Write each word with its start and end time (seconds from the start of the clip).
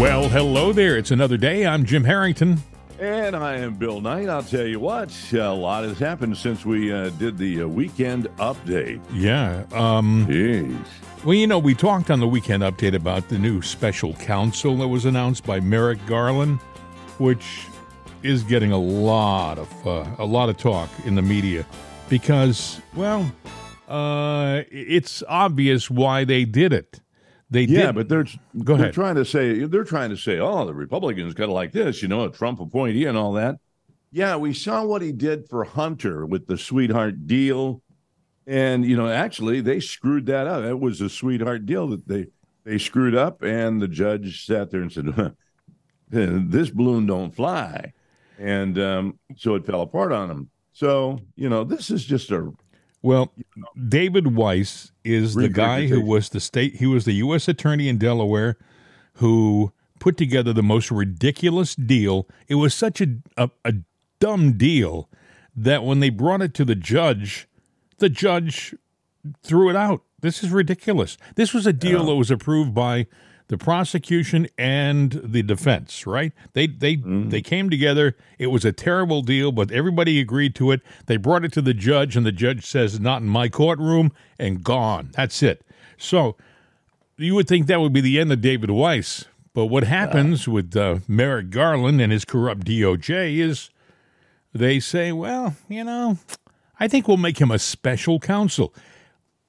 Well, 0.00 0.28
hello 0.28 0.72
there. 0.72 0.96
It's 0.98 1.12
another 1.12 1.36
day. 1.36 1.64
I'm 1.64 1.84
Jim 1.84 2.02
Harrington. 2.02 2.58
And 2.98 3.36
I 3.36 3.58
am 3.58 3.76
Bill 3.76 4.00
Knight. 4.00 4.28
I'll 4.28 4.42
tell 4.42 4.66
you 4.66 4.80
what, 4.80 5.14
a 5.32 5.52
lot 5.52 5.84
has 5.84 6.00
happened 6.00 6.36
since 6.36 6.66
we 6.66 6.92
uh, 6.92 7.10
did 7.10 7.38
the 7.38 7.62
uh, 7.62 7.68
weekend 7.68 8.24
update. 8.38 9.00
Yeah. 9.12 9.64
Um, 9.72 10.26
Jeez. 10.28 10.84
well, 11.24 11.34
you 11.34 11.46
know, 11.46 11.60
we 11.60 11.74
talked 11.74 12.10
on 12.10 12.18
the 12.18 12.26
weekend 12.26 12.64
update 12.64 12.94
about 12.94 13.28
the 13.28 13.38
new 13.38 13.62
special 13.62 14.14
counsel 14.14 14.76
that 14.78 14.88
was 14.88 15.04
announced 15.04 15.44
by 15.44 15.60
Merrick 15.60 16.04
Garland, 16.06 16.58
which 17.18 17.66
is 18.24 18.42
getting 18.42 18.72
a 18.72 18.78
lot 18.78 19.58
of 19.58 19.86
uh, 19.86 20.04
a 20.18 20.24
lot 20.24 20.48
of 20.48 20.56
talk 20.56 20.90
in 21.04 21.14
the 21.14 21.22
media 21.22 21.64
because, 22.08 22.80
well, 22.96 23.30
uh, 23.88 24.62
it's 24.72 25.22
obvious 25.28 25.88
why 25.88 26.24
they 26.24 26.44
did 26.44 26.72
it. 26.72 27.00
They 27.54 27.66
Yeah, 27.66 27.86
did. 27.86 27.94
but 27.94 28.08
they're 28.08 28.24
Go 28.64 28.74
they're 28.74 28.74
ahead. 28.74 28.94
trying 28.94 29.14
to 29.14 29.24
say 29.24 29.64
they're 29.64 29.84
trying 29.84 30.10
to 30.10 30.16
say, 30.16 30.40
oh, 30.40 30.66
the 30.66 30.74
Republicans 30.74 31.34
got 31.34 31.46
to 31.46 31.52
like 31.52 31.70
this, 31.70 32.02
you 32.02 32.08
know, 32.08 32.24
a 32.24 32.30
Trump 32.30 32.58
appointee 32.58 33.04
and 33.04 33.16
all 33.16 33.32
that. 33.34 33.56
Yeah, 34.10 34.36
we 34.36 34.52
saw 34.52 34.84
what 34.84 35.02
he 35.02 35.12
did 35.12 35.48
for 35.48 35.62
Hunter 35.64 36.26
with 36.26 36.48
the 36.48 36.58
sweetheart 36.58 37.28
deal, 37.28 37.80
and 38.46 38.84
you 38.84 38.96
know, 38.96 39.08
actually, 39.08 39.60
they 39.60 39.78
screwed 39.78 40.26
that 40.26 40.48
up. 40.48 40.64
It 40.64 40.78
was 40.78 41.00
a 41.00 41.08
sweetheart 41.08 41.64
deal 41.64 41.86
that 41.88 42.08
they 42.08 42.26
they 42.64 42.78
screwed 42.78 43.14
up, 43.14 43.42
and 43.42 43.80
the 43.80 43.88
judge 43.88 44.46
sat 44.46 44.70
there 44.72 44.82
and 44.82 44.92
said, 44.92 45.06
"This 46.10 46.70
balloon 46.70 47.06
don't 47.06 47.34
fly," 47.34 47.92
and 48.36 48.76
um, 48.80 49.18
so 49.36 49.54
it 49.54 49.64
fell 49.64 49.82
apart 49.82 50.10
on 50.10 50.28
him. 50.28 50.50
So 50.72 51.20
you 51.36 51.48
know, 51.48 51.62
this 51.62 51.90
is 51.90 52.04
just 52.04 52.32
a 52.32 52.52
Well, 53.04 53.34
David 53.86 54.34
Weiss 54.34 54.90
is 55.04 55.34
the 55.34 55.50
guy 55.50 55.88
who 55.88 56.00
was 56.00 56.30
the 56.30 56.40
state 56.40 56.76
he 56.76 56.86
was 56.86 57.04
the 57.04 57.12
US 57.16 57.48
attorney 57.48 57.86
in 57.86 57.98
Delaware 57.98 58.56
who 59.16 59.74
put 60.00 60.16
together 60.16 60.54
the 60.54 60.62
most 60.62 60.90
ridiculous 60.90 61.74
deal. 61.74 62.26
It 62.48 62.54
was 62.54 62.72
such 62.72 63.02
a 63.02 63.18
a, 63.36 63.50
a 63.62 63.74
dumb 64.20 64.54
deal 64.54 65.10
that 65.54 65.84
when 65.84 66.00
they 66.00 66.08
brought 66.08 66.40
it 66.40 66.54
to 66.54 66.64
the 66.64 66.74
judge, 66.74 67.46
the 67.98 68.08
judge 68.08 68.74
threw 69.42 69.68
it 69.68 69.76
out. 69.76 70.02
This 70.20 70.42
is 70.42 70.50
ridiculous. 70.50 71.18
This 71.34 71.52
was 71.52 71.66
a 71.66 71.74
deal 71.74 72.06
that 72.06 72.14
was 72.14 72.30
approved 72.30 72.72
by 72.72 73.06
the 73.48 73.58
prosecution 73.58 74.48
and 74.56 75.20
the 75.22 75.42
defense, 75.42 76.06
right? 76.06 76.32
They 76.54 76.66
they 76.66 76.96
they 76.96 77.42
came 77.42 77.68
together. 77.68 78.16
It 78.38 78.46
was 78.46 78.64
a 78.64 78.72
terrible 78.72 79.22
deal, 79.22 79.52
but 79.52 79.70
everybody 79.70 80.18
agreed 80.18 80.54
to 80.56 80.70
it. 80.70 80.80
They 81.06 81.18
brought 81.18 81.44
it 81.44 81.52
to 81.52 81.62
the 81.62 81.74
judge, 81.74 82.16
and 82.16 82.24
the 82.24 82.32
judge 82.32 82.64
says, 82.64 82.98
"Not 82.98 83.22
in 83.22 83.28
my 83.28 83.48
courtroom," 83.48 84.12
and 84.38 84.64
gone. 84.64 85.10
That's 85.12 85.42
it. 85.42 85.62
So 85.98 86.36
you 87.18 87.34
would 87.34 87.46
think 87.46 87.66
that 87.66 87.80
would 87.80 87.92
be 87.92 88.00
the 88.00 88.18
end 88.18 88.32
of 88.32 88.40
David 88.40 88.70
Weiss, 88.70 89.26
but 89.52 89.66
what 89.66 89.84
happens 89.84 90.48
with 90.48 90.74
uh, 90.76 90.98
Merrick 91.06 91.50
Garland 91.50 92.00
and 92.00 92.10
his 92.10 92.24
corrupt 92.24 92.64
DOJ 92.64 93.38
is 93.38 93.70
they 94.54 94.80
say, 94.80 95.12
"Well, 95.12 95.54
you 95.68 95.84
know, 95.84 96.16
I 96.80 96.88
think 96.88 97.06
we'll 97.06 97.18
make 97.18 97.38
him 97.40 97.50
a 97.50 97.58
special 97.58 98.18
counsel." 98.18 98.74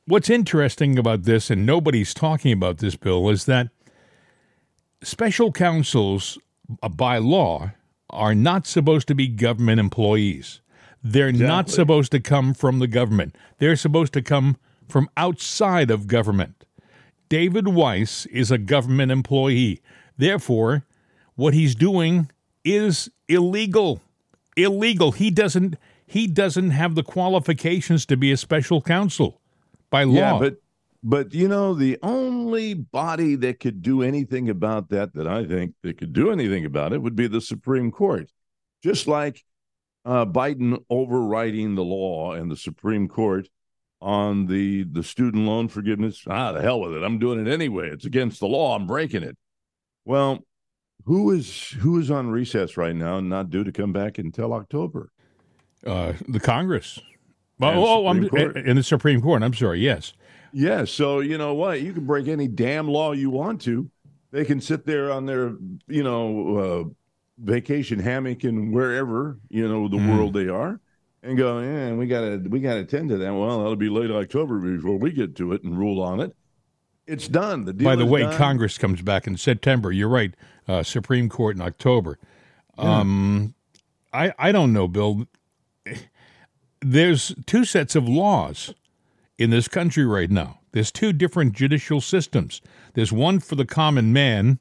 What's 0.08 0.30
interesting 0.30 1.00
about 1.00 1.24
this, 1.24 1.50
and 1.50 1.66
nobody's 1.66 2.14
talking 2.14 2.52
about 2.52 2.78
this, 2.78 2.96
Bill, 2.96 3.28
is 3.30 3.46
that 3.46 3.70
special 5.06 5.52
counsels, 5.52 6.38
uh, 6.82 6.90
by 6.90 7.18
law, 7.18 7.72
are 8.10 8.36
not 8.36 8.68
supposed 8.68 9.08
to 9.08 9.16
be 9.16 9.28
government 9.28 9.80
employees. 9.80 10.62
They're 11.04 11.32
not 11.32 11.70
supposed 11.70 12.12
to 12.14 12.20
come 12.20 12.56
from 12.56 12.80
the 12.80 12.88
government. 12.88 13.36
They're 13.60 13.76
supposed 13.76 14.14
to 14.14 14.24
come 14.24 14.58
from 14.90 15.08
outside 15.16 15.92
of 15.92 16.08
government. 16.08 16.66
David 17.30 17.68
Weiss 17.68 18.26
is 18.28 18.50
a 18.50 18.58
government 18.58 19.12
employee. 19.12 19.82
Therefore, 20.18 20.84
what 21.36 21.54
he's 21.54 21.76
doing 21.76 22.32
is 22.64 23.10
illegal. 23.28 24.02
Illegal. 24.58 25.12
He 25.12 25.30
doesn't 25.30 25.76
he 26.08 26.28
doesn't 26.28 26.72
have 26.72 26.96
the 26.96 27.04
qualifications 27.04 28.06
to 28.08 28.18
be 28.18 28.32
a 28.32 28.38
special 28.38 28.82
counsel 28.82 29.42
by 29.90 30.04
law. 30.04 30.14
Yeah, 30.14 30.40
but 30.40 30.58
but 31.06 31.34
you 31.36 31.48
know 31.48 31.74
the 31.76 31.98
only 32.02 32.74
body 32.74 33.36
that 33.36 33.60
could 33.60 33.82
do 33.84 34.02
anything 34.02 34.50
about 34.50 34.90
that 34.90 35.14
that 35.14 35.28
I 35.28 35.46
think 35.46 35.76
that 35.84 36.00
could 36.00 36.12
do 36.14 36.32
anything 36.32 36.66
about 36.66 36.92
it 36.94 37.02
would 37.02 37.16
be 37.16 37.28
the 37.28 37.40
Supreme 37.42 37.92
Court. 37.92 38.30
Just 38.84 39.08
like 39.08 39.44
uh, 40.04 40.26
Biden 40.26 40.84
overriding 40.90 41.76
the 41.76 41.84
law 41.84 42.34
and 42.34 42.50
the 42.52 42.58
Supreme 42.58 43.08
Court 43.08 43.48
on 44.02 44.48
the 44.48 44.84
the 44.84 45.04
student 45.04 45.46
loan 45.46 45.68
forgiveness. 45.68 46.24
Ah, 46.28 46.52
the 46.52 46.62
hell 46.62 46.82
with 46.82 46.94
it. 46.94 47.04
I'm 47.04 47.20
doing 47.20 47.46
it 47.46 47.52
anyway. 47.52 47.90
It's 47.90 48.06
against 48.06 48.40
the 48.40 48.48
law. 48.48 48.76
I'm 48.76 48.88
breaking 48.88 49.24
it. 49.24 49.38
Well, 50.06 50.40
who 51.06 51.32
is 51.32 51.70
who 51.80 52.00
is 52.00 52.10
on 52.10 52.30
recess 52.32 52.78
right 52.78 52.96
now 52.96 53.20
and 53.20 53.30
not 53.30 53.50
due 53.52 53.64
to 53.64 53.72
come 53.72 53.94
back 53.94 54.18
until 54.18 54.54
October? 54.54 55.12
uh, 55.86 56.14
the 56.28 56.40
Congress. 56.40 57.00
Oh, 57.62 57.68
And 57.68 57.80
oh, 57.80 58.08
I'm 58.08 58.24
Supreme 58.24 58.52
Court. 58.54 58.68
in 58.68 58.76
the 58.76 58.84
Supreme 58.84 59.22
Court. 59.22 59.44
I'm 59.44 59.54
sorry. 59.54 59.80
Yes. 59.80 60.14
Yeah, 60.58 60.86
so 60.86 61.20
you 61.20 61.38
know 61.38 61.54
what? 61.54 61.82
You 61.82 61.92
can 61.92 62.06
break 62.06 62.30
any 62.30 62.48
damn 62.48 62.88
law 62.88 63.12
you 63.12 63.30
want 63.30 63.60
to. 63.64 63.92
They 64.32 64.46
can 64.46 64.62
sit 64.62 64.86
there 64.86 65.12
on 65.12 65.26
their, 65.26 65.54
you 65.88 66.02
know, 66.02 66.58
uh, 66.58 66.84
vacation 67.38 68.00
hammock 68.00 68.46
and 68.46 68.74
wherever 68.74 69.38
you 69.50 69.68
know 69.68 69.90
the 69.90 69.98
Mm. 69.98 70.16
world 70.16 70.34
they 70.34 70.48
are, 70.48 70.80
and 71.24 71.38
go, 71.38 71.60
yeah, 71.60 71.92
we 71.94 72.08
gotta 72.08 72.42
we 72.50 72.62
gotta 72.62 72.80
attend 72.80 73.10
to 73.10 73.18
that. 73.18 73.34
Well, 73.34 73.58
that'll 73.58 73.76
be 73.76 73.90
late 73.90 74.10
October 74.12 74.60
before 74.60 74.98
we 74.98 75.12
get 75.12 75.36
to 75.36 75.52
it 75.52 75.64
and 75.64 75.78
rule 75.78 76.02
on 76.02 76.22
it. 76.22 76.34
It's 77.06 77.28
done. 77.28 77.66
The 77.66 77.74
deal 77.74 77.84
By 77.90 77.98
the 77.98 78.06
way, 78.06 78.22
done. 78.22 78.38
Congress 78.38 78.78
comes 78.78 79.02
back 79.02 79.28
in 79.28 79.36
September. 79.36 79.92
You're 79.92 80.08
right. 80.08 80.34
Uh, 80.70 80.84
Supreme 80.84 81.28
Court 81.28 81.58
in 81.58 81.62
October. 81.62 82.18
Um, 82.78 83.56
I 84.14 84.32
I 84.40 84.54
don't 84.54 84.72
know, 84.72 84.88
Bill. 84.88 85.28
There's 86.80 87.36
two 87.46 87.66
sets 87.66 87.96
of 87.96 88.08
laws 88.08 88.74
in 89.38 89.50
this 89.50 89.68
country 89.68 90.06
right 90.06 90.30
now. 90.30 90.60
There's 90.72 90.92
two 90.92 91.14
different 91.14 91.54
judicial 91.54 92.02
systems. 92.02 92.62
There's 92.94 93.12
one 93.12 93.40
for 93.40 93.56
the 93.56 93.66
common 93.66 94.12
man, 94.14 94.60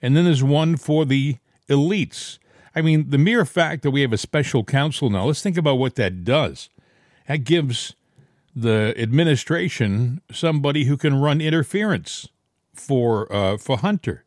and 0.00 0.16
then 0.16 0.24
there's 0.24 0.44
one 0.44 0.76
for 0.76 1.04
the 1.04 1.36
elites. 1.68 2.38
I 2.74 2.82
mean, 2.82 3.10
the 3.10 3.18
mere 3.18 3.44
fact 3.44 3.82
that 3.82 3.90
we 3.90 4.02
have 4.02 4.12
a 4.12 4.18
special 4.18 4.64
counsel 4.64 5.10
now, 5.10 5.24
let's 5.24 5.42
think 5.42 5.56
about 5.56 5.76
what 5.76 5.96
that 5.96 6.24
does. 6.24 6.68
That 7.26 7.38
gives 7.38 7.94
the 8.54 8.94
administration 8.96 10.20
somebody 10.32 10.84
who 10.84 10.96
can 10.96 11.20
run 11.20 11.40
interference 11.40 12.28
for 12.72 13.32
uh, 13.32 13.56
for 13.56 13.78
Hunter 13.78 14.24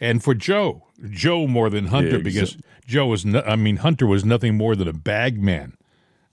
and 0.00 0.22
for 0.22 0.34
Joe. 0.34 0.88
Joe 1.10 1.46
more 1.46 1.70
than 1.70 1.86
Hunter 1.86 2.16
Yeah, 2.16 2.22
because 2.22 2.56
Joe 2.86 3.06
was 3.06 3.24
no, 3.24 3.40
I 3.40 3.56
mean 3.56 3.78
Hunter 3.78 4.06
was 4.06 4.24
nothing 4.24 4.56
more 4.56 4.76
than 4.76 4.88
a 4.88 4.92
bag 4.92 5.42
man 5.42 5.76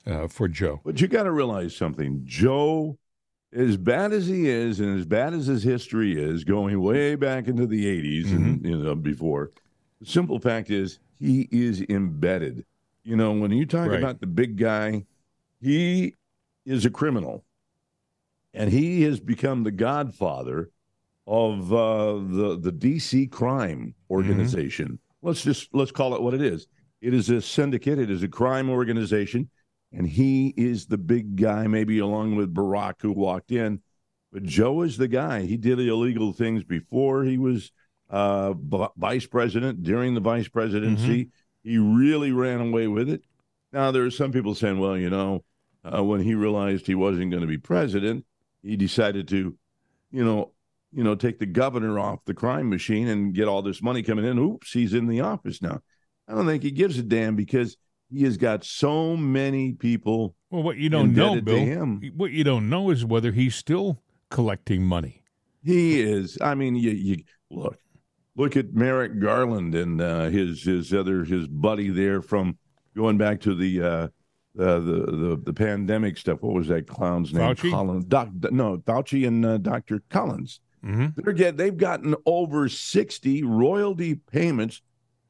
uh, 0.09 0.27
for 0.27 0.47
Joe. 0.47 0.81
But 0.83 0.99
you 0.99 1.07
got 1.07 1.23
to 1.23 1.31
realize 1.31 1.75
something. 1.75 2.21
Joe, 2.25 2.97
as 3.53 3.77
bad 3.77 4.11
as 4.11 4.27
he 4.27 4.49
is, 4.49 4.79
and 4.79 4.97
as 4.99 5.05
bad 5.05 5.33
as 5.33 5.45
his 5.47 5.63
history 5.63 6.19
is, 6.19 6.43
going 6.43 6.79
way 6.81 7.15
back 7.15 7.47
into 7.47 7.65
the 7.67 7.85
80s 7.85 8.31
and 8.31 8.65
you 8.65 8.77
know 8.77 8.95
before, 8.95 9.51
the 9.99 10.05
simple 10.05 10.39
fact 10.39 10.69
is 10.69 10.99
he 11.19 11.47
is 11.51 11.83
embedded. 11.89 12.65
You 13.03 13.15
know, 13.15 13.31
when 13.31 13.51
you 13.51 13.65
talk 13.65 13.87
Right. 13.89 13.97
about 13.99 14.19
the 14.19 14.27
big 14.27 14.57
guy, 14.57 15.05
he 15.61 16.13
is 16.65 16.85
a 16.85 16.89
criminal, 16.89 17.43
and 18.53 18.71
he 18.71 19.01
has 19.03 19.19
become 19.19 19.63
the 19.63 19.71
godfather 19.71 20.69
of 21.27 21.71
uh, 21.73 22.13
the 22.13 22.59
the 22.59 22.71
DC 22.71 23.29
crime 23.31 23.93
organization. 24.09 24.99
Let's 25.21 25.43
just 25.43 25.69
let's 25.73 25.91
call 25.91 26.13
it 26.15 26.21
what 26.21 26.33
it 26.33 26.41
is. 26.41 26.67
It 27.01 27.13
is 27.13 27.29
a 27.29 27.41
syndicate. 27.41 27.97
It 27.99 28.09
is 28.11 28.23
a 28.23 28.27
crime 28.27 28.69
organization, 28.69 29.49
and 29.91 30.07
he 30.07 30.53
is 30.55 30.85
the 30.85 30.97
big 30.97 31.35
guy, 31.35 31.67
maybe 31.67 31.99
along 31.99 32.35
with 32.35 32.53
Barack, 32.53 32.95
who 33.01 33.11
walked 33.11 33.51
in. 33.51 33.81
But 34.31 34.43
Joe 34.43 34.81
is 34.83 34.97
the 34.97 35.07
guy. 35.07 35.41
He 35.41 35.57
did 35.57 35.79
illegal 35.79 36.33
things 36.33 36.63
before 36.63 37.23
he 37.23 37.37
was 37.37 37.71
uh, 38.09 38.53
v- 38.53 38.87
vice 38.97 39.25
president. 39.25 39.83
During 39.83 40.13
the 40.13 40.19
vice 40.19 40.47
presidency, 40.47 41.29
he 41.63 41.77
really 41.77 42.31
ran 42.31 42.61
away 42.61 42.87
with 42.87 43.09
it. 43.09 43.23
Now 43.73 43.91
there 43.91 44.05
are 44.05 44.11
some 44.11 44.31
people 44.31 44.55
saying, 44.55 44.79
well, 44.79 44.97
you 44.97 45.09
know, 45.09 45.43
uh, 45.83 46.03
when 46.03 46.21
he 46.21 46.35
realized 46.35 46.85
he 46.85 46.95
wasn't 46.95 47.31
going 47.31 47.41
to 47.41 47.47
be 47.47 47.57
president, 47.57 48.25
he 48.61 48.75
decided 48.75 49.27
to, 49.29 49.57
you 50.11 50.23
know, 50.23 50.51
you 50.91 51.03
know, 51.03 51.15
take 51.15 51.39
the 51.39 51.45
governor 51.45 51.99
off 51.99 52.25
the 52.25 52.33
crime 52.33 52.69
machine 52.69 53.07
and 53.07 53.33
get 53.33 53.47
all 53.47 53.61
this 53.61 53.81
money 53.81 54.01
coming 54.01 54.25
in. 54.25 54.39
Oops, 54.39 54.71
he's 54.71 54.93
in 54.93 55.07
the 55.07 55.21
office 55.21 55.61
now. 55.61 55.79
I 56.27 56.33
don't 56.33 56.47
think 56.47 56.63
he 56.63 56.71
gives 56.71 56.97
a 56.97 57.03
damn 57.03 57.35
because 57.35 57.77
he 58.11 58.23
has 58.23 58.37
got 58.37 58.63
so 58.63 59.15
many 59.15 59.73
people. 59.73 60.35
Well, 60.49 60.63
what 60.63 60.77
you 60.77 60.89
don't 60.89 61.13
know, 61.13 61.39
Bill, 61.41 61.99
what 62.15 62.31
you 62.31 62.43
don't 62.43 62.69
know 62.69 62.89
is 62.89 63.05
whether 63.05 63.31
he's 63.31 63.55
still 63.55 64.01
collecting 64.29 64.83
money. 64.83 65.23
He 65.63 66.01
is. 66.01 66.37
I 66.41 66.55
mean, 66.55 66.75
you, 66.75 66.91
you 66.91 67.23
look, 67.51 67.77
look 68.35 68.55
at 68.57 68.73
Merrick 68.73 69.19
Garland 69.19 69.75
and 69.75 70.01
uh, 70.01 70.25
his 70.25 70.63
his 70.63 70.93
other 70.93 71.23
his 71.23 71.47
buddy 71.47 71.89
there 71.89 72.21
from 72.21 72.57
going 72.95 73.17
back 73.17 73.41
to 73.41 73.53
the 73.53 73.81
uh, 73.81 74.07
uh, 74.59 74.79
the 74.79 75.05
the 75.07 75.41
the 75.45 75.53
pandemic 75.53 76.17
stuff. 76.17 76.41
What 76.41 76.55
was 76.55 76.67
that 76.69 76.87
clown's 76.87 77.33
name? 77.33 77.55
Fauci? 77.55 77.71
Collins. 77.71 78.05
Doc, 78.05 78.29
no, 78.51 78.77
Fauci 78.77 79.27
and 79.27 79.45
uh, 79.45 79.57
Doctor 79.57 80.01
Collins. 80.09 80.61
Mm-hmm. 80.83 81.07
They're 81.21 81.33
get 81.33 81.57
they've 81.57 81.75
gotten 81.75 82.15
over 82.25 82.69
60 82.69 83.43
royalty 83.43 84.15
payments, 84.15 84.81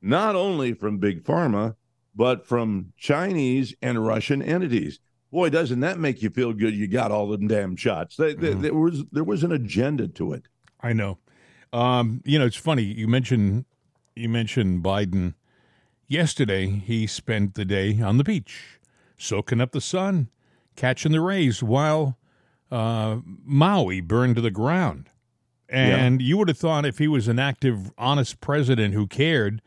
not 0.01 0.35
only 0.35 0.73
from 0.73 0.99
Big 0.99 1.23
Pharma, 1.23 1.75
but 2.15 2.45
from 2.45 2.93
Chinese 2.97 3.73
and 3.81 4.05
Russian 4.05 4.41
entities. 4.41 4.99
Boy, 5.31 5.49
doesn't 5.49 5.79
that 5.81 5.99
make 5.99 6.21
you 6.23 6.29
feel 6.31 6.53
good? 6.53 6.75
You 6.75 6.87
got 6.87 7.11
all 7.11 7.27
them 7.27 7.47
damn 7.47 7.75
shots. 7.75 8.15
They, 8.15 8.33
they, 8.33 8.49
Mm-hmm. 8.49 8.61
there 8.61 8.73
was 8.73 9.03
there 9.11 9.23
was 9.23 9.43
an 9.43 9.51
agenda 9.51 10.07
to 10.07 10.33
it. 10.33 10.47
I 10.81 10.93
know. 10.93 11.19
Um, 11.71 12.21
you 12.25 12.39
know, 12.39 12.45
it's 12.45 12.55
funny. 12.55 12.81
You 12.83 13.07
mentioned 13.07 13.65
you 14.15 14.27
mentioned 14.29 14.83
Biden. 14.83 15.35
Yesterday, 16.07 16.65
he 16.67 17.05
spent 17.05 17.53
the 17.53 17.65
day 17.65 18.01
on 18.01 18.17
the 18.17 18.23
beach, 18.23 18.79
soaking 19.17 19.61
up 19.61 19.71
the 19.71 19.81
sun, 19.81 20.29
catching 20.75 21.11
the 21.11 21.21
rays, 21.21 21.61
while 21.61 22.17
uh, 22.71 23.17
Maui 23.45 24.01
burned 24.01 24.35
to 24.37 24.41
the 24.41 24.49
ground. 24.49 25.09
And 25.71 26.19
you 26.19 26.35
would 26.39 26.47
have 26.47 26.57
thought 26.57 26.83
if 26.87 26.97
he 26.97 27.07
was 27.07 27.27
an 27.27 27.37
active, 27.37 27.91
honest 27.95 28.41
president 28.41 28.95
who 28.95 29.05
cared, 29.05 29.61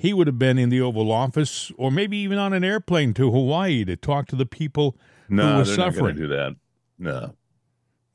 he 0.00 0.14
would 0.14 0.26
have 0.26 0.38
been 0.38 0.56
in 0.56 0.70
the 0.70 0.80
Oval 0.80 1.12
Office 1.12 1.70
or 1.76 1.90
maybe 1.90 2.16
even 2.16 2.38
on 2.38 2.54
an 2.54 2.64
airplane 2.64 3.12
to 3.12 3.30
Hawaii 3.30 3.84
to 3.84 3.96
talk 3.96 4.28
to 4.28 4.36
the 4.36 4.46
people 4.46 4.96
No, 5.28 5.42
who 5.52 5.58
were 5.58 5.64
suffering. 5.66 5.76
No, 5.76 5.76
they're 5.76 5.86
not 5.86 5.98
going 6.00 6.14
to 6.14 6.20
do 6.22 6.28
that. 6.28 6.56
No. 6.98 7.34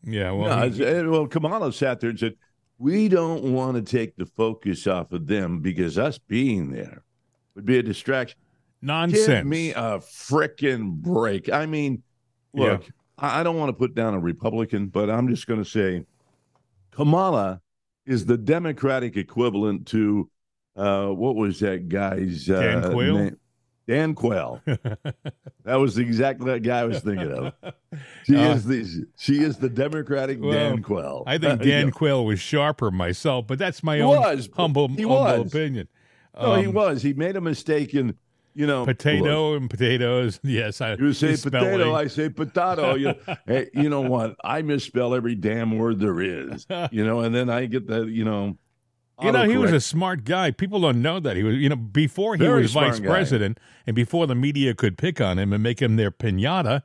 Yeah, 0.03 0.31
well, 0.31 0.69
no, 0.69 1.11
well, 1.11 1.27
Kamala 1.27 1.71
sat 1.71 1.99
there 1.99 2.09
and 2.09 2.17
said, 2.19 2.35
"We 2.79 3.07
don't 3.07 3.53
want 3.53 3.75
to 3.75 3.83
take 3.83 4.15
the 4.15 4.25
focus 4.25 4.87
off 4.87 5.11
of 5.11 5.27
them 5.27 5.59
because 5.59 5.99
us 5.99 6.17
being 6.17 6.71
there 6.71 7.03
would 7.53 7.65
be 7.65 7.77
a 7.77 7.83
distraction." 7.83 8.39
nonsense. 8.81 9.27
Give 9.27 9.45
me 9.45 9.71
a 9.71 9.99
frickin' 9.99 10.91
break. 11.01 11.51
I 11.51 11.65
mean, 11.65 12.03
look, 12.53 12.83
Yeah. 12.83 12.89
I 13.17 13.43
don't 13.43 13.57
want 13.57 13.69
to 13.69 13.73
put 13.73 13.95
down 13.95 14.13
a 14.13 14.19
Republican, 14.19 14.87
but 14.87 15.09
I'm 15.09 15.27
just 15.29 15.47
going 15.47 15.63
to 15.63 15.69
say 15.69 16.03
Kamala 16.91 17.61
is 18.05 18.25
the 18.25 18.37
Democratic 18.37 19.17
equivalent 19.17 19.87
to 19.87 20.29
uh, 20.75 21.07
what 21.07 21.35
was 21.35 21.59
that 21.61 21.89
guy's 21.89 22.49
uh, 22.49 22.59
Dan 22.59 22.91
Quayle? 22.91 23.17
name? 23.17 23.37
Dan 23.87 24.15
Quayle. 24.15 24.61
that 25.63 25.75
was 25.75 25.97
exactly 25.97 26.51
that 26.51 26.61
guy 26.61 26.79
I 26.79 26.85
was 26.85 27.01
thinking 27.01 27.31
of. 27.31 27.53
She 28.25 28.35
Uh, 28.35 28.55
is 28.55 28.65
the 28.65 29.05
she 29.17 29.41
is 29.41 29.57
the 29.57 29.69
Democratic 29.69 30.41
well, 30.41 30.51
Dan 30.51 30.81
Quayle. 30.83 31.23
I 31.27 31.37
think. 31.37 31.61
Dan 31.63 31.91
Quayle 31.91 32.25
was 32.25 32.39
sharper 32.41 32.91
myself, 32.91 33.47
but 33.47 33.57
that's 33.59 33.83
my 33.83 33.97
He 33.97 34.01
own 34.01 34.17
was. 34.17 34.49
humble, 34.53 34.87
He 34.89 35.03
humble 35.03 35.17
was. 35.43 35.53
opinion. 35.53 35.87
No, 36.37 36.55
he 36.55 36.67
Um, 36.67 36.73
was. 36.73 37.01
He 37.03 37.13
made 37.13 37.37
a 37.37 37.41
mistake 37.41 37.93
in, 37.93 38.15
you 38.53 38.67
know, 38.67 38.79
look, 38.79 38.97
Potato 38.97 39.55
and 39.55 39.69
potatoes. 39.69 40.39
Yes, 40.43 40.81
I, 40.81 40.95
You 40.95 41.13
say 41.13 41.37
potato, 41.37 41.77
spelling. 41.77 41.95
I 41.95 42.07
say 42.07 42.27
potato. 42.29 42.95
You, 42.95 43.13
hey, 43.47 43.69
you 43.73 43.87
know 43.89 44.01
what? 44.01 44.35
I 44.43 44.61
misspell 44.61 45.13
every 45.15 45.35
damn 45.35 45.77
word 45.77 45.99
there 46.01 46.19
is. 46.19 46.65
You 46.91 47.05
know, 47.05 47.21
and 47.21 47.33
then 47.33 47.49
I 47.49 47.65
get 47.67 47.87
the, 47.87 48.01
you 48.05 48.25
know, 48.25 48.57
You 49.21 49.31
know, 49.31 49.47
he 49.47 49.57
was 49.57 49.71
a 49.71 49.79
smart 49.79 50.25
guy. 50.25 50.51
People 50.51 50.81
don't 50.81 51.01
know 51.01 51.19
that 51.19 51.37
he 51.37 51.43
was. 51.43 51.55
You 51.55 51.69
know, 51.69 51.75
before 51.75 52.35
he 52.35 52.43
Very 52.43 52.63
was 52.63 52.73
vice 52.73 52.99
guy. 52.99 53.07
president, 53.07 53.59
and 53.87 53.95
before 53.95 54.27
the 54.27 54.35
media 54.35 54.73
could 54.73 54.97
pick 54.97 55.21
on 55.21 55.39
him 55.39 55.53
and 55.53 55.63
make 55.63 55.81
him 55.81 55.95
their 55.95 56.11
pinata, 56.11 56.81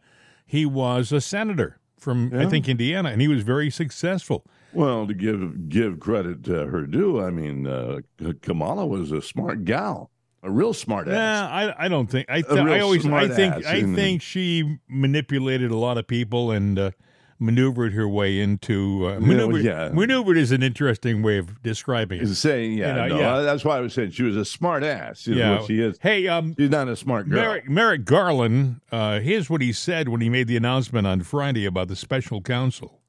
he 0.46 0.64
was 0.64 1.10
a 1.12 1.20
senator 1.20 1.78
from 1.98 2.32
I 2.34 2.46
think 2.46 2.68
Indiana, 2.68 3.10
and 3.10 3.20
he 3.20 3.28
was 3.28 3.42
very 3.42 3.68
successful. 3.70 4.44
well 4.72 5.06
to 5.06 5.14
give 5.14 5.68
give 5.68 5.98
credit 5.98 6.44
to 6.44 6.66
her 6.66 6.86
due. 6.86 7.20
I 7.20 7.30
mean, 7.30 7.66
uh, 7.66 8.00
Kamala 8.42 8.86
was 8.86 9.10
a 9.12 9.20
smart 9.20 9.64
gal, 9.64 10.10
a 10.42 10.50
real 10.50 10.72
smart 10.72 11.08
ass. 11.08 11.14
Yeah, 11.14 11.48
I, 11.48 11.86
I 11.86 11.88
don't 11.88 12.08
think 12.08 12.30
I. 12.30 12.42
Th- 12.42 12.58
I 12.58 12.78
always 12.80 13.04
I 13.06 13.28
think 13.28 13.66
I 13.66 13.82
think 13.82 14.22
she 14.22 14.78
manipulated 14.88 15.70
a 15.72 15.76
lot 15.76 15.98
of 15.98 16.06
people 16.06 16.52
and 16.52 16.78
uh, 16.78 16.90
maneuvered 17.40 17.94
her 17.94 18.06
way 18.06 18.38
into 18.38 19.08
uh, 19.08 19.18
maneuvered. 19.20 19.64
yeah. 19.64 19.88
Maneuvered 19.92 20.36
is 20.36 20.52
an 20.52 20.62
interesting 20.62 21.22
way 21.22 21.38
of 21.38 21.62
describing 21.62 22.20
it. 22.20 22.26
saying, 22.34 22.74
yeah, 22.74 23.04
You 23.04 23.08
know, 23.10 23.16
no, 23.16 23.20
yeah. 23.20 23.40
that's 23.42 23.64
why 23.64 23.78
I 23.78 23.80
was 23.80 23.94
saying 23.94 24.10
she 24.10 24.22
was 24.22 24.36
a 24.36 24.44
smart 24.44 24.82
ass. 24.84 25.26
Is 25.26 25.36
Yeah. 25.36 25.58
what 25.58 25.66
she 25.66 25.80
is. 25.80 25.98
Hey, 26.00 26.28
um, 26.28 26.54
She's 26.58 26.70
not 26.70 26.88
a 26.88 26.96
smart 26.96 27.28
girl. 27.28 27.40
Merrick, 27.42 27.68
Merrick 27.68 28.04
Garland. 28.04 28.80
Uh, 28.92 29.20
here's 29.20 29.48
what 29.48 29.62
he 29.62 29.72
said 29.72 30.08
when 30.08 30.20
he 30.20 30.28
made 30.28 30.46
the 30.48 30.56
announcement 30.56 31.06
on 31.06 31.22
Friday 31.22 31.64
about 31.66 31.88
the 31.88 31.96
special 31.96 32.40
counsel. 32.42 33.00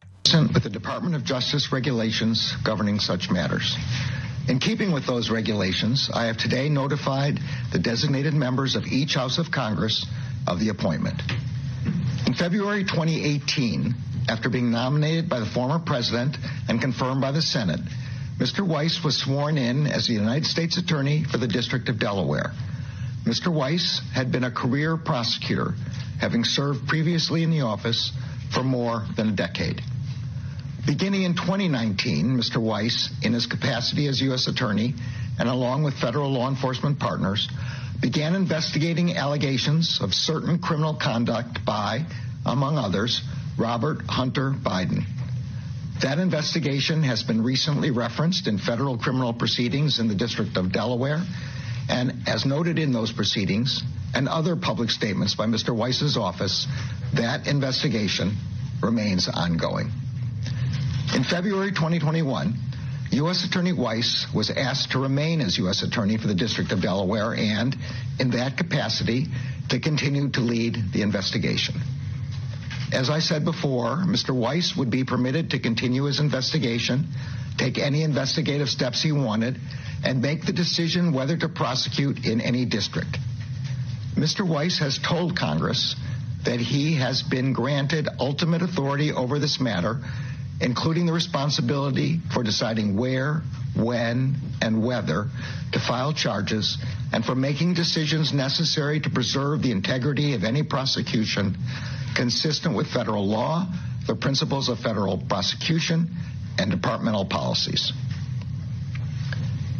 with 0.53 0.63
the 0.63 0.69
Department 0.69 1.13
of 1.15 1.23
Justice 1.25 1.71
regulations 1.73 2.55
governing 2.63 2.99
such 2.99 3.29
matters. 3.29 3.75
In 4.47 4.59
keeping 4.59 4.91
with 4.91 5.05
those 5.05 5.29
regulations, 5.29 6.09
I 6.13 6.25
have 6.25 6.37
today 6.37 6.69
notified 6.69 7.39
the 7.71 7.79
designated 7.79 8.33
members 8.33 8.75
of 8.75 8.85
each 8.87 9.13
House 9.15 9.37
of 9.37 9.51
Congress 9.51 10.05
of 10.47 10.59
the 10.59 10.69
appointment. 10.69 11.21
In 12.25 12.33
February 12.33 12.83
2018, 12.83 13.93
after 14.29 14.50
being 14.50 14.71
nominated 14.71 15.29
by 15.29 15.39
the 15.39 15.45
former 15.45 15.79
president 15.79 16.38
and 16.68 16.81
confirmed 16.81 17.21
by 17.21 17.31
the 17.31 17.41
Senate, 17.41 17.81
Mr. 18.38 18.68
Weiss 18.68 19.03
was 19.03 19.18
sworn 19.18 19.57
in 19.57 19.88
as 19.88 20.07
the 20.07 20.13
United 20.13 20.45
States 20.45 20.77
Attorney 20.77 21.23
for 21.23 21.38
the 21.38 21.47
District 21.47 21.89
of 21.89 22.00
Delaware. 22.00 22.51
Mr. 23.23 23.53
Weiss 23.53 24.01
had 24.13 24.31
been 24.31 24.44
a 24.44 24.51
career 24.51 24.97
prosecutor, 24.97 25.75
having 26.19 26.44
served 26.44 26.88
previously 26.88 27.44
in 27.44 27.51
the 27.51 27.62
office 27.62 28.12
for 28.53 28.63
more 28.63 29.06
than 29.15 29.29
a 29.29 29.31
decade. 29.31 29.81
Beginning 30.85 31.24
in 31.24 31.35
2019, 31.35 32.35
Mr. 32.35 32.57
Weiss, 32.57 33.13
in 33.21 33.33
his 33.33 33.45
capacity 33.45 34.07
as 34.07 34.19
U.S. 34.21 34.47
Attorney 34.47 34.95
and 35.38 35.47
along 35.47 35.83
with 35.83 35.94
federal 35.94 36.31
law 36.31 36.50
enforcement 36.50 37.00
partners, 37.00 37.47
began 38.01 38.33
investigating 38.33 39.15
allegations 39.15 40.00
of 40.01 40.13
certain 40.13 40.57
criminal 40.57 40.95
conduct 40.95 41.63
by, 41.63 42.06
among 42.45 42.77
others, 42.77 43.21
Robert 43.57 44.01
Hunter 44.07 44.51
Biden. 44.51 45.03
That 46.01 46.18
investigation 46.18 47.03
has 47.03 47.21
been 47.21 47.44
recently 47.44 47.92
referenced 47.92 48.48
in 48.48 48.57
federal 48.57 48.98
criminal 48.98 49.33
proceedings 49.33 50.00
in 50.00 50.07
the 50.07 50.15
District 50.15 50.57
of 50.57 50.71
Delaware, 50.71 51.21
and 51.89 52.27
as 52.27 52.45
noted 52.45 52.80
in 52.80 52.92
those 52.92 53.12
proceedings 53.12 53.83
and 54.15 54.27
other 54.27 54.56
public 54.56 54.89
statements 54.89 55.36
by 55.36 55.45
Mr. 55.45 55.75
Weiss's 55.75 56.18
office, 56.18 56.68
that 57.13 57.48
investigation 57.48 58.36
remains 58.81 59.30
ongoing. 59.30 59.92
In 61.15 61.24
February 61.24 61.71
2021, 61.71 62.56
U.S. 63.12 63.44
Attorney 63.44 63.74
Weiss 63.74 64.25
was 64.33 64.50
asked 64.50 64.92
to 64.92 65.00
remain 65.00 65.42
as 65.42 65.57
U.S. 65.57 65.83
Attorney 65.83 66.18
for 66.18 66.27
the 66.27 66.33
District 66.33 66.71
of 66.71 66.81
Delaware 66.81 67.36
and, 67.36 67.75
in 68.19 68.31
that 68.31 68.57
capacity, 68.57 69.27
to 69.69 69.80
continue 69.80 70.30
to 70.30 70.39
lead 70.39 70.94
the 70.94 71.01
investigation. 71.01 71.75
As 72.91 73.09
I 73.09 73.19
said 73.19 73.45
before, 73.45 73.97
Mr. 74.05 74.35
Weiss 74.35 74.75
would 74.75 74.89
be 74.89 75.05
permitted 75.05 75.51
to 75.51 75.59
continue 75.59 76.03
his 76.03 76.19
investigation, 76.19 77.07
take 77.57 77.77
any 77.77 78.03
investigative 78.03 78.69
steps 78.69 79.01
he 79.01 79.13
wanted, 79.13 79.57
and 80.03 80.21
make 80.21 80.45
the 80.45 80.51
decision 80.51 81.13
whether 81.13 81.38
to 81.38 81.48
prosecute 81.48 82.25
in 82.25 82.41
any 82.41 82.65
district. 82.65 83.17
Mr. 84.15 84.45
Weiss 84.48 84.79
has 84.79 84.98
told 85.00 85.38
Congress 85.38 85.95
that 86.43 86.60
he 86.60 86.95
has 86.95 87.21
been 87.21 87.53
granted 87.53 88.10
ultimate 88.19 88.62
authority 88.62 89.13
over 89.13 89.39
this 89.39 89.62
matter, 89.62 90.01
including 90.60 91.05
the 91.05 91.13
responsibility 91.13 92.19
for 92.33 92.43
deciding 92.43 92.98
where, 92.98 93.41
when, 93.74 94.36
and 94.62 94.83
whether 94.83 95.29
to 95.71 95.79
file 95.79 96.12
charges, 96.12 96.77
and 97.13 97.24
for 97.24 97.36
making 97.36 97.74
decisions 97.74 98.33
necessary 98.33 99.00
to 99.00 99.10
preserve 99.10 99.62
the 99.62 99.71
integrity 99.71 100.33
of 100.33 100.43
any 100.43 100.63
prosecution 100.63 101.55
consistent 102.15 102.75
with 102.75 102.88
federal 102.88 103.27
law, 103.27 103.68
the 104.08 104.15
principles 104.15 104.70
of 104.70 104.80
federal 104.80 105.18
prosecution, 105.18 106.10
and 106.58 106.72
departmental 106.72 107.25
policies. 107.25 107.94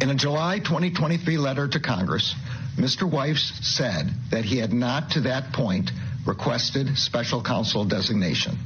In 0.00 0.10
a 0.10 0.14
July 0.14 0.58
2023 0.58 1.38
letter 1.38 1.68
to 1.68 1.80
Congress, 1.80 2.34
Mr. 2.76 3.08
Weiss 3.08 3.52
said 3.62 4.10
that 4.30 4.44
he 4.44 4.58
had 4.58 4.72
not 4.72 5.10
to 5.10 5.20
that 5.22 5.52
point 5.52 5.92
requested 6.26 6.96
special 6.98 7.42
counsel 7.42 7.84
designation. 7.84 8.58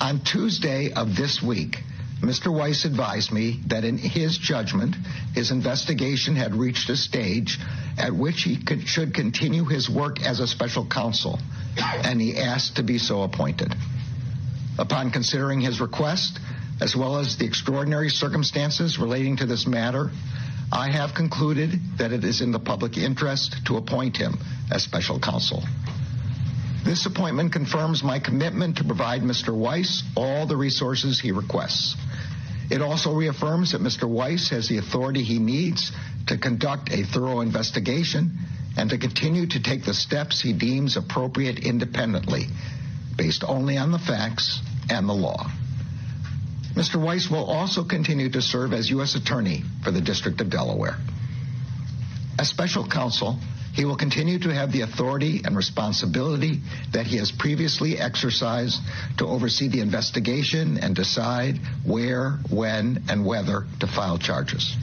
On 0.00 0.20
Tuesday 0.20 0.92
of 0.92 1.16
this 1.16 1.42
week, 1.42 1.82
Mr. 2.20 2.52
Weiss 2.52 2.84
advised 2.84 3.32
me 3.32 3.60
that 3.68 3.84
in 3.84 3.96
his 3.96 4.36
judgment, 4.36 4.94
his 5.34 5.50
investigation 5.50 6.36
had 6.36 6.54
reached 6.54 6.90
a 6.90 6.96
stage 6.96 7.58
at 7.96 8.12
which 8.12 8.42
he 8.42 8.56
could, 8.56 8.86
should 8.86 9.14
continue 9.14 9.64
his 9.64 9.88
work 9.88 10.22
as 10.22 10.38
a 10.40 10.46
special 10.46 10.86
counsel, 10.86 11.38
and 11.76 12.20
he 12.20 12.36
asked 12.36 12.76
to 12.76 12.82
be 12.82 12.98
so 12.98 13.22
appointed. 13.22 13.74
Upon 14.78 15.10
considering 15.10 15.60
his 15.60 15.80
request, 15.80 16.38
as 16.80 16.94
well 16.94 17.18
as 17.18 17.36
the 17.36 17.46
extraordinary 17.46 18.10
circumstances 18.10 18.98
relating 18.98 19.36
to 19.38 19.46
this 19.46 19.66
matter, 19.66 20.10
I 20.72 20.90
have 20.90 21.14
concluded 21.14 21.70
that 21.98 22.12
it 22.12 22.22
is 22.22 22.42
in 22.42 22.52
the 22.52 22.60
public 22.60 22.96
interest 22.96 23.66
to 23.66 23.76
appoint 23.76 24.16
him 24.16 24.38
as 24.70 24.82
special 24.82 25.18
counsel. 25.18 25.64
This 26.84 27.04
appointment 27.06 27.52
confirms 27.52 28.02
my 28.02 28.18
commitment 28.18 28.78
to 28.78 28.84
provide 28.84 29.22
Mr. 29.22 29.54
Weiss 29.54 30.02
all 30.16 30.46
the 30.46 30.56
resources 30.56 31.20
he 31.20 31.30
requests. 31.30 31.96
It 32.70 32.82
also 32.82 33.14
reaffirms 33.14 33.72
that 33.72 33.82
Mr. 33.82 34.08
Weiss 34.08 34.48
has 34.50 34.68
the 34.68 34.78
authority 34.78 35.22
he 35.22 35.38
needs 35.38 35.92
to 36.28 36.38
conduct 36.38 36.92
a 36.92 37.04
thorough 37.04 37.40
investigation 37.40 38.38
and 38.76 38.90
to 38.90 38.98
continue 38.98 39.46
to 39.46 39.60
take 39.62 39.84
the 39.84 39.94
steps 39.94 40.40
he 40.40 40.52
deems 40.52 40.96
appropriate 40.96 41.58
independently, 41.58 42.46
based 43.16 43.44
only 43.44 43.76
on 43.76 43.90
the 43.90 43.98
facts 43.98 44.60
and 44.88 45.08
the 45.08 45.12
law. 45.12 45.50
Mr. 46.74 47.02
Weiss 47.02 47.28
will 47.28 47.44
also 47.44 47.82
continue 47.84 48.30
to 48.30 48.40
serve 48.40 48.72
as 48.72 48.88
U.S. 48.90 49.16
Attorney 49.16 49.64
for 49.82 49.90
the 49.90 50.00
District 50.00 50.40
of 50.40 50.48
Delaware. 50.48 50.96
As 52.38 52.48
special 52.48 52.88
counsel, 52.88 53.38
he 53.74 53.84
will 53.84 53.96
continue 53.96 54.38
to 54.38 54.52
have 54.52 54.72
the 54.72 54.82
authority 54.82 55.42
and 55.44 55.56
responsibility 55.56 56.60
that 56.92 57.06
he 57.06 57.16
has 57.16 57.30
previously 57.30 57.98
exercised 57.98 58.80
to 59.18 59.26
oversee 59.26 59.68
the 59.68 59.80
investigation 59.80 60.78
and 60.78 60.94
decide 60.94 61.58
where, 61.84 62.38
when, 62.50 63.04
and 63.08 63.24
whether 63.24 63.66
to 63.78 63.86
file 63.86 64.18
charges. 64.18 64.76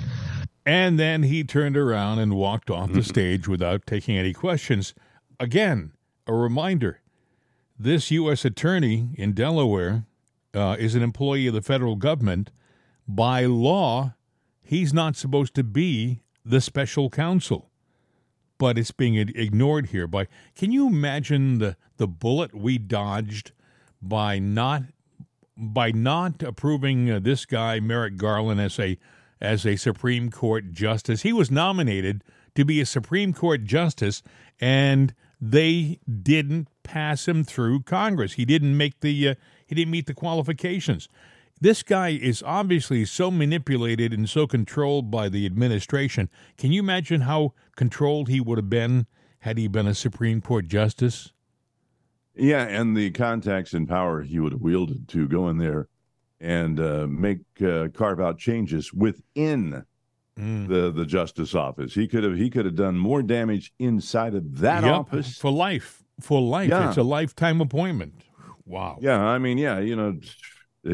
And 0.66 1.00
then 1.00 1.24
he 1.24 1.44
turned 1.44 1.78
around 1.78 2.20
and 2.20 2.36
walked 2.36 2.70
off 2.70 2.92
the 2.92 3.04
stage 3.04 3.48
without 3.48 3.86
taking 3.86 4.18
any 4.18 4.34
questions. 4.34 4.94
Again, 5.40 5.94
a 6.26 6.34
reminder 6.34 7.00
this 7.80 8.12
U.S. 8.12 8.44
attorney 8.44 9.10
in 9.16 9.34
Delaware 9.34 10.06
uh, 10.54 10.76
is 10.80 10.96
an 10.96 11.04
employee 11.04 11.48
of 11.48 11.54
the 11.54 11.62
federal 11.62 11.96
government. 11.96 12.52
By 13.08 13.46
law, 13.46 14.16
he's 14.62 14.94
not 14.94 15.16
supposed 15.16 15.54
to 15.56 15.64
be 15.64 16.22
the 16.44 16.60
special 16.60 17.10
counsel. 17.10 17.70
But 18.58 18.78
it's 18.78 18.92
being 18.92 19.16
ignored 19.16 19.88
here 19.88 20.08
by 20.08 20.28
can 20.56 20.72
you 20.72 20.88
imagine 20.88 21.60
the, 21.60 21.78
the 21.98 22.08
bullet 22.08 22.56
we 22.56 22.78
dodged 22.78 23.52
by 24.02 24.40
not 24.40 24.84
by 25.56 25.92
not 25.92 26.44
approving 26.44 27.10
uh, 27.10 27.20
this 27.20 27.46
guy 27.46 27.80
Merrick 27.80 28.18
Garland 28.18 28.62
as 28.62 28.80
a 28.80 28.98
as 29.40 29.66
a 29.66 29.76
Supreme 29.76 30.32
Court 30.32 30.72
justice. 30.72 31.22
He 31.22 31.34
was 31.34 31.52
nominated 31.52 32.24
to 32.56 32.66
be 32.66 32.82
a 32.82 32.86
Supreme 32.86 33.34
Court 33.34 33.64
justice 33.64 34.24
and 34.60 35.14
they 35.40 36.00
didn't 36.24 36.68
pass 36.84 37.28
him 37.28 37.44
through 37.44 37.84
Congress. 37.84 38.34
He 38.34 38.46
didn't 38.46 38.76
make 38.78 39.00
the 39.02 39.30
uh, 39.30 39.36
he 39.66 39.76
didn't 39.76 39.92
meet 39.92 40.08
the 40.08 40.14
qualifications. 40.14 41.10
This 41.60 41.82
guy 41.82 42.10
is 42.10 42.44
obviously 42.44 43.04
so 43.06 43.32
manipulated 43.32 44.14
and 44.14 44.30
so 44.30 44.46
controlled 44.46 45.10
by 45.10 45.28
the 45.28 45.46
administration. 45.46 46.30
Can 46.58 46.72
you 46.72 46.80
imagine 46.80 47.22
how 47.22 47.54
controlled 47.78 48.28
he 48.28 48.42
would 48.42 48.58
have 48.58 48.70
been 48.70 49.08
had 49.40 49.58
he 49.58 49.70
been 49.70 49.88
a 49.88 49.96
Supreme 49.96 50.42
Court 50.42 50.68
justice? 50.68 51.32
Yeah, 52.36 52.64
and 52.64 52.98
the 52.98 53.12
contacts 53.12 53.74
and 53.74 53.88
power 53.88 54.22
he 54.22 54.40
would 54.40 54.52
have 54.52 54.62
wielded 54.62 55.08
to 55.10 55.28
go 55.28 55.48
in 55.48 55.58
there 55.58 55.88
and 56.42 56.80
uh, 56.80 57.08
make 57.08 57.40
uh, 57.66 57.88
carve 57.94 58.20
out 58.20 58.38
changes 58.38 58.94
within 58.94 59.84
mm. 60.38 60.68
the 60.68 60.92
the 60.92 61.06
justice 61.06 61.56
office. 61.56 61.94
He 61.94 62.08
could 62.08 62.24
have 62.24 62.36
he 62.36 62.50
could 62.50 62.66
have 62.66 62.76
done 62.76 62.98
more 62.98 63.24
damage 63.24 63.72
inside 63.80 64.36
of 64.36 64.60
that 64.60 64.84
yep, 64.84 64.94
office 64.94 65.38
for 65.38 65.52
life. 65.52 66.04
For 66.20 66.42
life, 66.42 66.70
yeah. 66.70 66.90
it's 66.90 66.98
a 66.98 67.04
lifetime 67.04 67.62
appointment. 67.62 68.24
Wow. 68.66 68.98
Yeah, 69.00 69.20
I 69.20 69.38
mean, 69.38 69.58
yeah, 69.60 69.80
you 69.80 69.96
know, 69.96 70.20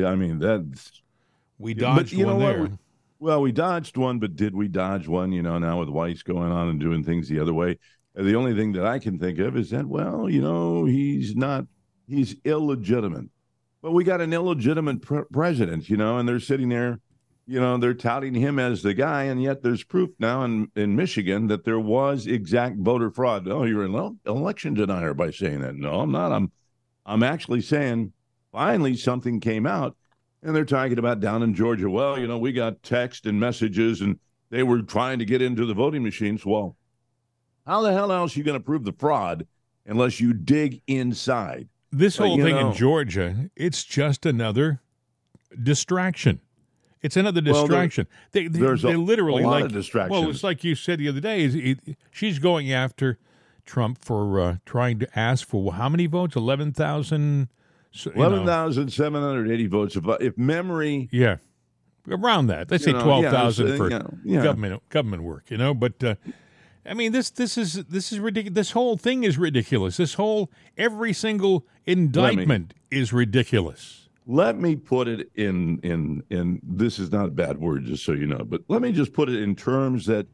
I 0.05 0.15
mean 0.15 0.39
that's 0.39 1.01
we 1.57 1.73
dodged 1.73 2.11
but, 2.11 2.11
you 2.11 2.25
one 2.25 2.39
know 2.39 2.45
there. 2.45 2.61
What? 2.61 2.71
We, 3.23 3.29
well, 3.29 3.41
we 3.41 3.53
dodged 3.53 3.95
one, 3.95 4.19
but 4.19 4.35
did 4.35 4.53
we 4.53 4.67
dodge 4.67 5.07
one? 5.07 5.31
You 5.31 5.41
know, 5.41 5.57
now 5.57 5.79
with 5.79 5.87
Weiss 5.87 6.23
going 6.23 6.51
on 6.51 6.67
and 6.67 6.79
doing 6.79 7.03
things 7.03 7.29
the 7.29 7.39
other 7.39 7.53
way. 7.53 7.79
The 8.15 8.35
only 8.35 8.53
thing 8.53 8.73
that 8.73 8.85
I 8.85 8.99
can 8.99 9.17
think 9.17 9.39
of 9.39 9.55
is 9.55 9.69
that, 9.69 9.85
well, 9.85 10.29
you 10.29 10.41
know, 10.41 10.85
he's 10.85 11.33
not, 11.35 11.65
he's 12.05 12.35
illegitimate. 12.43 13.29
But 13.81 13.91
we 13.91 14.03
got 14.03 14.21
an 14.21 14.33
illegitimate 14.33 15.01
pre- 15.01 15.23
president, 15.31 15.89
you 15.89 15.95
know, 15.97 16.17
and 16.17 16.27
they're 16.27 16.39
sitting 16.39 16.69
there, 16.69 16.99
you 17.47 17.59
know, 17.59 17.77
they're 17.77 17.93
touting 17.93 18.35
him 18.35 18.59
as 18.59 18.81
the 18.81 18.93
guy, 18.93 19.23
and 19.23 19.41
yet 19.41 19.63
there's 19.63 19.83
proof 19.83 20.09
now 20.19 20.43
in, 20.43 20.69
in 20.75 20.95
Michigan 20.95 21.47
that 21.47 21.63
there 21.63 21.79
was 21.79 22.27
exact 22.27 22.77
voter 22.77 23.09
fraud. 23.09 23.47
Oh, 23.47 23.63
you're 23.63 23.83
an 23.83 24.19
election 24.25 24.73
denier 24.73 25.13
by 25.13 25.31
saying 25.31 25.61
that. 25.61 25.75
No, 25.75 26.01
I'm 26.01 26.11
not. 26.11 26.31
I'm 26.31 26.51
I'm 27.05 27.23
actually 27.23 27.61
saying 27.61 28.13
finally 28.51 28.95
something 28.95 29.39
came 29.39 29.65
out, 29.65 29.97
and 30.43 30.55
they're 30.55 30.65
talking 30.65 30.99
about 30.99 31.19
down 31.19 31.41
in 31.41 31.53
Georgia. 31.53 31.89
Well, 31.89 32.19
you 32.19 32.27
know, 32.27 32.37
we 32.37 32.51
got 32.51 32.83
text 32.83 33.25
and 33.25 33.39
messages, 33.39 34.01
and 34.01 34.19
they 34.49 34.63
were 34.63 34.81
trying 34.81 35.19
to 35.19 35.25
get 35.25 35.41
into 35.41 35.65
the 35.65 35.73
voting 35.73 36.03
machines. 36.03 36.45
Well, 36.45 36.75
how 37.65 37.81
the 37.81 37.93
hell 37.93 38.11
else 38.11 38.35
are 38.35 38.39
you 38.39 38.43
going 38.43 38.59
to 38.59 38.63
prove 38.63 38.83
the 38.83 38.93
fraud 38.93 39.47
unless 39.85 40.19
you 40.19 40.33
dig 40.33 40.81
inside? 40.87 41.69
This 41.91 42.17
whole 42.17 42.37
thing 42.37 42.55
know, 42.55 42.69
in 42.69 42.75
Georgia, 42.75 43.49
it's 43.55 43.83
just 43.83 44.25
another 44.25 44.81
distraction. 45.61 46.41
It's 47.01 47.17
another 47.17 47.41
distraction. 47.41 48.07
Well, 48.09 48.29
there, 48.31 48.43
they, 48.43 48.47
they, 48.47 48.59
there's 48.65 48.81
they 48.81 48.93
a, 48.93 48.97
literally 48.97 49.43
a 49.43 49.47
like 49.47 49.69
distractions. 49.69 50.11
Well, 50.11 50.29
it's 50.29 50.43
like 50.43 50.63
you 50.63 50.75
said 50.75 50.99
the 50.99 51.09
other 51.09 51.19
day. 51.19 51.75
she's 52.11 52.39
going 52.39 52.71
after 52.71 53.19
Trump 53.65 53.99
for 53.99 54.39
uh, 54.39 54.55
trying 54.65 54.99
to 54.99 55.19
ask 55.19 55.47
for 55.47 55.73
how 55.73 55.89
many 55.89 56.07
votes? 56.07 56.35
Eleven 56.35 56.71
thousand. 56.71 57.49
Eleven 58.15 58.45
thousand 58.45 58.91
seven 58.91 59.21
hundred 59.21 59.51
eighty 59.51 59.67
votes. 59.67 59.95
If, 59.95 60.03
if 60.19 60.37
memory, 60.37 61.09
yeah, 61.11 61.37
around 62.09 62.47
that. 62.47 62.71
Let's 62.71 62.83
say 62.83 62.91
twelve 62.91 63.25
thousand 63.25 63.67
yeah, 63.67 63.77
for 63.77 63.83
you 63.91 63.99
know, 63.99 64.17
yeah. 64.23 64.43
government 64.43 64.89
government 64.89 65.23
work. 65.23 65.51
You 65.51 65.57
know, 65.57 65.73
but 65.73 66.03
uh, 66.03 66.15
I 66.85 66.95
mean 66.95 67.11
this 67.11 67.29
this 67.29 67.57
is 67.57 67.73
this 67.85 68.11
is 68.11 68.19
ridiculous. 68.19 68.55
This 68.55 68.71
whole 68.71 68.97
thing 68.97 69.23
is 69.23 69.37
ridiculous. 69.37 69.97
This 69.97 70.15
whole 70.15 70.51
every 70.75 71.13
single 71.13 71.67
indictment 71.85 72.73
me, 72.91 72.99
is 72.99 73.13
ridiculous. 73.13 74.09
Let 74.25 74.57
me 74.57 74.75
put 74.75 75.07
it 75.07 75.29
in 75.35 75.79
in 75.79 76.23
in 76.31 76.61
this 76.63 76.97
is 76.97 77.11
not 77.11 77.27
a 77.27 77.31
bad 77.31 77.59
word, 77.59 77.85
just 77.85 78.03
so 78.03 78.13
you 78.13 78.25
know, 78.25 78.43
but 78.43 78.61
let 78.69 78.81
me 78.81 78.91
just 78.91 79.13
put 79.13 79.29
it 79.29 79.39
in 79.39 79.55
terms 79.55 80.07
that 80.07 80.25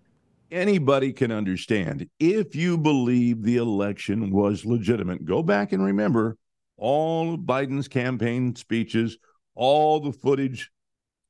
anybody 0.50 1.12
can 1.12 1.32
understand. 1.32 2.08
If 2.20 2.56
you 2.56 2.78
believe 2.78 3.44
the 3.44 3.58
election 3.58 4.32
was 4.32 4.64
legitimate, 4.64 5.26
go 5.26 5.44
back 5.44 5.74
and 5.74 5.84
remember 5.84 6.38
all 6.80 7.34
of 7.34 7.42
Biden's 7.42 7.88
campaign 7.88 8.56
speeches, 8.56 9.18
all 9.56 10.00
the 10.00 10.12
footage 10.12 10.72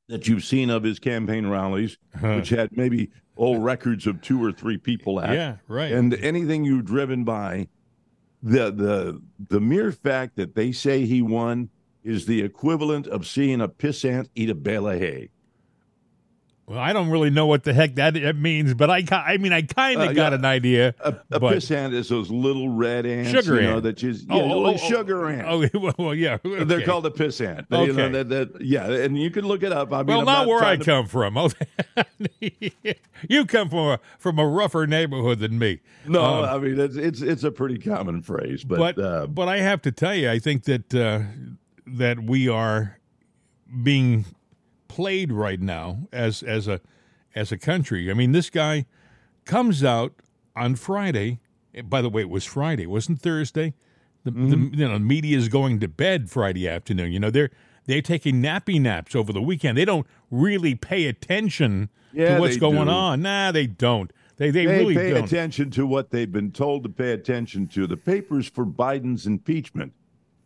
that 0.08 0.28
you've 0.28 0.44
seen 0.44 0.70
of 0.70 0.84
his 0.84 1.00
campaign 1.00 1.48
rallies, 1.48 1.98
huh. 2.20 2.36
which 2.36 2.50
had 2.50 2.70
maybe 2.76 3.12
old 3.38 3.64
records 3.64 4.08
of 4.08 4.22
two 4.22 4.44
or 4.44 4.52
three 4.52 4.78
people 4.78 5.20
at. 5.20 5.34
Yeah, 5.34 5.58
right. 5.68 5.92
And 5.92 6.14
anything 6.16 6.66
you've 6.66 6.86
driven 6.86 7.24
by, 7.24 7.68
the 8.42 8.72
the 8.72 9.22
the 9.50 9.60
mere 9.60 9.92
fact 9.92 10.36
that 10.38 10.56
they 10.56 10.72
say 10.72 11.06
he 11.06 11.22
won 11.22 11.70
is 12.04 12.26
the 12.26 12.42
equivalent 12.42 13.08
of 13.08 13.28
seeing 13.28 13.62
a 13.62 13.68
pissant 13.68 14.30
eat 14.36 14.50
a 14.50 14.56
bale 14.56 14.88
of 14.88 15.00
hay. 15.00 15.30
Well, 16.70 16.78
I 16.78 16.94
don't 16.94 17.10
really 17.10 17.32
know 17.32 17.48
what 17.48 17.64
the 17.64 17.74
heck 17.74 17.96
that 17.96 18.36
means, 18.36 18.76
but 18.76 18.92
I, 18.92 19.04
I 19.12 19.38
mean, 19.38 19.52
I 19.52 19.64
kind 19.64 20.00
of 20.00 20.10
uh, 20.10 20.14
got 20.14 20.34
yeah. 20.34 20.38
an 20.38 20.46
idea. 20.46 20.94
A, 21.00 21.16
a 21.32 21.40
piss 21.40 21.72
ant 21.72 21.96
is 21.96 22.10
those 22.10 22.30
little 22.30 22.70
red 22.70 23.08
ants, 23.08 23.32
sugar 23.32 23.60
you 23.60 23.70
ant. 23.70 23.82
that 23.82 23.94
just 23.94 24.28
yeah, 24.30 24.36
oh, 24.36 24.52
oh, 24.52 24.66
oh, 24.68 24.78
sugar 24.78 25.30
ant. 25.30 25.48
Oh, 25.74 25.94
well, 25.98 26.14
yeah, 26.14 26.38
okay. 26.46 26.64
they're 26.66 26.86
called 26.86 27.08
a 27.08 27.12
piss 27.12 27.42
ant. 27.42 27.66
Okay. 27.72 27.88
You 27.88 27.94
know, 27.94 28.10
that, 28.10 28.30
that, 28.30 28.62
yeah, 28.62 28.86
and 28.86 29.18
you 29.18 29.32
can 29.32 29.48
look 29.48 29.64
it 29.64 29.72
up. 29.72 29.92
I 29.92 30.04
mean, 30.04 30.10
well, 30.10 30.20
I'm 30.20 30.26
not, 30.26 30.40
not 30.42 30.48
where 30.48 30.64
I 30.64 30.76
to... 30.76 30.86
come 30.86 31.08
from. 31.08 31.36
you 33.28 33.46
come 33.48 33.72
from 33.72 33.80
a 33.80 34.00
from 34.20 34.38
a 34.38 34.48
rougher 34.48 34.86
neighborhood 34.86 35.40
than 35.40 35.58
me. 35.58 35.80
No, 36.06 36.24
um, 36.24 36.46
I 36.46 36.60
mean 36.60 36.80
it's 36.80 36.96
it's 36.96 37.22
it's 37.24 37.44
a 37.44 37.52
pretty 37.52 37.80
common 37.80 38.22
phrase, 38.22 38.64
but 38.64 38.96
but, 38.96 39.04
uh, 39.04 39.26
but 39.26 39.50
I 39.50 39.58
have 39.58 39.82
to 39.82 39.92
tell 39.92 40.14
you, 40.14 40.30
I 40.30 40.38
think 40.38 40.66
that 40.66 40.94
uh, 40.94 41.22
that 41.88 42.20
we 42.22 42.48
are 42.48 43.00
being 43.82 44.26
played 45.00 45.32
right 45.32 45.62
now 45.62 45.98
as 46.12 46.44
as 46.44 46.68
a 46.68 46.82
as 47.34 47.54
a 47.54 47.58
country. 47.58 48.12
I 48.12 48.14
mean, 48.14 48.34
this 48.34 48.50
guy 48.50 48.86
comes 49.46 49.82
out 49.82 50.12
on 50.58 50.76
Friday. 50.76 51.40
By 51.86 52.02
the 52.02 52.10
way, 52.10 52.24
it 52.24 52.30
was 52.30 52.44
Friday, 52.44 52.84
it 52.84 52.90
wasn't 52.90 53.22
Thursday. 53.22 53.74
The, 54.26 54.32
mm-hmm. 54.32 54.72
the 54.72 54.78
you 54.78 54.88
know 54.90 55.00
media 55.00 55.38
is 55.38 55.48
going 55.48 55.80
to 55.80 55.88
bed 55.88 56.30
Friday 56.30 56.68
afternoon. 56.68 57.14
You 57.14 57.20
know 57.22 57.30
they're 57.30 57.50
they're 57.86 58.02
taking 58.02 58.42
nappy 58.44 58.82
naps 58.82 59.16
over 59.16 59.32
the 59.32 59.42
weekend. 59.42 59.78
They 59.78 59.86
don't 59.86 60.06
really 60.30 60.76
pay 60.76 61.06
attention 61.06 61.90
yeah, 62.12 62.36
to 62.36 62.42
what's 62.42 62.58
going 62.58 62.88
do. 62.88 62.92
on. 62.92 63.22
Nah, 63.22 63.54
they 63.54 63.68
don't. 63.68 64.12
They 64.36 64.52
they, 64.52 64.66
they 64.66 64.80
really 64.80 64.96
pay 64.96 65.12
don't. 65.12 65.22
Pay 65.22 65.38
attention 65.38 65.72
to 65.72 65.88
what 65.88 66.10
they've 66.10 66.30
been 66.30 66.52
told 66.52 66.84
to 66.84 66.90
pay 66.90 67.14
attention 67.14 67.68
to. 67.68 67.88
The 67.88 67.96
papers 67.96 68.50
for 68.50 68.66
Biden's 68.66 69.26
impeachment 69.26 69.94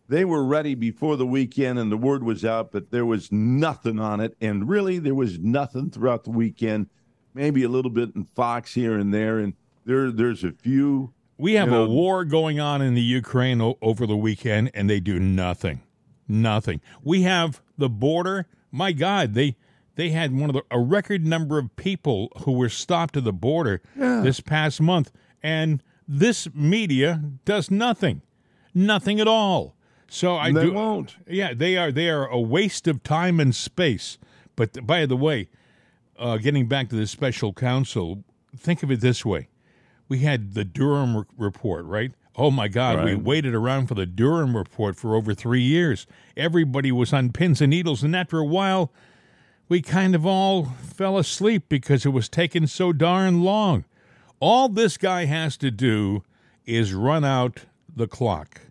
they 0.10 0.26
were 0.26 0.44
ready 0.44 0.76
before 0.76 1.16
the 1.16 1.26
weekend 1.26 1.80
and 1.80 1.92
the 1.92 1.98
word 1.98 2.24
was 2.24 2.44
out, 2.44 2.72
but 2.72 2.92
there 2.92 3.06
was 3.06 3.32
nothing 3.32 4.00
on 4.00 4.20
it. 4.20 4.36
And 4.42 4.68
really, 4.68 5.00
there 5.00 5.16
was 5.16 5.40
nothing 5.40 5.90
throughout 5.90 6.24
the 6.24 6.32
weekend. 6.32 6.90
Maybe 7.34 7.64
a 7.64 7.70
little 7.70 7.92
bit 7.92 8.12
in 8.16 8.26
Fox 8.36 8.74
here 8.74 8.98
and 8.98 9.14
there. 9.14 9.40
And 9.40 9.54
there, 9.86 10.12
there's 10.12 10.44
a 10.44 10.52
few. 10.52 11.14
We 11.38 11.54
have 11.54 11.70
you 11.70 11.74
know, 11.74 11.86
a 11.86 11.90
war 11.90 12.26
going 12.26 12.60
on 12.60 12.82
in 12.82 12.94
the 12.94 13.02
Ukraine 13.02 13.62
o- 13.62 13.78
over 13.82 14.06
the 14.06 14.18
weekend, 14.18 14.72
and 14.74 14.90
they 14.90 15.00
do 15.00 15.20
nothing. 15.20 15.82
Nothing. 16.28 16.82
We 17.02 17.24
have 17.24 17.62
the 17.78 17.90
border. 17.90 18.48
My 18.72 18.92
God, 18.92 19.34
they 19.34 19.56
they 19.96 20.10
had 20.10 20.36
one 20.36 20.50
of 20.50 20.54
the 20.54 20.64
a 20.72 20.80
record 20.80 21.26
number 21.26 21.58
of 21.58 21.76
people 21.76 22.32
who 22.44 22.54
were 22.54 22.70
stopped 22.70 23.18
at 23.18 23.24
the 23.24 23.34
border 23.34 23.82
yeah. 23.98 24.22
this 24.22 24.40
past 24.40 24.80
month, 24.82 25.12
and 25.42 25.84
this 26.08 26.48
media 26.54 27.22
does 27.46 27.72
nothing, 27.72 28.22
nothing 28.74 29.20
at 29.20 29.28
all. 29.28 29.76
So 30.14 30.36
I 30.36 30.52
they 30.52 30.66
do, 30.66 30.74
won't. 30.74 31.16
Yeah, 31.28 31.56
they 31.56 31.76
are. 31.76 31.92
They 31.92 32.08
are 32.08 32.28
a 32.28 32.40
waste 32.40 32.88
of 32.88 33.02
time 33.02 33.40
and 33.40 33.54
space. 33.54 34.20
But 34.56 34.86
by 34.86 35.08
the 35.08 35.18
way, 35.18 35.50
uh, 36.20 36.38
getting 36.38 36.68
back 36.68 36.90
to 36.90 36.96
the 36.96 37.08
special 37.08 37.52
counsel, 37.52 38.24
think 38.56 38.84
of 38.84 38.92
it 38.92 39.02
this 39.02 39.26
way: 39.26 39.50
we 40.08 40.20
had 40.20 40.54
the 40.54 40.64
Durham 40.64 41.16
r- 41.16 41.28
report, 41.36 41.86
right? 41.86 42.12
Oh 42.36 42.52
my 42.52 42.68
God, 42.68 43.04
we 43.04 43.16
waited 43.16 43.56
around 43.56 43.88
for 43.88 43.96
the 43.96 44.06
Durham 44.06 44.56
report 44.56 44.96
for 44.96 45.16
over 45.16 45.34
three 45.34 45.64
years. 45.64 46.06
Everybody 46.38 46.92
was 46.92 47.12
on 47.12 47.32
pins 47.32 47.60
and 47.60 47.72
needles, 47.72 48.04
and 48.04 48.16
after 48.16 48.38
a 48.38 48.46
while, 48.46 48.92
we 49.68 49.82
kind 49.82 50.14
of 50.14 50.28
all 50.28 50.66
fell 50.66 51.18
asleep 51.18 51.64
because 51.70 52.06
it 52.06 52.10
was 52.10 52.30
taking 52.30 52.68
so 52.68 52.94
darn 52.94 53.42
long. 53.42 53.84
All 54.40 54.70
this 54.70 54.96
guy 54.96 55.26
has 55.26 55.58
to 55.58 55.72
do 55.72 56.24
is 56.68 56.94
run 56.94 57.26
out 57.26 57.62
the 57.96 58.08
clock. 58.08 58.62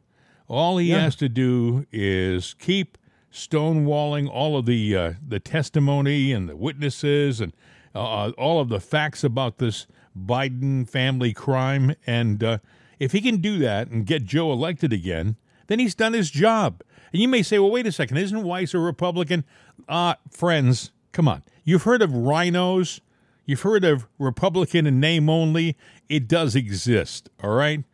All 0.52 0.76
he 0.76 0.90
has 0.90 1.16
to 1.16 1.30
do 1.30 1.87
is 1.90 2.52
keep 2.59 2.99
stonewalling 3.32 4.28
all 4.28 4.59
of 4.59 4.66
the 4.66 4.94
uh, 4.94 5.12
the 5.26 5.40
testimony 5.40 6.30
and 6.30 6.47
the 6.47 6.56
witnesses 6.56 7.40
and 7.40 7.54
uh, 7.94 8.32
all 8.32 8.61
of 8.61 8.68
the 8.68 8.78
facts 8.78 9.25
about 9.25 9.56
this 9.56 9.87
Biden 10.14 10.87
family 10.87 11.32
crime. 11.32 11.97
And 12.06 12.44
uh, 12.44 12.59
if 12.99 13.12
he 13.12 13.23
can 13.23 13.38
do 13.38 13.59
that 13.61 13.88
and 13.88 14.04
get 14.04 14.26
Joe 14.26 14.52
elected 14.52 14.92
again, 14.92 15.37
then 15.68 15.78
he's 15.78 15.94
done 15.94 16.12
his 16.12 16.30
job. 16.30 16.82
And 17.14 17.23
you 17.23 17.28
may 17.28 17.42
say, 17.42 17.59
well, 17.59 17.71
wait 17.71 17.87
a 17.87 17.92
second, 17.92 18.18
isn't 18.18 18.42
Weiss 18.42 18.75
a 18.75 18.78
Republican? 18.78 19.44
Uh, 19.88 20.16
friends, 20.30 20.92
come 21.12 21.28
on. 21.28 21.44
You've 21.64 21.85
heard 21.85 22.02
of 22.02 22.11
RINOs. 22.11 23.00
You've 23.47 23.62
heard 23.62 23.85
of 23.85 24.06
Republican 24.18 24.87
in 24.87 25.00
name 25.00 25.30
only. 25.30 25.78
It 26.11 26.28
does 26.28 26.54
exist, 26.54 27.30
all 27.42 27.54
right? 27.54 27.85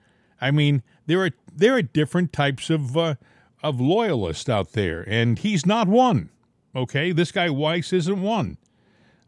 I 0.41 0.51
mean, 0.51 0.83
there 1.07 1.25
are 1.25 1.31
there 1.59 1.75
are 1.75 1.83
different 1.83 2.33
types 2.33 2.71
of 2.71 2.97
uh, 2.97 3.15
of 3.63 3.81
loyalists 3.81 4.49
out 4.49 4.73
there, 4.73 5.05
and 5.09 5.39
he's 5.39 5.67
not 5.67 5.89
one. 5.89 6.31
Okay, 6.75 7.13
this 7.13 7.33
guy 7.33 7.51
Weiss 7.51 7.93
isn't 7.93 8.23
one. 8.23 8.57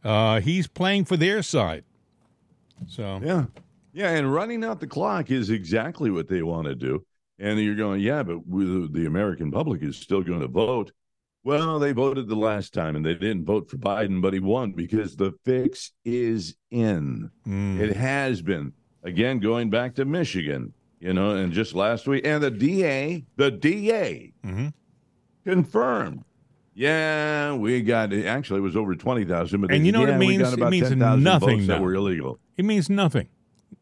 Uh, 0.04 0.40
he's 0.40 0.66
playing 0.66 1.04
for 1.04 1.16
their 1.16 1.42
side. 1.42 1.84
So 2.86 3.20
Yeah. 3.22 3.46
Yeah. 3.92 4.10
And 4.10 4.32
running 4.32 4.64
out 4.64 4.80
the 4.80 4.86
clock 4.86 5.30
is 5.30 5.50
exactly 5.50 6.10
what 6.10 6.28
they 6.28 6.42
want 6.42 6.66
to 6.68 6.74
do. 6.74 7.04
And 7.38 7.58
you're 7.58 7.74
going, 7.74 8.00
yeah, 8.00 8.22
but 8.22 8.38
the 8.48 9.04
American 9.06 9.50
public 9.50 9.82
is 9.82 9.96
still 9.96 10.22
going 10.22 10.40
to 10.40 10.48
vote. 10.48 10.92
Well, 11.42 11.78
they 11.78 11.92
voted 11.92 12.28
the 12.28 12.36
last 12.36 12.74
time 12.74 12.96
and 12.96 13.04
they 13.04 13.14
didn't 13.14 13.46
vote 13.46 13.70
for 13.70 13.78
Biden, 13.78 14.20
but 14.20 14.34
he 14.34 14.40
won 14.40 14.72
because 14.72 15.16
the 15.16 15.32
fix 15.44 15.92
is 16.04 16.54
in. 16.70 17.30
mm, 17.46 17.80
It 17.80 17.96
has 17.96 18.42
been. 18.42 18.74
Again, 19.02 19.38
going 19.40 19.70
back 19.70 19.94
to 19.94 20.04
Michigan, 20.04 20.74
you 21.00 21.12
know, 21.14 21.30
and 21.30 21.52
just 21.52 21.74
last 21.74 22.06
week, 22.06 22.26
and 22.26 22.42
the 22.42 22.50
DA, 22.50 23.24
the 23.36 23.50
DA 23.50 24.32
mhm. 24.44 24.72
confirmed. 25.44 26.24
Yeah, 26.74 27.54
we 27.54 27.82
got 27.82 28.12
actually 28.12 28.58
it 28.58 28.62
was 28.62 28.76
over 28.76 28.94
twenty 28.94 29.24
thousand, 29.24 29.60
but 29.62 29.72
And 29.72 29.84
you 29.84 29.92
know 29.92 30.00
what 30.00 30.10
it 30.10 30.18
means? 30.18 30.52
It 30.52 30.58
means 30.58 30.88
10,000 30.88 31.22
nothing 31.22 31.66
that 31.66 31.80
were 31.80 31.94
illegal. 31.94 32.38
it 32.56 32.64
means 32.64 32.88
nothing. 32.88 33.28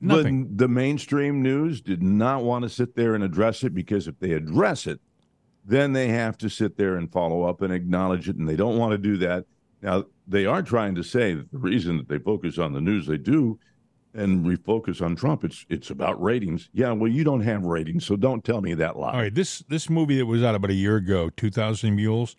Nothing. 0.00 0.44
But 0.44 0.58
the 0.58 0.68
mainstream 0.68 1.42
news 1.42 1.80
did 1.80 2.02
not 2.02 2.44
want 2.44 2.62
to 2.62 2.68
sit 2.68 2.94
there 2.94 3.14
and 3.14 3.24
address 3.24 3.64
it 3.64 3.74
because 3.74 4.06
if 4.06 4.18
they 4.20 4.32
address 4.32 4.86
it, 4.86 5.00
then 5.64 5.92
they 5.92 6.08
have 6.08 6.38
to 6.38 6.48
sit 6.48 6.76
there 6.76 6.96
and 6.96 7.10
follow 7.12 7.42
up 7.42 7.62
and 7.62 7.72
acknowledge 7.72 8.28
it, 8.28 8.36
and 8.36 8.48
they 8.48 8.56
don't 8.56 8.78
want 8.78 8.92
to 8.92 8.98
do 8.98 9.16
that. 9.18 9.44
Now 9.82 10.04
they 10.26 10.46
are 10.46 10.62
trying 10.62 10.94
to 10.96 11.02
say 11.02 11.34
that 11.34 11.50
the 11.50 11.58
reason 11.58 11.96
that 11.98 12.08
they 12.08 12.18
focus 12.18 12.58
on 12.58 12.72
the 12.72 12.80
news 12.80 13.06
they 13.06 13.18
do 13.18 13.58
and 14.14 14.44
refocus 14.44 15.02
on 15.02 15.16
Trump, 15.16 15.44
it's 15.44 15.66
it's 15.68 15.90
about 15.90 16.20
ratings. 16.22 16.68
Yeah, 16.72 16.92
well, 16.92 17.10
you 17.10 17.24
don't 17.24 17.42
have 17.42 17.64
ratings, 17.64 18.06
so 18.06 18.16
don't 18.16 18.44
tell 18.44 18.60
me 18.60 18.74
that 18.74 18.98
lie. 18.98 19.12
All 19.12 19.20
right, 19.20 19.34
this 19.34 19.60
this 19.68 19.88
movie 19.90 20.16
that 20.18 20.26
was 20.26 20.42
out 20.42 20.54
about 20.54 20.70
a 20.70 20.74
year 20.74 20.96
ago, 20.96 21.30
Two 21.30 21.50
Thousand 21.50 21.94
Mules, 21.96 22.36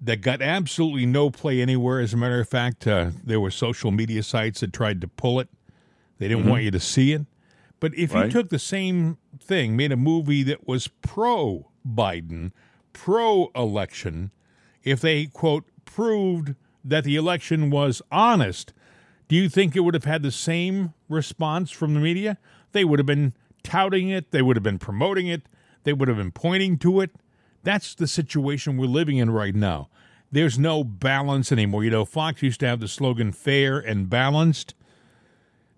that 0.00 0.20
got 0.20 0.42
absolutely 0.42 1.06
no 1.06 1.30
play 1.30 1.60
anywhere. 1.60 2.00
As 2.00 2.14
a 2.14 2.16
matter 2.16 2.40
of 2.40 2.48
fact, 2.48 2.86
uh, 2.86 3.10
there 3.24 3.40
were 3.40 3.50
social 3.50 3.90
media 3.90 4.22
sites 4.22 4.60
that 4.60 4.72
tried 4.72 5.00
to 5.00 5.08
pull 5.08 5.40
it. 5.40 5.48
They 6.18 6.28
didn't 6.28 6.48
want 6.48 6.62
you 6.62 6.70
to 6.70 6.80
see 6.80 7.12
it. 7.12 7.22
But 7.78 7.94
if 7.94 8.14
you 8.14 8.28
took 8.30 8.48
the 8.48 8.58
same 8.58 9.18
thing, 9.38 9.76
made 9.76 9.92
a 9.92 9.96
movie 9.96 10.42
that 10.44 10.66
was 10.66 10.88
pro 10.88 11.70
Biden, 11.86 12.52
pro 12.94 13.50
election, 13.54 14.30
if 14.82 15.00
they 15.00 15.26
quote 15.26 15.64
proved 15.84 16.54
that 16.82 17.04
the 17.04 17.16
election 17.16 17.70
was 17.70 18.00
honest, 18.10 18.72
do 19.28 19.36
you 19.36 19.48
think 19.48 19.74
it 19.74 19.80
would 19.80 19.94
have 19.94 20.04
had 20.04 20.22
the 20.22 20.30
same 20.30 20.94
response 21.08 21.70
from 21.70 21.94
the 21.94 22.00
media? 22.00 22.38
They 22.72 22.84
would 22.84 22.98
have 22.98 23.06
been 23.06 23.32
touting 23.62 24.08
it, 24.08 24.30
they 24.30 24.42
would 24.42 24.56
have 24.56 24.62
been 24.62 24.78
promoting 24.78 25.26
it, 25.26 25.42
they 25.84 25.92
would 25.92 26.08
have 26.08 26.16
been 26.18 26.32
pointing 26.32 26.78
to 26.78 27.00
it. 27.00 27.10
That's 27.62 27.94
the 27.94 28.06
situation 28.06 28.76
we're 28.76 28.86
living 28.86 29.16
in 29.18 29.30
right 29.30 29.54
now. 29.54 29.88
There's 30.30 30.58
no 30.58 30.84
balance 30.84 31.50
anymore. 31.50 31.82
You 31.84 31.90
know, 31.90 32.04
Fox 32.04 32.42
used 32.42 32.60
to 32.60 32.66
have 32.68 32.80
the 32.80 32.88
slogan 32.88 33.32
fair 33.32 33.78
and 33.78 34.08
balanced. 34.10 34.74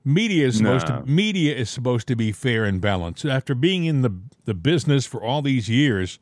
Media 0.04 0.46
is 0.46 0.56
supposed 0.58 0.88
Nah. 0.88 1.00
to 1.00 1.06
media 1.06 1.54
is 1.54 1.68
supposed 1.68 2.06
to 2.08 2.16
be 2.16 2.32
fair 2.32 2.64
and 2.64 2.80
balanced. 2.80 3.24
After 3.26 3.54
being 3.54 3.84
in 3.84 4.02
the 4.02 4.11
the 4.46 4.54
business 4.54 5.04
for 5.04 5.22
all 5.22 5.42
these 5.42 5.68
years, 5.68 6.18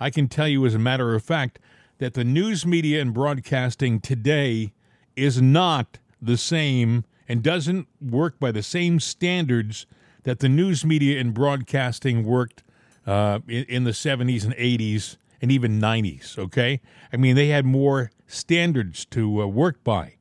I 0.00 0.10
can 0.10 0.26
tell 0.26 0.48
you 0.48 0.66
as 0.66 0.74
a 0.74 0.78
matter 0.78 1.14
of 1.14 1.22
fact 1.22 1.60
that 1.98 2.14
the 2.14 2.24
news 2.24 2.66
media 2.66 3.00
and 3.00 3.14
broadcasting 3.14 4.00
today 4.00 4.72
is 5.14 5.40
not 5.40 5.98
the 6.20 6.36
same 6.36 7.04
and 7.28 7.42
doesn't 7.42 7.86
work 8.00 8.38
by 8.38 8.50
the 8.50 8.62
same 8.62 9.00
standards 9.00 9.86
that 10.24 10.40
the 10.40 10.48
news 10.48 10.84
media 10.84 11.20
and 11.20 11.34
broadcasting 11.34 12.24
worked 12.24 12.62
uh, 13.06 13.40
in, 13.46 13.64
in 13.64 13.84
the 13.84 13.92
70s 13.92 14.44
and 14.44 14.54
80s 14.54 15.16
and 15.40 15.52
even 15.52 15.80
90s. 15.80 16.38
Okay, 16.38 16.80
I 17.12 17.16
mean 17.16 17.36
they 17.36 17.48
had 17.48 17.64
more 17.64 18.10
standards 18.26 19.04
to 19.06 19.42
uh, 19.42 19.46
work 19.46 19.82
by. 19.84 20.14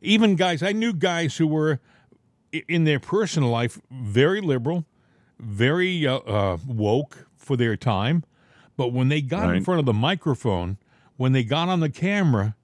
Even 0.00 0.36
guys, 0.36 0.62
I 0.62 0.72
knew 0.72 0.92
guys 0.92 1.36
who 1.36 1.46
were 1.46 1.80
in 2.68 2.84
their 2.84 3.00
personal 3.00 3.50
life 3.50 3.80
very 3.90 4.40
liberal, 4.40 4.84
very 5.38 6.06
uh, 6.06 6.18
uh, 6.18 6.58
woke 6.66 7.28
for 7.36 7.56
their 7.56 7.76
time, 7.76 8.24
but 8.76 8.92
when 8.92 9.08
they 9.08 9.20
got 9.20 9.54
in 9.54 9.64
front 9.64 9.80
of 9.80 9.86
the 9.86 9.92
microphone, 9.92 10.78
when 11.16 11.32
they 11.32 11.44
got 11.44 11.68
on 11.68 11.80
the 11.80 11.88
camera, 11.88 12.54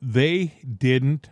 they 0.00 0.54
didn't 0.78 1.28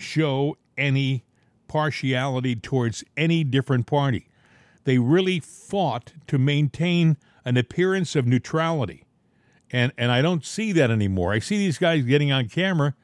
show 0.00 0.56
any 0.76 1.24
partiality 1.68 2.56
towards 2.56 3.04
any 3.16 3.44
different 3.44 3.86
party. 3.86 4.28
They 4.84 4.98
really 4.98 5.40
fought 5.40 6.12
to 6.26 6.38
maintain 6.38 7.16
an 7.44 7.56
appearance 7.56 8.16
of 8.16 8.26
neutrality. 8.26 9.04
And 9.70 9.92
and 9.96 10.10
I 10.10 10.20
don't 10.20 10.44
see 10.44 10.72
that 10.72 10.90
anymore. 10.90 11.32
I 11.32 11.38
see 11.38 11.56
these 11.56 11.78
guys 11.78 12.04
getting 12.04 12.32
on 12.32 12.48
camera 12.48 12.94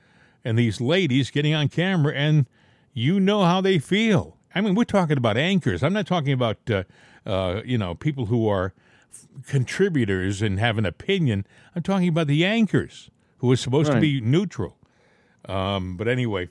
and 0.44 0.58
these 0.58 0.80
ladies 0.80 1.30
getting 1.30 1.54
on 1.54 1.68
camera 1.68 2.12
and 2.14 2.46
you 2.92 3.20
know 3.20 3.44
how 3.44 3.60
they 3.60 3.78
feel. 3.78 4.36
I 4.54 4.62
mean, 4.62 4.74
we're 4.74 4.84
talking 4.84 5.18
about 5.18 5.36
anchors. 5.36 5.82
I'm 5.82 5.92
not 5.92 6.06
talking 6.06 6.32
about 6.32 6.58
uh, 6.70 6.84
uh, 7.24 7.60
you 7.64 7.78
know 7.78 7.94
people 7.94 8.26
who 8.26 8.48
are 8.48 8.72
f- 9.12 9.46
contributors 9.46 10.42
and 10.42 10.58
have 10.58 10.78
an 10.78 10.86
opinion. 10.86 11.46
I'm 11.74 11.82
talking 11.82 12.08
about 12.08 12.26
the 12.26 12.44
anchors 12.44 13.10
who 13.38 13.52
are 13.52 13.56
supposed 13.56 13.92
to 13.92 14.00
be 14.00 14.20
neutral. 14.20 14.78
Um, 15.44 15.96
but 15.96 16.08
anyway, 16.08 16.48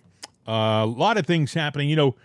a 0.47 0.85
lot 0.85 1.17
of 1.17 1.25
things 1.25 1.53
happening. 1.53 1.89
You 1.89 1.95
know, 1.95 2.15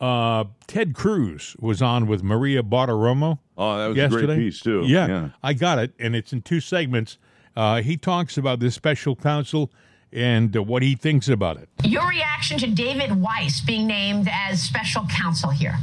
uh, 0.00 0.44
Ted 0.66 0.94
Cruz 0.94 1.56
was 1.58 1.80
on 1.82 2.06
with 2.06 2.22
Maria 2.22 2.62
Bartiromo 2.62 3.38
Oh, 3.56 3.78
that 3.78 3.86
was 3.88 3.96
yesterday. 3.96 4.24
a 4.24 4.26
great 4.26 4.38
piece 4.38 4.60
too. 4.60 4.82
Yeah, 4.86 5.30
I 5.42 5.52
got 5.54 5.78
it, 5.78 5.92
and 5.98 6.14
it's 6.16 6.32
in 6.32 6.42
two 6.42 6.60
segments. 6.60 7.18
Uh, 7.56 7.80
he 7.82 7.96
talks 7.96 8.36
about 8.36 8.58
this 8.58 8.74
special 8.74 9.14
counsel 9.14 9.70
and 10.12 10.56
uh, 10.56 10.62
what 10.62 10.82
he 10.82 10.94
thinks 10.96 11.28
about 11.28 11.56
it. 11.56 11.68
Your 11.84 12.08
reaction 12.08 12.58
to 12.58 12.66
David 12.66 13.20
Weiss 13.20 13.60
being 13.60 13.86
named 13.86 14.28
as 14.30 14.60
special 14.60 15.06
counsel 15.08 15.50
here? 15.50 15.76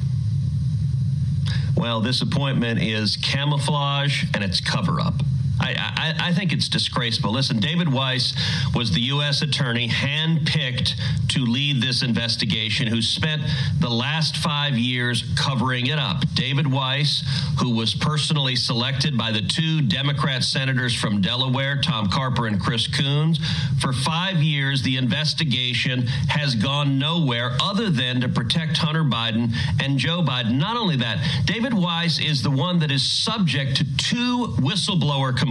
Well, 1.78 2.02
this 2.02 2.22
appointment 2.22 2.82
is 2.82 3.18
camouflage 3.18 4.26
and 4.34 4.44
it's 4.44 4.60
cover 4.60 5.00
up. 5.00 5.16
I, 5.62 5.76
I, 5.78 6.30
I 6.30 6.34
think 6.34 6.54
it's 6.54 6.68
disgraceful. 6.68 7.32
Listen, 7.32 7.60
David 7.60 7.92
Weiss 7.92 8.34
was 8.74 8.92
the 8.92 9.02
U.S. 9.02 9.44
attorney 9.44 9.88
handpicked 9.88 11.00
to 11.30 11.46
lead 11.46 11.82
this 11.82 12.02
investigation, 12.02 12.88
who 12.88 13.02
spent 13.02 13.44
the 13.80 13.90
last 13.90 14.38
five 14.38 14.76
years 14.78 15.24
covering 15.38 15.88
it 15.88 16.00
up. 16.00 16.24
David 16.34 16.66
Weiss, 16.66 17.24
who 17.60 17.76
was 17.76 17.94
personally 17.94 18.56
selected 18.56 19.16
by 19.18 19.32
the 19.32 19.42
two 19.42 19.82
Democrat 19.84 20.44
senators 20.44 20.96
from 20.96 21.22
Delaware, 21.22 21.80
Tom 21.80 22.10
Carper 22.10 22.48
and 22.48 22.60
Chris 22.60 22.88
Coons. 22.88 23.40
For 23.80 23.94
five 23.94 24.38
years, 24.38 24.82
the 24.82 24.98
investigation 24.98 26.08
has 26.30 26.56
gone 26.56 26.98
nowhere 26.98 27.52
other 27.62 27.90
than 27.92 28.22
to 28.22 28.30
protect 28.30 28.78
Hunter 28.78 29.04
Biden 29.04 29.54
and 29.80 30.00
Joe 30.00 30.24
Biden. 30.24 30.58
Not 30.58 30.76
only 30.76 30.96
that, 30.98 31.44
David 31.46 31.74
Weiss 31.74 32.20
is 32.20 32.42
the 32.42 32.52
one 32.52 32.80
that 32.80 32.90
is 32.90 33.04
subject 33.04 33.78
to 33.78 33.98
two 33.98 34.48
whistleblower 34.58 35.38
complaints 35.38 35.51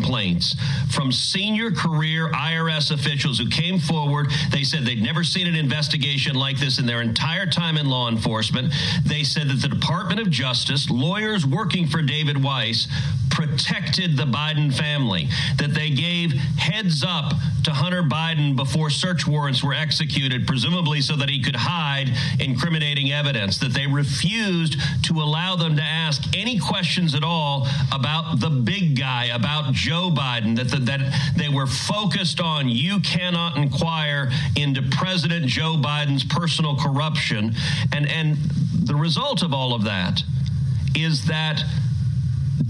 from 0.91 1.13
senior 1.13 1.71
career 1.71 2.31
IRS 2.33 2.91
officials 2.91 3.39
who 3.39 3.49
came 3.49 3.79
forward. 3.79 4.31
They 4.51 4.65
said 4.65 4.85
they'd 4.85 5.03
never 5.03 5.25
seen 5.25 5.47
an 5.47 5.55
investigation 5.55 6.35
like 6.35 6.59
this 6.59 6.79
in 6.79 6.87
their 6.87 7.03
entire 7.03 7.47
time 7.47 7.77
in 7.77 7.87
law 7.87 8.09
enforcement. 8.09 8.73
They 9.05 9.23
said 9.23 9.49
that 9.49 9.61
the 9.61 9.69
Department 9.69 10.21
of 10.21 10.31
Justice, 10.31 10.91
lawyers 10.91 11.47
working 11.47 11.87
for 11.87 12.03
David 12.03 12.43
Weiss, 12.43 12.89
protected 13.31 14.17
the 14.17 14.25
Biden 14.25 14.73
family, 14.73 15.29
that 15.57 15.75
they 15.75 15.91
gave 15.91 16.33
heads 16.33 17.05
up 17.07 17.33
to 17.65 17.71
Hunter 17.71 18.03
Biden 18.03 18.57
before 18.57 18.91
search 18.91 19.27
warrants 19.27 19.63
were 19.63 19.75
executed, 19.75 20.47
presumably 20.47 21.01
so 21.01 21.17
that 21.17 21.29
he 21.29 21.43
could 21.43 21.57
hide 21.57 22.11
incriminating 22.39 23.13
evidence, 23.13 23.59
that 23.59 23.73
they 23.73 23.87
refused 23.87 24.77
to 25.05 25.15
allow 25.15 25.57
them 25.57 25.77
to 25.77 25.83
ask 25.83 26.23
any 26.37 26.59
questions 26.59 27.15
at 27.15 27.23
all 27.23 27.67
about 27.93 28.41
the 28.41 28.51
big 28.51 28.99
guy, 28.99 29.27
about 29.27 29.73
Joe 29.73 30.11
Biden, 30.11 30.57
that, 30.57 30.69
the, 30.69 30.79
that 30.79 31.01
they 31.37 31.49
were 31.49 31.67
focused 31.67 32.41
on 32.41 32.69
you 32.69 33.01
cannot 33.01 33.57
inquire 33.57 34.31
into 34.57 34.83
President 34.91 35.47
Joe 35.47 35.77
Biden's 35.77 36.25
personal 36.25 36.77
corruption. 36.77 37.53
And, 37.93 38.09
and 38.09 38.37
the 38.85 38.95
result 38.95 39.43
of 39.43 39.53
all 39.53 39.75
of 39.75 39.85
that 39.85 40.23
is 40.95 41.27
that 41.27 41.63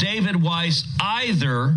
David 0.01 0.43
Weiss 0.43 0.85
either 0.99 1.77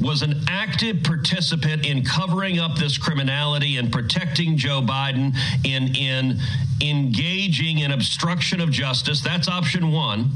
was 0.00 0.22
an 0.22 0.44
active 0.48 1.02
participant 1.02 1.84
in 1.84 2.04
covering 2.04 2.60
up 2.60 2.76
this 2.76 2.96
criminality 2.96 3.76
and 3.76 3.90
protecting 3.90 4.56
Joe 4.56 4.80
Biden 4.80 5.34
in 5.64 5.94
in 5.96 6.38
engaging 6.80 7.78
in 7.80 7.90
obstruction 7.90 8.60
of 8.60 8.70
justice. 8.70 9.20
That's 9.20 9.48
option 9.48 9.90
1 9.90 10.30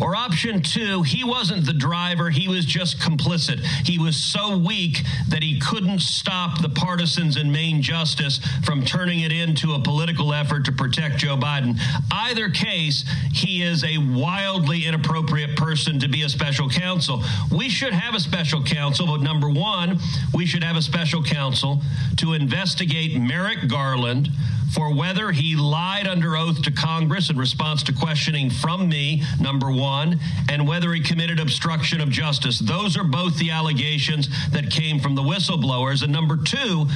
or 0.00 0.16
option 0.16 0.62
two, 0.62 1.02
he 1.02 1.24
wasn't 1.24 1.66
the 1.66 1.72
driver, 1.72 2.30
he 2.30 2.48
was 2.48 2.64
just 2.64 2.98
complicit. 2.98 3.60
He 3.86 3.98
was 3.98 4.16
so 4.16 4.56
weak 4.56 5.02
that 5.28 5.42
he 5.42 5.58
couldn't 5.60 6.00
stop 6.00 6.60
the 6.62 6.68
partisans 6.68 7.36
in 7.36 7.50
Main 7.52 7.82
Justice 7.82 8.40
from 8.64 8.84
turning 8.84 9.20
it 9.20 9.32
into 9.32 9.72
a 9.74 9.80
political 9.80 10.32
effort 10.32 10.64
to 10.66 10.72
protect 10.72 11.18
Joe 11.18 11.36
Biden. 11.36 11.78
Either 12.10 12.48
case, 12.50 13.04
he 13.32 13.62
is 13.62 13.84
a 13.84 13.98
wildly 13.98 14.86
inappropriate 14.86 15.56
person 15.56 15.98
to 16.00 16.08
be 16.08 16.22
a 16.22 16.28
special 16.28 16.68
counsel. 16.68 17.22
We 17.52 17.68
should 17.68 17.92
have 17.92 18.14
a 18.14 18.20
special 18.20 18.62
counsel, 18.62 19.06
but 19.06 19.20
number 19.20 19.48
one, 19.48 19.98
we 20.34 20.46
should 20.46 20.64
have 20.64 20.76
a 20.76 20.82
special 20.82 21.22
counsel 21.22 21.82
to 22.16 22.32
investigate 22.32 23.18
Merrick 23.20 23.68
Garland 23.68 24.28
for 24.72 24.94
whether 24.94 25.32
he 25.32 25.56
lied 25.56 26.06
under 26.06 26.36
oath 26.36 26.62
to 26.62 26.70
Congress 26.70 27.30
in 27.30 27.36
response 27.36 27.82
to 27.84 27.92
questioning 27.92 28.50
from 28.50 28.88
me, 28.88 29.22
number 29.40 29.70
one, 29.70 30.18
and 30.48 30.66
whether 30.66 30.92
he 30.92 31.00
committed 31.00 31.40
obstruction 31.40 32.00
of 32.00 32.10
justice. 32.10 32.58
Those 32.58 32.96
are 32.96 33.04
both 33.04 33.36
the 33.38 33.50
allegations 33.50 34.28
that 34.50 34.70
came 34.70 35.00
from 35.00 35.14
the 35.14 35.22
whistleblowers. 35.22 36.02
And 36.02 36.12
number 36.12 36.36
two, 36.36 36.86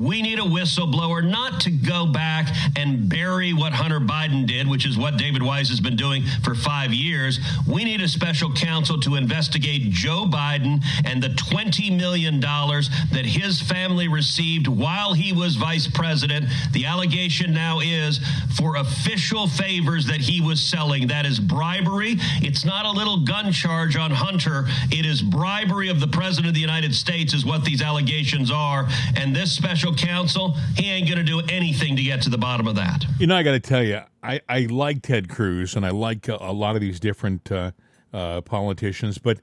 we 0.00 0.22
need 0.22 0.38
a 0.38 0.42
whistleblower 0.42 1.24
not 1.24 1.60
to 1.62 1.70
go 1.70 2.06
back 2.06 2.48
and 2.76 3.08
bury 3.08 3.52
what 3.52 3.72
Hunter 3.72 4.00
Biden 4.00 4.46
did, 4.46 4.68
which 4.68 4.86
is 4.86 4.96
what 4.96 5.16
David 5.16 5.42
Weiss 5.42 5.68
has 5.68 5.80
been 5.80 5.96
doing 5.96 6.22
for 6.42 6.54
five 6.54 6.92
years. 6.92 7.40
We 7.66 7.84
need 7.84 8.00
a 8.00 8.08
special 8.08 8.52
counsel 8.52 9.00
to 9.00 9.16
investigate 9.16 9.90
Joe 9.90 10.26
Biden 10.26 10.82
and 11.04 11.22
the 11.22 11.28
$20 11.28 11.96
million 11.96 12.40
that 12.40 13.24
his 13.24 13.60
family 13.60 14.08
received 14.08 14.68
while 14.68 15.12
he 15.12 15.32
was 15.32 15.56
vice 15.56 15.86
president. 15.86 16.46
The 16.72 16.86
allegation 16.86 17.23
now 17.28 17.80
is 17.80 18.20
for 18.56 18.76
official 18.76 19.46
favors 19.46 20.06
that 20.06 20.20
he 20.20 20.40
was 20.40 20.62
selling. 20.62 21.06
That 21.06 21.26
is 21.26 21.40
bribery. 21.40 22.16
It's 22.42 22.64
not 22.64 22.84
a 22.84 22.90
little 22.90 23.24
gun 23.24 23.52
charge 23.52 23.96
on 23.96 24.10
Hunter. 24.10 24.66
It 24.90 25.06
is 25.06 25.22
bribery 25.22 25.88
of 25.88 26.00
the 26.00 26.06
president 26.06 26.48
of 26.48 26.54
the 26.54 26.60
United 26.60 26.94
States, 26.94 27.32
is 27.32 27.44
what 27.44 27.64
these 27.64 27.80
allegations 27.80 28.50
are. 28.50 28.86
And 29.16 29.34
this 29.34 29.52
special 29.52 29.94
counsel, 29.94 30.52
he 30.76 30.90
ain't 30.90 31.08
going 31.08 31.18
to 31.18 31.24
do 31.24 31.40
anything 31.48 31.96
to 31.96 32.02
get 32.02 32.22
to 32.22 32.30
the 32.30 32.38
bottom 32.38 32.66
of 32.66 32.74
that. 32.76 33.04
You 33.18 33.26
know, 33.26 33.36
I 33.36 33.42
got 33.42 33.52
to 33.52 33.60
tell 33.60 33.82
you, 33.82 34.00
I, 34.22 34.40
I 34.48 34.60
like 34.70 35.02
Ted 35.02 35.28
Cruz 35.28 35.76
and 35.76 35.86
I 35.86 35.90
like 35.90 36.28
a, 36.28 36.36
a 36.40 36.52
lot 36.52 36.74
of 36.74 36.80
these 36.80 37.00
different 37.00 37.50
uh, 37.50 37.72
uh, 38.12 38.40
politicians, 38.42 39.18
but 39.18 39.40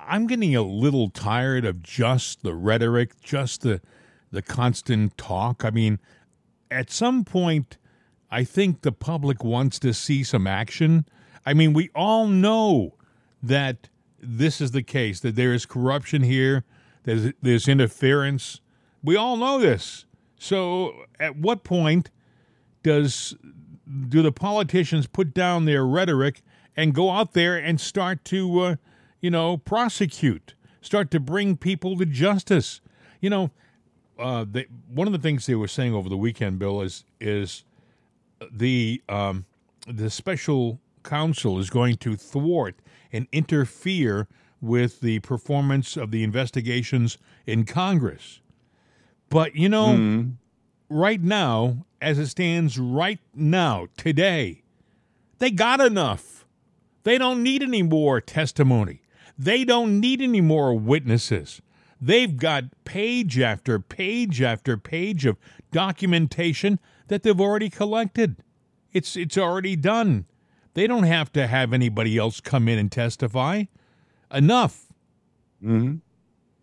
I'm 0.00 0.26
getting 0.26 0.56
a 0.56 0.62
little 0.62 1.10
tired 1.10 1.66
of 1.66 1.82
just 1.82 2.42
the 2.42 2.54
rhetoric, 2.54 3.20
just 3.20 3.62
the 3.62 3.80
the 4.30 4.42
constant 4.42 5.16
talk. 5.16 5.64
I 5.64 5.70
mean, 5.70 5.98
at 6.70 6.90
some 6.90 7.24
point, 7.24 7.78
I 8.30 8.44
think 8.44 8.82
the 8.82 8.92
public 8.92 9.42
wants 9.42 9.78
to 9.80 9.92
see 9.94 10.22
some 10.22 10.46
action. 10.46 11.06
I 11.46 11.54
mean, 11.54 11.72
we 11.72 11.90
all 11.94 12.26
know 12.26 12.94
that 13.42 13.88
this 14.20 14.60
is 14.60 14.72
the 14.72 14.82
case, 14.82 15.20
that 15.20 15.36
there 15.36 15.52
is 15.52 15.64
corruption 15.64 16.22
here, 16.22 16.64
there's, 17.04 17.32
there's 17.40 17.68
interference. 17.68 18.60
We 19.02 19.16
all 19.16 19.36
know 19.36 19.58
this. 19.58 20.04
So, 20.38 20.94
at 21.18 21.36
what 21.36 21.64
point 21.64 22.10
does 22.82 23.34
do 24.08 24.22
the 24.22 24.32
politicians 24.32 25.06
put 25.06 25.34
down 25.34 25.64
their 25.64 25.86
rhetoric 25.86 26.42
and 26.76 26.94
go 26.94 27.10
out 27.10 27.32
there 27.32 27.56
and 27.56 27.80
start 27.80 28.24
to, 28.26 28.60
uh, 28.60 28.76
you 29.20 29.30
know, 29.30 29.56
prosecute, 29.56 30.54
start 30.80 31.10
to 31.12 31.20
bring 31.20 31.56
people 31.56 31.96
to 31.98 32.06
justice? 32.06 32.80
You 33.20 33.30
know, 33.30 33.50
uh, 34.18 34.44
they, 34.50 34.66
one 34.92 35.06
of 35.06 35.12
the 35.12 35.18
things 35.18 35.46
they 35.46 35.54
were 35.54 35.68
saying 35.68 35.94
over 35.94 36.08
the 36.08 36.16
weekend, 36.16 36.58
Bill, 36.58 36.80
is 36.80 37.04
is 37.20 37.64
the 38.50 39.02
um, 39.08 39.46
the 39.86 40.10
special 40.10 40.80
counsel 41.04 41.58
is 41.58 41.70
going 41.70 41.96
to 41.96 42.16
thwart 42.16 42.76
and 43.12 43.26
interfere 43.32 44.28
with 44.60 45.00
the 45.00 45.20
performance 45.20 45.96
of 45.96 46.10
the 46.10 46.22
investigations 46.22 47.16
in 47.46 47.64
Congress. 47.64 48.40
But 49.30 49.54
you 49.54 49.68
know, 49.68 49.88
mm. 49.88 50.34
right 50.88 51.22
now, 51.22 51.86
as 52.00 52.18
it 52.18 52.26
stands 52.28 52.78
right 52.78 53.20
now, 53.34 53.88
today, 53.96 54.62
they 55.38 55.50
got 55.50 55.80
enough. 55.80 56.46
They 57.04 57.18
don't 57.18 57.42
need 57.42 57.62
any 57.62 57.82
more 57.82 58.20
testimony. 58.20 59.02
They 59.38 59.64
don't 59.64 60.00
need 60.00 60.20
any 60.20 60.40
more 60.40 60.74
witnesses. 60.74 61.62
They've 62.00 62.36
got 62.36 62.64
page 62.84 63.38
after 63.40 63.78
page 63.80 64.40
after 64.40 64.76
page 64.76 65.26
of 65.26 65.36
documentation 65.72 66.78
that 67.08 67.22
they've 67.22 67.40
already 67.40 67.70
collected. 67.70 68.36
It's 68.92 69.16
it's 69.16 69.36
already 69.36 69.76
done. 69.76 70.26
They 70.74 70.86
don't 70.86 71.04
have 71.04 71.32
to 71.32 71.46
have 71.46 71.72
anybody 71.72 72.16
else 72.16 72.40
come 72.40 72.68
in 72.68 72.78
and 72.78 72.90
testify. 72.92 73.64
Enough. 74.32 74.86
hmm 75.60 75.96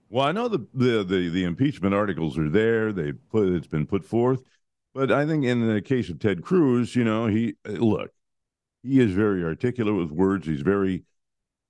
Well, 0.10 0.26
I 0.26 0.32
know 0.32 0.48
the, 0.48 0.66
the 0.74 1.04
the 1.04 1.30
the 1.30 1.44
impeachment 1.44 1.94
articles 1.94 2.38
are 2.38 2.50
there. 2.50 2.94
They 2.94 3.12
put 3.14 3.50
it's 3.50 3.68
been 3.68 3.88
put 3.88 4.06
forth, 4.06 4.44
but 4.94 5.12
I 5.12 5.26
think 5.26 5.44
in 5.46 5.68
the 5.68 5.82
case 5.82 6.10
of 6.10 6.20
Ted 6.20 6.44
Cruz, 6.44 6.96
you 6.96 7.04
know, 7.04 7.28
he 7.28 7.56
look, 7.66 8.12
he 8.84 9.00
is 9.02 9.12
very 9.14 9.44
articulate 9.44 9.96
with 9.96 10.12
words. 10.12 10.48
He's 10.48 10.62
very 10.62 11.04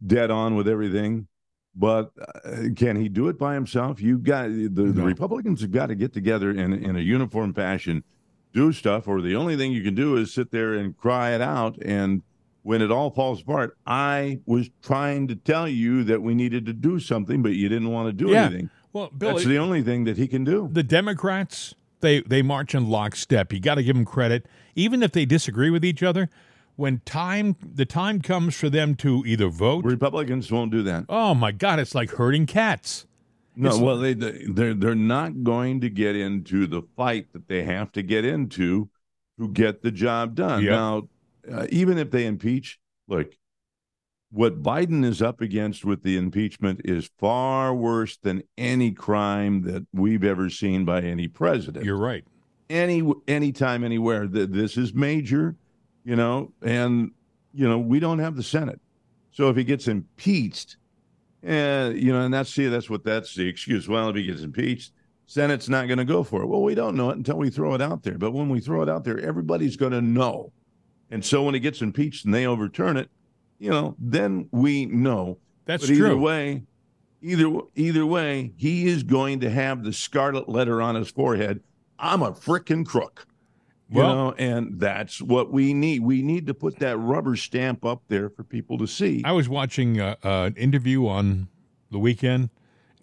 dead 0.06 0.32
on 0.32 0.56
with 0.56 0.68
everything. 0.68 1.28
But 1.76 2.12
uh, 2.20 2.70
can 2.76 2.96
he 2.96 3.10
do 3.10 3.28
it 3.28 3.38
by 3.38 3.54
himself? 3.54 4.02
You 4.02 4.18
got 4.18 4.48
the, 4.48 4.70
no. 4.70 4.92
the 4.92 5.04
Republicans 5.04 5.62
have 5.62 5.72
got 5.72 5.88
to 5.88 5.96
get 5.96 6.14
together 6.14 6.52
in 6.52 6.72
in 6.74 6.96
a 6.96 7.02
uniform 7.02 7.54
fashion, 7.54 8.04
do 8.54 8.72
stuff, 8.72 9.08
or 9.08 9.22
the 9.22 9.36
only 9.36 9.58
thing 9.58 9.74
you 9.74 9.84
can 9.84 9.96
do 9.96 10.16
is 10.16 10.34
sit 10.34 10.52
there 10.52 10.74
and 10.74 10.98
cry 10.98 11.32
it 11.32 11.42
out. 11.42 11.78
And 11.84 12.22
when 12.64 12.82
it 12.82 12.92
all 12.92 13.12
falls 13.12 13.42
apart, 13.42 13.78
I 13.86 14.40
was 14.46 14.70
trying 14.82 15.28
to 15.28 15.36
tell 15.36 15.68
you 15.68 16.06
that 16.06 16.22
we 16.22 16.34
needed 16.34 16.66
to 16.68 16.74
do 16.74 17.00
something, 17.00 17.44
but 17.44 17.50
you 17.50 17.68
didn't 17.68 17.92
want 17.92 18.08
to 18.08 18.14
do 18.14 18.32
yeah. 18.32 18.46
anything. 18.46 18.70
Well, 18.94 19.10
Bill, 19.10 19.34
that's 19.34 19.46
the 19.46 19.58
only 19.58 19.84
thing 19.84 20.06
that 20.06 20.18
he 20.18 20.28
can 20.28 20.46
do. 20.46 20.70
The 20.72 20.82
Democrats, 20.82 21.76
they 22.00 22.22
they 22.22 22.42
march 22.42 22.74
in 22.74 22.90
lockstep. 22.90 23.52
You 23.52 23.60
got 23.60 23.76
to 23.76 23.84
give 23.84 23.98
them 23.98 24.06
credit, 24.06 24.46
even 24.76 25.04
if 25.04 25.12
they 25.12 25.26
disagree 25.26 25.70
with 25.70 25.84
each 25.84 26.02
other 26.02 26.30
when 26.76 27.02
time 27.06 27.56
the 27.62 27.86
time 27.86 28.22
comes 28.22 28.56
for 28.56 28.70
them 28.70 28.96
to 28.96 29.24
either 29.26 29.50
vote 29.50 29.86
republicans 29.86 30.52
won't 30.52 30.72
do 30.72 30.84
that. 30.84 31.06
Oh 31.10 31.34
my 31.34 31.52
god 31.52 31.80
it's 31.80 31.96
like 31.96 32.12
herding 32.12 32.46
cats. 32.46 33.06
No 33.56 33.70
it's, 33.70 33.80
well 33.80 33.98
they 33.98 34.14
they're 34.14 34.74
they're 34.74 34.96
not 34.96 35.44
going 35.44 35.82
to 35.82 35.90
get 35.90 36.16
into 36.16 36.68
the 36.68 36.82
fight 36.96 37.32
that 37.34 37.48
they 37.48 37.64
have 37.64 37.92
to 37.94 38.02
get 38.02 38.26
into 38.26 38.90
to 39.40 39.50
get 39.50 39.82
the 39.82 39.92
job 39.92 40.36
done. 40.36 40.64
Yep. 40.64 40.72
now 40.72 41.10
uh, 41.52 41.68
even 41.70 41.98
if 41.98 42.12
they 42.12 42.26
impeach 42.26 42.80
look 43.08 43.36
what 44.32 44.62
biden 44.62 45.06
is 45.06 45.22
up 45.22 45.40
against 45.40 45.86
with 45.86 46.04
the 46.04 46.18
impeachment 46.18 46.82
is 46.84 47.10
far 47.18 47.74
worse 47.74 48.18
than 48.18 48.44
any 48.58 48.92
crime 48.92 49.62
that 49.62 49.86
we've 49.94 50.24
ever 50.24 50.50
seen 50.50 50.84
by 50.84 51.02
any 51.02 51.28
president. 51.28 51.86
You're 51.86 51.98
right. 51.98 52.26
Any 52.70 53.04
anytime 53.28 53.84
anywhere. 53.84 54.28
This 54.28 54.76
is 54.76 54.94
major 54.94 55.56
you 56.06 56.16
know, 56.16 56.54
and 56.62 57.12
you 57.54 57.68
know 57.68 57.78
we 57.78 58.00
don't 58.00 58.20
have 58.20 58.36
the 58.36 58.44
Senate, 58.44 58.80
so 59.32 59.50
if 59.50 59.58
he 59.58 59.66
gets 59.66 59.88
impeached, 59.88 60.78
and 61.44 62.00
you 62.00 62.14
know, 62.14 62.22
and 62.22 62.34
that's 62.34 62.54
see 62.54 62.68
that's 62.68 62.90
what 62.90 63.04
that's 63.04 63.36
the 63.36 63.48
excuse. 63.48 63.90
Well, 63.90 64.10
if 64.10 64.16
he 64.16 64.24
gets 64.24 64.42
impeached, 64.42 64.94
Senate's 65.28 65.70
not 65.70 65.88
going 65.88 65.98
to 65.98 66.06
go 66.06 66.24
for 66.24 66.44
it. 66.44 66.48
Well, 66.48 66.62
we 66.62 66.76
don't 66.76 66.96
know 66.96 67.10
it 67.10 67.18
until 67.18 67.38
we 67.38 67.50
throw 67.50 67.74
it 67.74 67.82
out 67.82 68.04
there. 68.04 68.18
But 68.18 68.32
when 68.32 68.50
we 68.50 68.60
throw 68.60 68.82
it 68.84 68.90
out 68.90 69.04
there, 69.04 69.20
everybody's 69.20 69.76
going 69.76 69.92
to 69.92 70.02
know. 70.02 70.52
And 71.10 71.24
so 71.24 71.44
when 71.44 71.54
he 71.54 71.60
gets 71.60 71.82
impeached 71.82 72.26
and 72.26 72.34
they 72.34 72.46
overturn 72.46 72.98
it, 72.98 73.10
you 73.60 73.70
know, 73.70 73.96
then 74.00 74.48
we 74.52 74.86
know. 74.86 75.38
That's 75.66 75.84
but 75.88 75.92
either 75.92 76.10
true. 76.10 76.20
way, 76.20 76.64
either 77.22 77.52
either 77.76 78.06
way, 78.06 78.54
he 78.58 78.88
is 78.88 79.04
going 79.04 79.40
to 79.40 79.50
have 79.50 79.84
the 79.84 79.94
scarlet 79.94 80.48
letter 80.48 80.82
on 80.82 80.96
his 80.96 81.10
forehead. 81.10 81.62
I'm 81.98 82.22
a 82.22 82.32
frickin' 82.32 82.86
crook. 82.86 83.26
You 83.90 83.98
Well- 84.00 84.16
know, 84.16 84.32
and 84.34 84.80
that's 84.80 85.22
what 85.22 85.52
we 85.52 85.74
need. 85.74 86.02
We 86.02 86.22
need 86.24 86.48
to 86.48 86.54
put 86.56 86.80
that 86.80 86.98
rubber 86.98 87.36
stamp 87.36 87.86
up 87.86 88.04
there 88.08 88.30
for 88.30 88.44
people 88.44 88.78
to 88.80 88.88
see. 88.88 89.22
I 89.24 89.32
was 89.32 89.48
watching 89.48 90.00
uh, 90.02 90.16
uh, 90.24 90.46
an 90.48 90.56
interview 90.56 91.06
on 91.08 91.50
the 91.92 92.00
weekend, 92.00 92.50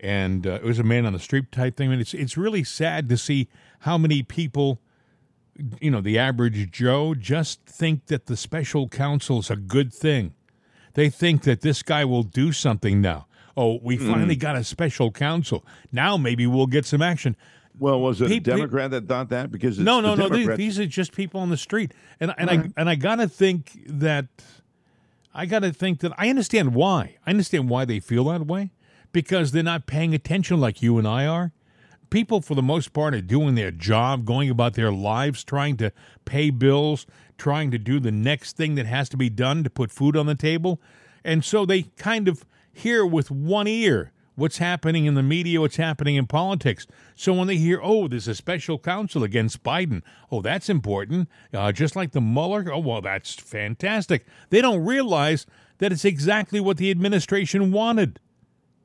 and 0.00 0.44
uh, 0.46 0.54
it 0.54 0.64
was 0.64 0.80
a 0.80 0.82
man 0.84 1.06
on 1.06 1.12
the 1.12 1.20
street 1.20 1.52
type 1.52 1.76
thing. 1.76 1.92
And 1.92 2.00
it's 2.00 2.14
it's 2.14 2.36
really 2.36 2.64
sad 2.64 3.08
to 3.10 3.16
see 3.16 3.48
how 3.80 3.96
many 3.96 4.24
people, 4.24 4.80
you 5.80 5.90
know, 5.90 6.00
the 6.00 6.18
average 6.18 6.72
Joe, 6.72 7.14
just 7.14 7.64
think 7.64 8.06
that 8.06 8.26
the 8.26 8.36
special 8.36 8.88
counsel 8.88 9.38
is 9.38 9.50
a 9.50 9.56
good 9.56 9.92
thing. 9.94 10.34
They 10.94 11.08
think 11.10 11.42
that 11.44 11.60
this 11.60 11.82
guy 11.84 12.04
will 12.04 12.24
do 12.24 12.50
something 12.52 13.00
now. 13.00 13.26
Oh, 13.56 13.78
we 13.82 13.96
Hmm. 13.96 14.10
finally 14.10 14.36
got 14.36 14.56
a 14.56 14.64
special 14.64 15.12
counsel. 15.12 15.64
Now 15.92 16.16
maybe 16.16 16.44
we'll 16.46 16.66
get 16.66 16.86
some 16.86 17.02
action. 17.02 17.36
Well, 17.78 18.00
was 18.00 18.20
it 18.20 18.28
Pe- 18.28 18.36
a 18.36 18.40
Democrat 18.40 18.90
that 18.90 19.08
thought 19.08 19.30
that? 19.30 19.50
Because 19.50 19.78
it's 19.78 19.84
no, 19.84 20.00
the 20.00 20.14
no, 20.14 20.28
no. 20.28 20.28
These, 20.28 20.56
these 20.56 20.80
are 20.80 20.86
just 20.86 21.12
people 21.12 21.40
on 21.40 21.50
the 21.50 21.56
street, 21.56 21.92
and 22.20 22.34
and 22.36 22.50
I 22.50 22.56
uh-huh. 22.56 22.68
and 22.76 22.90
I 22.90 22.94
gotta 22.94 23.28
think 23.28 23.80
that 23.86 24.26
I 25.34 25.46
gotta 25.46 25.72
think 25.72 26.00
that 26.00 26.12
I 26.18 26.28
understand 26.28 26.74
why. 26.74 27.16
I 27.26 27.30
understand 27.30 27.68
why 27.68 27.84
they 27.84 28.00
feel 28.00 28.24
that 28.24 28.46
way 28.46 28.72
because 29.12 29.52
they're 29.52 29.62
not 29.62 29.86
paying 29.86 30.14
attention 30.14 30.60
like 30.60 30.82
you 30.82 30.98
and 30.98 31.06
I 31.06 31.26
are. 31.26 31.52
People, 32.10 32.42
for 32.42 32.54
the 32.54 32.62
most 32.62 32.92
part, 32.92 33.14
are 33.14 33.22
doing 33.22 33.54
their 33.54 33.70
job, 33.70 34.26
going 34.26 34.50
about 34.50 34.74
their 34.74 34.92
lives, 34.92 35.42
trying 35.42 35.78
to 35.78 35.92
pay 36.26 36.50
bills, 36.50 37.06
trying 37.38 37.70
to 37.70 37.78
do 37.78 37.98
the 37.98 38.12
next 38.12 38.54
thing 38.56 38.74
that 38.74 38.84
has 38.84 39.08
to 39.10 39.16
be 39.16 39.30
done 39.30 39.64
to 39.64 39.70
put 39.70 39.90
food 39.90 40.16
on 40.16 40.26
the 40.26 40.34
table, 40.34 40.80
and 41.24 41.42
so 41.42 41.64
they 41.64 41.84
kind 41.96 42.28
of 42.28 42.44
hear 42.70 43.06
with 43.06 43.30
one 43.30 43.66
ear 43.66 44.12
what's 44.34 44.58
happening 44.58 45.04
in 45.04 45.14
the 45.14 45.22
media, 45.22 45.60
what's 45.60 45.76
happening 45.76 46.16
in 46.16 46.26
politics. 46.26 46.86
So 47.14 47.32
when 47.32 47.48
they 47.48 47.56
hear, 47.56 47.80
oh, 47.82 48.08
there's 48.08 48.28
a 48.28 48.34
special 48.34 48.78
counsel 48.78 49.22
against 49.22 49.62
Biden, 49.62 50.02
oh, 50.30 50.40
that's 50.40 50.68
important, 50.68 51.28
uh, 51.52 51.72
just 51.72 51.96
like 51.96 52.12
the 52.12 52.20
Mueller, 52.20 52.70
oh, 52.72 52.78
well, 52.78 53.00
that's 53.00 53.34
fantastic. 53.34 54.26
They 54.50 54.60
don't 54.60 54.84
realize 54.84 55.46
that 55.78 55.92
it's 55.92 56.04
exactly 56.04 56.60
what 56.60 56.76
the 56.76 56.90
administration 56.90 57.72
wanted. 57.72 58.20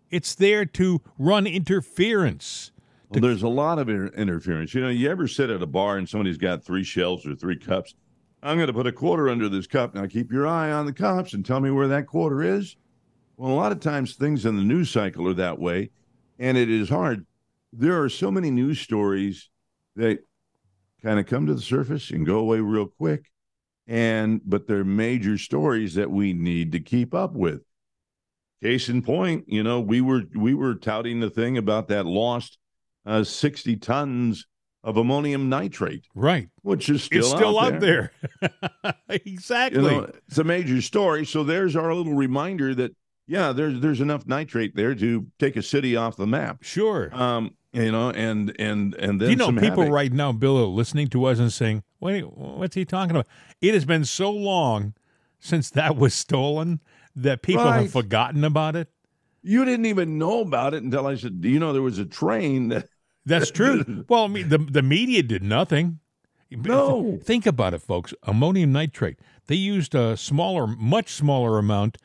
It's 0.09 0.35
there 0.35 0.65
to 0.65 1.01
run 1.17 1.45
interference. 1.45 2.71
Well, 3.09 3.21
there's 3.21 3.43
a 3.43 3.47
lot 3.47 3.79
of 3.79 3.87
inter- 3.87 4.13
interference. 4.15 4.73
You 4.73 4.81
know, 4.81 4.89
you 4.89 5.09
ever 5.09 5.27
sit 5.27 5.49
at 5.49 5.61
a 5.61 5.67
bar 5.67 5.97
and 5.97 6.07
somebody's 6.09 6.37
got 6.37 6.63
three 6.63 6.83
shells 6.83 7.25
or 7.25 7.35
three 7.35 7.57
cups? 7.57 7.95
I'm 8.43 8.57
going 8.57 8.67
to 8.67 8.73
put 8.73 8.87
a 8.87 8.91
quarter 8.91 9.29
under 9.29 9.49
this 9.49 9.67
cup. 9.67 9.95
Now 9.95 10.05
keep 10.05 10.31
your 10.31 10.45
eye 10.45 10.71
on 10.71 10.85
the 10.85 10.93
cups 10.93 11.33
and 11.33 11.45
tell 11.45 11.59
me 11.59 11.71
where 11.71 11.87
that 11.87 12.05
quarter 12.07 12.43
is. 12.43 12.75
Well, 13.37 13.51
a 13.51 13.55
lot 13.55 13.71
of 13.71 13.79
times 13.79 14.15
things 14.15 14.45
in 14.45 14.55
the 14.57 14.63
news 14.63 14.89
cycle 14.89 15.27
are 15.27 15.33
that 15.35 15.59
way, 15.59 15.91
and 16.39 16.57
it 16.57 16.69
is 16.69 16.89
hard. 16.89 17.25
There 17.71 18.01
are 18.01 18.09
so 18.09 18.31
many 18.31 18.49
news 18.49 18.79
stories 18.79 19.49
that 19.95 20.19
kind 21.03 21.19
of 21.19 21.27
come 21.27 21.45
to 21.45 21.53
the 21.53 21.61
surface 21.61 22.09
and 22.09 22.25
go 22.25 22.39
away 22.39 22.59
real 22.59 22.87
quick, 22.87 23.29
and 23.85 24.41
but 24.43 24.67
they're 24.67 24.83
major 24.83 25.37
stories 25.37 25.93
that 25.95 26.09
we 26.09 26.33
need 26.33 26.71
to 26.71 26.79
keep 26.79 27.13
up 27.13 27.33
with. 27.33 27.61
Case 28.63 28.89
in 28.89 29.03
point, 29.03 29.45
you 29.47 29.61
know, 29.61 29.79
we 29.79 30.01
were 30.01 30.23
we 30.35 30.55
were 30.55 30.73
touting 30.73 31.19
the 31.19 31.29
thing 31.29 31.57
about 31.59 31.89
that 31.89 32.07
lost 32.07 32.57
uh, 33.05 33.23
60 33.23 33.75
tons 33.77 34.47
of 34.83 34.97
ammonium 34.97 35.47
nitrate, 35.47 36.05
Right. 36.15 36.49
which 36.63 36.89
is 36.89 37.03
still 37.03 37.19
it's 37.19 37.29
still 37.29 37.59
out 37.59 37.73
out 37.75 37.79
there. 37.81 38.11
exactly. 39.09 39.83
You 39.83 40.01
know, 40.01 40.11
it's 40.27 40.39
a 40.39 40.43
major 40.43 40.81
story. 40.81 41.23
So 41.25 41.43
there's 41.43 41.75
our 41.75 41.93
little 41.93 42.13
reminder 42.15 42.73
that 42.73 42.95
yeah, 43.27 43.51
there's 43.51 43.79
there's 43.81 44.01
enough 44.01 44.25
nitrate 44.25 44.75
there 44.75 44.95
to 44.95 45.27
take 45.39 45.55
a 45.55 45.61
city 45.61 45.95
off 45.95 46.15
the 46.15 46.27
map. 46.27 46.63
sure. 46.63 47.09
Um, 47.13 47.53
you 47.73 47.91
know, 47.91 48.09
and 48.11 48.55
and 48.59 48.95
and 48.95 49.21
then 49.21 49.29
you 49.29 49.35
know 49.35 49.51
people 49.51 49.83
havoc. 49.83 49.89
right 49.91 50.11
now, 50.11 50.31
Bill, 50.31 50.57
are 50.57 50.65
listening 50.65 51.07
to 51.09 51.25
us 51.25 51.37
and 51.39 51.51
saying, 51.53 51.83
"Wait, 51.99 52.21
what's 52.21 52.75
he 52.75 52.85
talking 52.85 53.11
about?" 53.11 53.27
It 53.61 53.73
has 53.73 53.85
been 53.85 54.05
so 54.05 54.31
long 54.31 54.93
since 55.39 55.69
that 55.71 55.95
was 55.95 56.13
stolen 56.13 56.79
that 57.15 57.41
people 57.41 57.65
Right. 57.65 57.81
have 57.83 57.91
forgotten 57.91 58.43
about 58.43 58.75
it. 58.75 58.89
You 59.43 59.63
didn't 59.65 59.85
even 59.85 60.17
know 60.17 60.41
about 60.41 60.73
it 60.73 60.81
until 60.83 61.05
I 61.05 61.15
said, 61.15 61.41
"Do 61.41 61.49
you 61.49 61.59
know, 61.59 61.71
there 61.73 61.81
was 61.81 61.99
a 61.99 62.05
train 62.05 62.69
that 62.69 62.87
That's 63.25 63.51
true. 63.51 64.05
well, 64.09 64.23
I 64.23 64.27
mean, 64.27 64.49
the 64.49 64.57
the 64.57 64.81
media 64.81 65.21
did 65.21 65.43
nothing. 65.43 65.99
No. 66.49 67.19
think 67.21 67.45
about 67.45 67.73
it, 67.73 67.81
folks. 67.81 68.13
Ammonium 68.23 68.71
nitrate. 68.71 69.19
They 69.47 69.55
used 69.55 69.93
a 69.93 70.15
smaller, 70.15 70.65
much 70.65 71.09
smaller 71.11 71.57
amount 71.59 71.97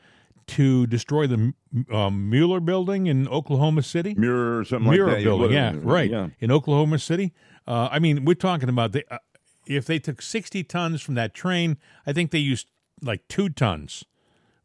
to 0.47 0.87
destroy 0.87 1.27
the 1.27 1.53
um, 1.91 2.31
Murrah 2.31 2.63
building 2.63 3.07
in 3.07 3.27
Oklahoma 3.27 3.81
City. 3.83 4.13
mirror 4.15 4.59
or 4.59 4.65
something 4.65 4.91
Mirror 4.91 5.07
like 5.07 5.17
that. 5.17 5.23
building, 5.23 5.51
yeah, 5.53 5.73
right. 5.81 6.09
Yeah. 6.09 6.27
In 6.39 6.51
Oklahoma 6.51 6.99
City. 6.99 7.33
Uh, 7.67 7.87
I 7.91 7.99
mean, 7.99 8.25
we're 8.25 8.33
talking 8.35 8.69
about 8.69 8.91
the, 8.91 9.03
uh, 9.13 9.19
if 9.65 9.85
they 9.85 9.99
took 9.99 10.21
60 10.21 10.63
tons 10.65 11.01
from 11.01 11.15
that 11.15 11.33
train, 11.33 11.77
I 12.05 12.13
think 12.13 12.31
they 12.31 12.39
used 12.39 12.67
like 13.01 13.27
two 13.27 13.49
tons 13.49 14.03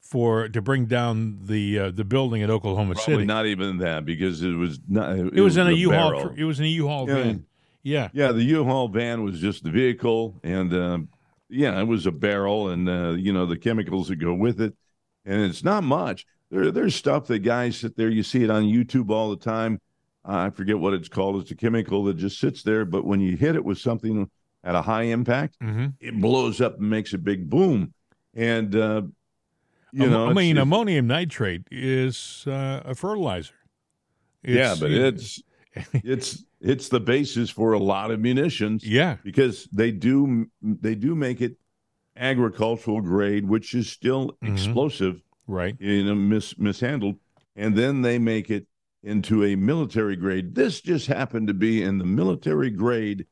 for 0.00 0.48
to 0.48 0.62
bring 0.62 0.86
down 0.86 1.38
the 1.44 1.78
uh, 1.78 1.90
the 1.90 2.04
building 2.04 2.42
at 2.42 2.50
Oklahoma 2.50 2.94
Probably 2.94 3.14
City. 3.14 3.24
not 3.26 3.46
even 3.46 3.78
that 3.78 4.04
because 4.04 4.42
it 4.42 4.54
was 4.54 4.80
not. 4.88 5.18
It, 5.18 5.34
it 5.34 5.40
was 5.40 5.56
in 5.56 5.66
a 5.66 5.72
U-Haul. 5.72 6.20
tr- 6.30 6.34
It 6.40 6.44
was 6.44 6.58
in 6.60 6.66
a 6.66 6.68
U-Haul 6.68 7.08
Yeah. 7.08 7.14
van. 7.14 7.46
Yeah. 7.82 8.08
Yeah, 8.12 8.32
the 8.32 8.42
U-Haul 8.42 8.88
van 8.88 9.22
was 9.22 9.38
just 9.40 9.64
the 9.64 9.70
vehicle, 9.70 10.40
and 10.42 10.72
uh, 10.74 10.98
yeah, 11.50 11.78
it 11.80 11.84
was 11.86 12.06
a 12.06 12.10
barrel, 12.12 12.68
and 12.68 12.88
uh, 12.88 13.10
you 13.10 13.32
know 13.32 13.44
the 13.46 13.56
chemicals 13.58 14.08
that 14.08 14.16
go 14.16 14.34
with 14.34 14.60
it, 14.60 14.74
and 15.28 15.42
it's 15.42 15.62
not 15.62 15.84
much. 15.84 16.26
There, 16.50 16.70
there's 16.72 16.94
stuff 16.94 17.26
that 17.26 17.40
guys 17.40 17.76
sit 17.76 17.96
there. 17.96 18.08
You 18.08 18.22
see 18.22 18.42
it 18.42 18.50
on 18.50 18.64
YouTube 18.64 19.10
all 19.10 19.30
the 19.30 19.36
time. 19.36 19.80
I 20.24 20.50
forget 20.50 20.78
what 20.78 20.94
it's 20.94 21.08
called. 21.08 21.40
It's 21.42 21.50
a 21.50 21.54
chemical 21.54 22.04
that 22.04 22.16
just 22.16 22.40
sits 22.40 22.62
there, 22.62 22.84
but 22.84 23.04
when 23.04 23.20
you 23.20 23.36
hit 23.36 23.54
it 23.54 23.64
with 23.64 23.78
something 23.78 24.28
at 24.64 24.74
a 24.74 24.82
high 24.82 25.04
impact, 25.04 25.56
hmm 25.60 25.86
it 26.00 26.20
blows 26.20 26.60
up 26.60 26.78
and 26.78 26.90
makes 26.90 27.12
a 27.12 27.18
big 27.18 27.48
boom. 27.48 27.92
And 28.34 28.74
uh, 28.74 29.02
you 29.92 30.04
Am- 30.04 30.10
know, 30.10 30.28
I 30.28 30.32
mean, 30.32 30.58
ammonium 30.58 31.06
nitrate 31.06 31.62
is 31.70 32.44
uh, 32.46 32.82
a 32.84 32.94
fertilizer. 32.94 33.54
yeah, 34.42 34.72
It's- 34.72 34.80
but 34.80 34.90
it's 34.90 35.42
it's 36.04 36.44
it's 36.60 36.88
the 36.88 37.00
basis 37.00 37.50
for 37.50 37.72
a 37.74 37.78
lot 37.78 38.10
of 38.10 38.20
munitions. 38.20 38.84
yeah, 38.98 39.16
because 39.22 39.68
they 39.72 39.92
do 39.92 40.46
they 40.62 40.94
do 40.94 41.14
make 41.14 41.40
it 41.40 41.56
agricultural 42.18 43.00
grade, 43.00 43.48
which 43.48 43.74
is 43.74 43.88
still 43.88 44.36
Mhm. 44.42 44.52
explosive, 44.52 45.22
right. 45.46 45.76
you 45.78 46.04
know, 46.04 46.14
mis, 46.14 46.58
mishandled, 46.58 47.16
and 47.56 47.76
then 47.76 48.02
they 48.02 48.18
make 48.18 48.50
it 48.50 48.66
into 49.02 49.44
a 49.44 49.54
military 49.56 50.16
grade. 50.16 50.54
This 50.54 50.80
just 50.80 51.06
happened 51.06 51.48
to 51.48 51.54
be 51.54 51.82
in 51.82 51.98
the 51.98 52.04
military 52.04 52.70
grade, 52.70 53.26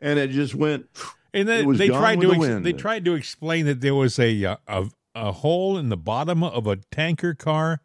and 0.00 0.18
it 0.18 0.30
just 0.30 0.54
went. 0.54 0.86
And 1.32 1.46
then 1.46 1.72
they 1.76 1.88
tried 1.88 2.20
to 2.22 2.32
ex- 2.32 2.64
they 2.64 2.72
tried 2.72 3.04
to 3.04 3.14
explain 3.14 3.66
that 3.66 3.80
there 3.80 3.94
was 3.94 4.18
a, 4.18 4.44
uh, 4.44 4.56
a 4.66 4.86
a 5.14 5.32
hole 5.32 5.76
in 5.76 5.88
the 5.88 5.96
bottom 5.96 6.42
of 6.42 6.66
a 6.68 6.76
tanker 6.92 7.34
car, 7.34 7.80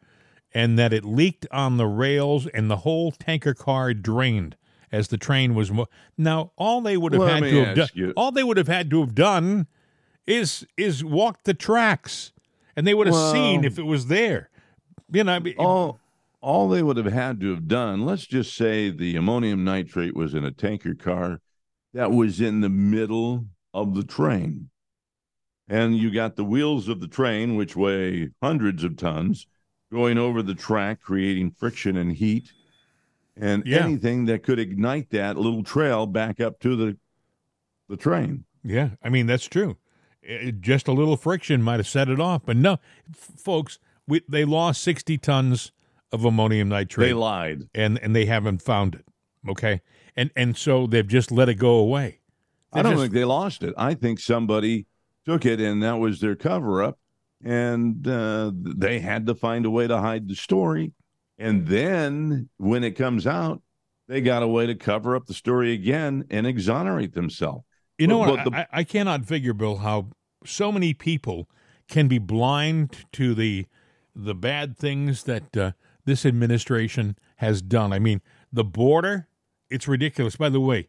and 0.54 0.78
that 0.80 0.94
it 0.94 1.04
leaked 1.04 1.46
on 1.52 1.78
the 1.78 1.88
rails, 1.88 2.46
and 2.48 2.70
the 2.70 2.78
whole 2.78 3.12
tanker 3.12 3.54
car 3.54 3.94
drained 3.96 4.56
as 4.92 5.08
the 5.10 5.18
train 5.18 5.56
was. 5.56 5.72
Mo- 5.72 5.88
now, 6.18 6.52
all 6.56 6.82
they 6.82 6.96
would 6.98 7.14
have 7.14 7.20
Well, 7.20 7.28
had 7.28 7.44
to 7.44 7.66
have 7.66 7.76
done, 7.76 8.14
all 8.16 8.32
they 8.32 8.44
would 8.44 8.58
have 8.58 8.68
had 8.68 8.90
to 8.92 9.02
have 9.02 9.14
done, 9.16 9.66
is 10.28 10.66
is 10.78 11.04
walk 11.04 11.44
the 11.44 11.54
tracks, 11.54 12.32
and 12.76 12.86
they 12.86 12.94
would 12.94 13.08
have 13.08 13.16
seen 13.16 13.64
if 13.64 13.78
it 13.78 13.86
was 13.86 14.08
there. 14.08 14.50
You 15.12 15.24
know, 15.24 15.34
I 15.34 15.40
mean, 15.40 15.56
all 15.58 16.00
all 16.42 16.68
they 16.70 16.84
would 16.84 16.98
have 16.98 17.12
had 17.12 17.40
to 17.42 17.50
have 17.52 17.68
done. 17.68 18.06
Let's 18.06 18.26
just 18.26 18.56
say 18.56 18.90
the 18.90 19.16
ammonium 19.16 19.64
nitrate 19.64 20.16
was 20.16 20.34
in 20.34 20.46
a 20.46 20.52
tanker 20.52 20.94
car 20.96 21.42
that 21.94 22.12
was 22.12 22.42
in 22.42 22.62
the 22.62 22.70
middle 22.70 23.46
of 23.74 23.96
the 23.96 24.04
train. 24.04 24.70
And 25.68 25.98
you 25.98 26.12
got 26.12 26.36
the 26.36 26.44
wheels 26.44 26.88
of 26.88 27.00
the 27.00 27.08
train, 27.08 27.56
which 27.56 27.76
weigh 27.76 28.30
hundreds 28.42 28.84
of 28.84 28.98
tons, 28.98 29.48
going 29.92 30.18
over 30.20 30.44
the 30.44 30.54
track, 30.54 31.02
creating 31.02 31.52
friction 31.58 31.98
and 31.98 32.12
heat, 32.14 32.52
and 33.36 33.64
Yeah. 33.66 33.84
anything 33.84 34.26
that 34.26 34.44
could 34.44 34.60
ignite 34.60 35.10
that 35.10 35.38
little 35.38 35.64
trail 35.64 36.06
back 36.06 36.40
up 36.40 36.60
to 36.60 36.76
the 36.76 36.98
the 37.88 37.98
train. 37.98 38.46
Yeah, 38.64 38.92
I 39.04 39.10
mean 39.10 39.28
that's 39.28 39.46
true. 39.46 39.78
It- 40.28 40.62
just 40.62 40.88
a 40.88 40.92
little 40.92 41.18
friction 41.18 41.62
might 41.62 41.78
have 41.80 41.88
set 41.88 42.10
it 42.10 42.20
off, 42.20 42.42
but 42.46 42.58
no, 42.58 42.74
f- 43.10 43.32
folks, 43.38 43.80
we, 44.08 44.22
they 44.28 44.46
lost 44.46 44.82
sixty 44.82 45.18
tons 45.18 45.72
of 46.12 46.24
ammonium 46.26 46.70
nitrate, 46.70 47.10
They 47.10 47.14
lied. 47.14 47.64
and 47.76 47.98
and 48.00 48.16
they 48.16 48.26
haven't 48.26 48.62
found 48.62 48.96
it. 48.96 49.06
Okay, 49.48 49.82
and 50.16 50.32
and 50.36 50.58
so 50.58 50.88
they've 50.88 51.08
just 51.08 51.32
let 51.32 51.50
it 51.50 51.56
go 51.56 51.76
away. 51.76 52.20
I 52.74 52.78
They've 52.78 52.84
don't 52.84 52.94
just- 52.94 53.02
think 53.04 53.14
they 53.14 53.26
lost 53.26 53.64
it. 53.64 53.74
I 53.78 53.94
think 53.94 54.20
somebody 54.20 54.86
took 55.26 55.46
it 55.46 55.60
and 55.62 55.82
that 55.84 56.00
was 56.00 56.20
their 56.20 56.36
cover 56.36 56.84
up. 56.84 57.00
And 57.44 58.08
uh, 58.08 58.52
they 58.56 59.00
had 59.00 59.28
to 59.28 59.36
find 59.36 59.66
a 59.66 59.70
way 59.70 59.88
to 59.88 59.98
hide 60.00 60.28
the 60.28 60.36
story. 60.36 60.94
And 61.38 61.68
then 61.68 62.50
when 62.58 62.84
it 62.84 62.92
comes 62.92 63.28
out, 63.28 63.62
they 64.08 64.22
got 64.22 64.42
a 64.42 64.48
way 64.48 64.66
to 64.68 64.74
cover 64.76 65.16
up 65.16 65.26
the 65.28 65.34
story 65.34 65.74
again 65.74 66.26
and 66.32 66.48
exonerate 66.48 67.14
themselves. 67.14 67.65
You 67.98 68.08
know 68.08 68.18
what? 68.20 68.44
the- 68.44 68.56
I, 68.56 68.68
I 68.72 68.84
cannot 68.84 69.26
figure, 69.26 69.54
Bill, 69.54 69.78
how 69.78 70.10
so 70.46 70.72
many 70.72 70.94
people 70.94 71.50
can 71.88 72.08
be 72.08 72.18
blind 72.18 73.06
to 73.14 73.34
the 73.34 73.68
the 74.16 74.34
bad 74.36 74.78
things 74.78 75.24
that 75.24 75.58
uh, 75.58 75.72
this 76.06 76.26
administration 76.26 77.18
has 77.38 77.62
done. 77.62 77.92
I 77.92 78.00
mean, 78.00 78.22
the 78.52 78.64
border, 78.64 79.28
it's 79.70 79.88
ridiculous. 79.88 80.36
By 80.38 80.50
the 80.50 80.60
way, 80.62 80.88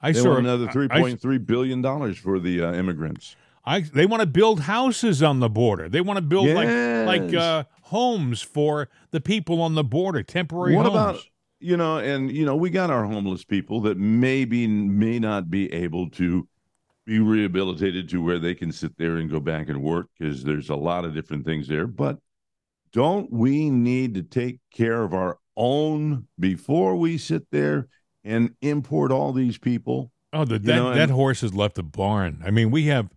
I 0.00 0.12
saw 0.12 0.36
another 0.36 0.68
three 0.68 0.88
point 0.88 1.20
three 1.20 1.38
billion 1.38 1.82
dollars 1.82 2.18
for 2.18 2.38
the 2.38 2.62
uh, 2.62 2.72
immigrants. 2.72 3.36
I, 3.64 3.80
they 3.80 4.06
want 4.06 4.20
to 4.22 4.26
build 4.26 4.60
houses 4.60 5.22
on 5.22 5.40
the 5.40 5.48
border. 5.50 5.88
They 5.90 6.00
want 6.00 6.16
to 6.16 6.22
build 6.22 6.48
like 6.48 6.68
like 7.06 7.34
uh, 7.34 7.64
homes 7.82 8.40
for 8.40 8.88
the 9.10 9.20
people 9.20 9.60
on 9.60 9.74
the 9.74 9.84
border, 9.84 10.22
temporary 10.22 10.74
What 10.74 10.86
homes. 10.86 10.94
about 10.96 11.20
you 11.60 11.76
know, 11.76 11.98
and 11.98 12.30
you 12.30 12.44
know, 12.44 12.56
we 12.56 12.70
got 12.70 12.90
our 12.90 13.04
homeless 13.04 13.44
people 13.44 13.80
that 13.82 13.98
maybe 13.98 14.66
may 14.66 15.18
not 15.18 15.50
be 15.50 15.72
able 15.72 16.10
to 16.10 16.46
be 17.04 17.18
rehabilitated 17.18 18.08
to 18.10 18.22
where 18.22 18.38
they 18.38 18.54
can 18.54 18.70
sit 18.70 18.96
there 18.98 19.16
and 19.16 19.30
go 19.30 19.40
back 19.40 19.68
and 19.68 19.82
work 19.82 20.08
because 20.18 20.44
there's 20.44 20.68
a 20.68 20.76
lot 20.76 21.04
of 21.04 21.14
different 21.14 21.44
things 21.44 21.66
there. 21.66 21.86
But 21.86 22.18
don't 22.92 23.32
we 23.32 23.70
need 23.70 24.14
to 24.14 24.22
take 24.22 24.60
care 24.72 25.02
of 25.02 25.14
our 25.14 25.38
own 25.56 26.26
before 26.38 26.96
we 26.96 27.18
sit 27.18 27.50
there 27.50 27.88
and 28.24 28.54
import 28.60 29.10
all 29.10 29.32
these 29.32 29.58
people? 29.58 30.12
Oh, 30.32 30.44
the, 30.44 30.58
that 30.58 30.76
know, 30.76 30.90
that 30.90 31.04
and- 31.04 31.12
horse 31.12 31.40
has 31.40 31.54
left 31.54 31.76
the 31.76 31.82
barn. 31.82 32.42
I 32.44 32.50
mean, 32.50 32.70
we 32.70 32.84
have 32.86 33.08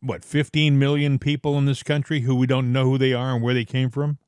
what 0.00 0.24
15 0.24 0.78
million 0.78 1.18
people 1.18 1.56
in 1.56 1.64
this 1.64 1.82
country 1.82 2.20
who 2.20 2.34
we 2.34 2.46
don't 2.46 2.72
know 2.72 2.84
who 2.84 2.98
they 2.98 3.12
are 3.12 3.34
and 3.34 3.42
where 3.42 3.54
they 3.54 3.64
came 3.64 3.90
from. 3.90 4.18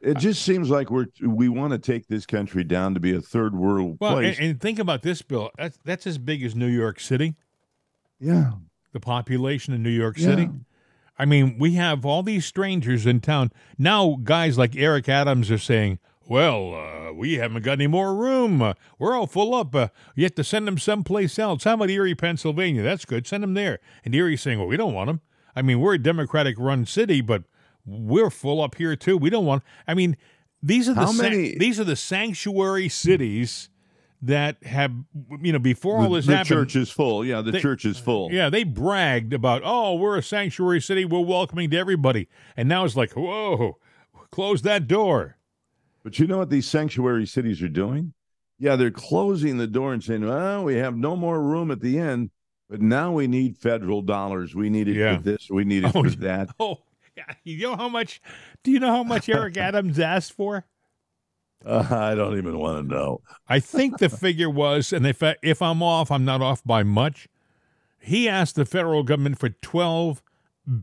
It 0.00 0.18
just 0.18 0.42
seems 0.42 0.70
like 0.70 0.90
we're 0.90 1.06
we 1.20 1.48
want 1.48 1.72
to 1.72 1.78
take 1.78 2.06
this 2.06 2.24
country 2.24 2.62
down 2.64 2.94
to 2.94 3.00
be 3.00 3.14
a 3.14 3.20
third 3.20 3.54
world 3.56 3.98
Well, 4.00 4.18
and, 4.18 4.36
place. 4.36 4.38
and 4.38 4.60
think 4.60 4.78
about 4.78 5.02
this, 5.02 5.22
Bill. 5.22 5.50
That's 5.58 5.78
that's 5.84 6.06
as 6.06 6.18
big 6.18 6.42
as 6.44 6.54
New 6.54 6.68
York 6.68 7.00
City. 7.00 7.34
yeah. 8.20 8.52
The 8.92 9.00
population 9.00 9.74
in 9.74 9.82
New 9.82 9.90
York 9.90 10.16
Yeah. 10.18 10.24
City. 10.28 10.48
I 11.18 11.24
mean, 11.26 11.56
we 11.58 11.72
have 11.74 12.06
all 12.06 12.22
these 12.22 12.46
strangers 12.46 13.04
in 13.06 13.20
town 13.20 13.50
now. 13.76 14.18
Guys 14.22 14.56
like 14.56 14.76
Eric 14.76 15.08
Adams 15.08 15.50
are 15.50 15.58
saying, 15.58 15.98
"Well, 16.26 16.74
uh, 16.74 17.12
we 17.12 17.34
haven't 17.34 17.62
got 17.64 17.72
any 17.72 17.86
more 17.88 18.14
room. 18.14 18.62
Uh, 18.62 18.74
we're 18.98 19.14
all 19.14 19.26
full 19.26 19.52
up. 19.54 19.74
Uh, 19.74 19.88
you 20.14 20.24
have 20.24 20.34
to 20.36 20.44
send 20.44 20.66
them 20.66 20.78
someplace 20.78 21.38
else. 21.38 21.64
How 21.64 21.74
about 21.74 21.90
Erie, 21.90 22.14
Pennsylvania? 22.14 22.82
That's 22.82 23.04
good. 23.04 23.26
Send 23.26 23.42
them 23.42 23.54
there." 23.54 23.78
And 24.04 24.14
Erie's 24.14 24.40
saying, 24.42 24.58
"Well, 24.58 24.68
we 24.68 24.76
don't 24.78 24.94
want 24.94 25.08
them. 25.08 25.20
I 25.54 25.60
mean, 25.62 25.80
we're 25.80 25.94
a 25.94 25.98
Democratic-run 25.98 26.86
city, 26.86 27.20
but 27.20 27.42
we're 27.88 28.30
full 28.30 28.60
up 28.60 28.74
here 28.76 28.94
too. 28.96 29.16
We 29.16 29.30
don't 29.30 29.46
want. 29.46 29.62
I 29.86 29.94
mean, 29.94 30.16
these 30.62 30.88
are 30.88 30.94
the 30.94 31.06
san- 31.06 31.30
many- 31.30 31.56
these 31.58 31.78
are 31.80 31.84
the 31.84 31.96
sanctuary 31.96 32.88
cities." 32.88 33.70
That 34.20 34.60
have 34.64 34.90
you 35.40 35.52
know 35.52 35.60
before 35.60 35.98
all 36.00 36.10
this 36.10 36.26
the 36.26 36.32
happened, 36.32 36.48
church 36.48 36.74
is 36.74 36.90
full. 36.90 37.24
Yeah, 37.24 37.40
the 37.40 37.52
They- 37.52 37.60
church 37.60 37.84
is 37.84 37.98
full. 38.00 38.32
yeah, 38.32 38.50
they 38.50 38.64
bragged 38.64 39.32
about, 39.32 39.62
oh, 39.64 39.94
we're 39.94 40.16
a 40.18 40.22
sanctuary 40.24 40.80
city, 40.80 41.04
we're 41.04 41.20
welcoming 41.20 41.70
to 41.70 41.76
everybody. 41.76 42.26
And 42.56 42.68
now 42.68 42.84
it's 42.84 42.96
like, 42.96 43.12
whoa, 43.12 43.78
close 44.32 44.62
that 44.62 44.88
door. 44.88 45.36
But 46.02 46.18
you 46.18 46.26
know 46.26 46.38
what 46.38 46.50
these 46.50 46.66
sanctuary 46.66 47.26
cities 47.26 47.62
are 47.62 47.68
doing? 47.68 48.12
Yeah, 48.58 48.74
they're 48.74 48.90
closing 48.90 49.56
the 49.56 49.68
door 49.68 49.92
and 49.92 50.02
saying, 50.02 50.26
well, 50.26 50.64
we 50.64 50.74
have 50.74 50.96
no 50.96 51.14
more 51.14 51.40
room 51.40 51.70
at 51.70 51.78
the 51.80 51.96
end, 52.00 52.30
but 52.68 52.80
now 52.82 53.12
we 53.12 53.28
need 53.28 53.56
federal 53.56 54.02
dollars. 54.02 54.52
We 54.52 54.68
need 54.68 54.88
it 54.88 54.96
Yeah. 54.96 55.18
for 55.18 55.22
this, 55.22 55.48
we 55.48 55.62
need 55.62 55.84
it 55.84 55.92
Oh, 55.94 56.02
for 56.02 56.10
that. 56.10 56.48
Oh, 56.58 56.78
yeah. 57.18 57.34
You 57.44 57.68
know 57.68 57.76
how 57.76 57.88
much, 57.88 58.20
do 58.62 58.70
you 58.70 58.80
know 58.80 58.90
how 58.90 59.02
much 59.02 59.28
Eric 59.28 59.56
Adams 59.68 59.98
asked 59.98 60.32
for? 60.32 60.66
Uh, 61.64 61.86
I 61.90 62.14
don't 62.14 62.38
even 62.38 62.58
want 62.58 62.88
to 62.88 62.94
know. 62.94 63.20
I 63.48 63.58
think 63.60 63.98
the 63.98 64.08
figure 64.08 64.50
was, 64.50 64.92
and 64.92 65.06
if, 65.06 65.22
I, 65.22 65.36
if 65.42 65.60
I'm 65.60 65.82
off, 65.82 66.10
I'm 66.10 66.24
not 66.24 66.40
off 66.40 66.62
by 66.64 66.82
much. 66.84 67.28
He 67.98 68.28
asked 68.28 68.54
the 68.54 68.64
federal 68.64 69.02
government 69.02 69.38
for 69.40 69.48
12 69.48 70.22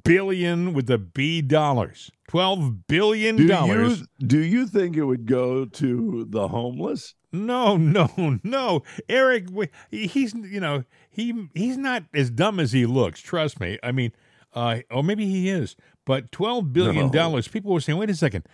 billion 0.04 0.74
with 0.74 0.88
the 0.88 0.98
B 0.98 1.41
dollars. 1.41 2.12
12 2.28 2.88
billion 2.88 3.36
Do 3.38 3.48
dollars. 3.48 4.02
you, 4.02 4.28
do 4.28 4.39
you 4.39 4.65
think 4.67 4.98
it 4.98 5.04
would 5.04 5.26
go 5.26 5.65
to 5.65 6.26
the 6.30 6.48
homeless? 6.48 7.13
No, 7.32 7.78
no, 7.78 8.39
no. 8.43 8.84
Eric, 9.08 9.48
he's 9.91 10.34
you 10.34 10.60
know 10.60 10.84
he 11.10 11.50
he's 11.54 11.78
not 11.78 12.04
as 12.13 12.30
dumb 12.30 12.60
as 12.60 12.71
he 12.71 12.86
looks. 12.86 13.19
Trust 13.21 13.60
me. 13.60 13.78
I 13.84 13.91
mean, 13.91 14.12
uh, 14.54 14.80
or 14.89 15.04
maybe 15.04 15.26
he 15.26 15.50
is. 15.50 15.76
But 16.05 16.31
twelve 16.31 16.71
billion 16.71 17.09
dollars. 17.09 17.47
People 17.47 17.73
were 17.73 17.81
saying, 17.81 17.97
wait 17.97 18.09
a 18.09 18.15
second, 18.15 18.45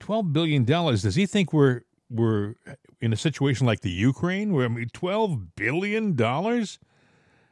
twelve 0.00 0.32
billion 0.32 0.64
dollars. 0.64 1.02
Does 1.02 1.14
he 1.14 1.26
think 1.26 1.52
we're 1.52 1.82
we're 2.10 2.54
in 3.00 3.12
a 3.12 3.16
situation 3.16 3.66
like 3.66 3.80
the 3.80 3.90
Ukraine 3.90 4.52
where 4.52 4.64
I 4.64 4.68
mean, 4.68 4.88
twelve 4.92 5.54
billion 5.54 6.16
dollars? 6.16 6.78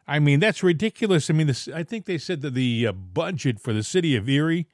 I 0.08 0.18
mean, 0.18 0.40
that's 0.40 0.62
ridiculous. 0.62 1.30
I 1.30 1.32
mean, 1.32 1.48
this, 1.48 1.68
I 1.68 1.82
think 1.82 2.06
they 2.06 2.18
said 2.18 2.40
that 2.42 2.54
the 2.54 2.86
uh, 2.86 2.92
budget 2.92 3.60
for 3.60 3.72
the 3.72 3.82
city 3.82 4.14
of 4.14 4.28
Erie 4.28 4.68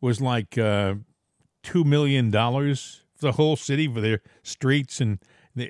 was 0.00 0.20
like 0.20 0.58
uh, 0.58 0.94
two 1.62 1.84
million 1.84 2.30
dollars 2.30 3.02
for 3.14 3.26
the 3.26 3.32
whole 3.32 3.56
city 3.56 3.92
for 3.92 4.00
their 4.00 4.20
streets 4.42 5.00
and 5.00 5.18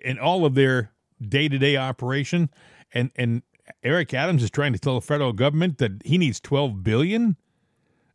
and 0.05 0.19
all 0.19 0.45
of 0.45 0.55
their 0.55 0.93
day 1.21 1.49
to 1.49 1.59
day 1.59 1.77
operation. 1.77 2.51
And 2.93 3.11
and 3.17 3.43
Eric 3.83 4.15
Adams 4.15 4.43
is 4.43 4.51
trying 4.51 4.73
to 4.73 4.79
tell 4.79 4.95
the 4.95 5.01
federal 5.01 5.33
government 5.33 5.79
that 5.79 6.03
he 6.05 6.19
needs 6.19 6.41
twelve 6.41 6.83
billion. 6.83 7.37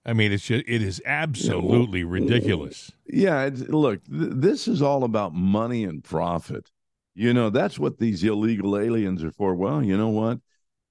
I 0.05 0.13
mean, 0.13 0.31
it's 0.31 0.45
just 0.45 0.63
it 0.67 0.81
is 0.81 1.01
absolutely 1.05 2.03
ridiculous. 2.03 2.91
Yeah, 3.07 3.43
it's, 3.43 3.61
look, 3.61 4.03
th- 4.05 4.31
this 4.33 4.67
is 4.67 4.81
all 4.81 5.03
about 5.03 5.33
money 5.33 5.83
and 5.83 6.03
profit. 6.03 6.71
You 7.13 7.33
know, 7.33 7.49
that's 7.49 7.77
what 7.77 7.99
these 7.99 8.23
illegal 8.23 8.77
aliens 8.77 9.23
are 9.23 9.31
for. 9.31 9.53
Well, 9.53 9.83
you 9.83 9.97
know 9.97 10.09
what? 10.09 10.39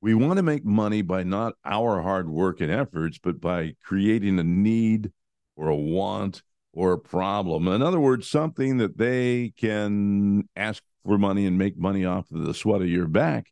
We 0.00 0.14
want 0.14 0.36
to 0.36 0.42
make 0.42 0.64
money 0.64 1.02
by 1.02 1.24
not 1.24 1.54
our 1.64 2.02
hard 2.02 2.28
work 2.30 2.60
and 2.60 2.70
efforts, 2.70 3.18
but 3.18 3.40
by 3.40 3.74
creating 3.82 4.38
a 4.38 4.44
need 4.44 5.10
or 5.56 5.68
a 5.68 5.76
want 5.76 6.42
or 6.72 6.92
a 6.92 6.98
problem. 6.98 7.68
In 7.68 7.82
other 7.82 8.00
words, 8.00 8.28
something 8.28 8.78
that 8.78 8.96
they 8.96 9.52
can 9.56 10.48
ask 10.54 10.82
for 11.04 11.18
money 11.18 11.46
and 11.46 11.58
make 11.58 11.76
money 11.76 12.04
off 12.04 12.30
of 12.30 12.44
the 12.44 12.54
sweat 12.54 12.80
of 12.80 12.88
your 12.88 13.08
back. 13.08 13.50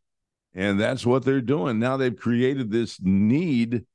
And 0.53 0.79
that's 0.79 1.05
what 1.05 1.25
they're 1.25 1.41
doing. 1.41 1.79
Now 1.79 1.97
they've 1.97 2.15
created 2.15 2.71
this 2.71 2.99
need 3.01 3.85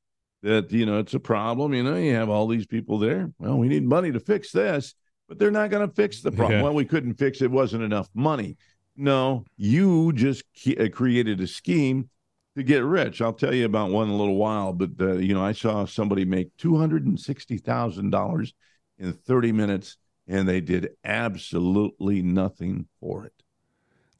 that, 0.45 0.71
you 0.71 0.85
know, 0.85 0.99
it's 0.99 1.15
a 1.15 1.19
problem. 1.19 1.73
You 1.73 1.83
know, 1.83 1.95
you 1.95 2.13
have 2.13 2.29
all 2.29 2.47
these 2.47 2.67
people 2.67 2.99
there. 2.99 3.31
Well, 3.39 3.57
we 3.57 3.67
need 3.67 3.83
money 3.83 4.11
to 4.11 4.19
fix 4.19 4.51
this, 4.51 4.93
but 5.27 5.39
they're 5.39 5.49
not 5.51 5.71
going 5.71 5.87
to 5.87 5.93
fix 5.93 6.21
the 6.21 6.31
problem. 6.31 6.59
Yeah. 6.59 6.63
Well, 6.63 6.73
we 6.73 6.85
couldn't 6.85 7.15
fix 7.15 7.41
it. 7.41 7.49
Wasn't 7.49 7.83
enough 7.83 8.09
money. 8.13 8.55
No, 8.95 9.43
you 9.57 10.13
just 10.13 10.43
ke- 10.53 10.79
uh, 10.79 10.87
created 10.89 11.41
a 11.41 11.47
scheme 11.47 12.09
to 12.55 12.63
get 12.63 12.83
rich. 12.83 13.21
I'll 13.21 13.33
tell 13.33 13.53
you 13.53 13.65
about 13.65 13.89
one 13.89 14.07
in 14.07 14.13
a 14.13 14.17
little 14.17 14.37
while, 14.37 14.71
but 14.71 14.91
uh, 15.01 15.13
you 15.13 15.33
know, 15.33 15.43
I 15.43 15.51
saw 15.51 15.85
somebody 15.85 16.25
make 16.25 16.55
two 16.57 16.77
hundred 16.77 17.05
and 17.05 17.19
sixty 17.19 17.57
thousand 17.57 18.11
dollars 18.11 18.53
in 18.97 19.11
thirty 19.11 19.51
minutes, 19.51 19.97
and 20.27 20.47
they 20.47 20.61
did 20.61 20.91
absolutely 21.03 22.21
nothing 22.21 22.87
for 23.01 23.25
it. 23.25 23.33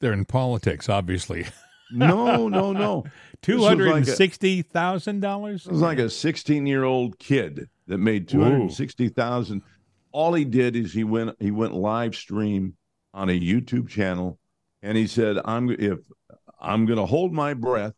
They're 0.00 0.12
in 0.12 0.26
politics, 0.26 0.88
obviously. 0.90 1.46
No, 1.90 2.48
no, 2.48 2.72
no. 2.72 3.04
Two 3.42 3.54
was 3.54 3.62
like 3.62 3.68
hundred 3.70 3.88
a- 3.88 3.94
and 3.96 4.06
sixty 4.06 4.62
thousand 4.62 5.20
dollars. 5.20 5.66
It 5.66 5.72
was 5.72 5.80
like 5.80 5.98
a 5.98 6.10
sixteen-year-old 6.10 7.18
kid 7.18 7.68
that 7.86 7.98
made 7.98 8.28
two 8.28 8.40
hundred 8.40 8.60
and 8.62 8.72
sixty 8.72 9.08
thousand. 9.08 9.62
All 10.12 10.32
he 10.34 10.44
did 10.44 10.74
is 10.74 10.92
he 10.92 11.04
went 11.04 11.36
he 11.38 11.50
went 11.50 11.74
live 11.74 12.16
stream 12.16 12.76
on 13.14 13.28
a 13.28 13.38
YouTube 13.38 13.88
channel, 13.88 14.38
and 14.82 14.96
he 14.96 15.06
said, 15.06 15.38
"I'm 15.44 15.70
if 15.70 15.98
I'm 16.60 16.86
going 16.86 16.98
to 16.98 17.06
hold 17.06 17.32
my 17.32 17.54
breath." 17.54 17.94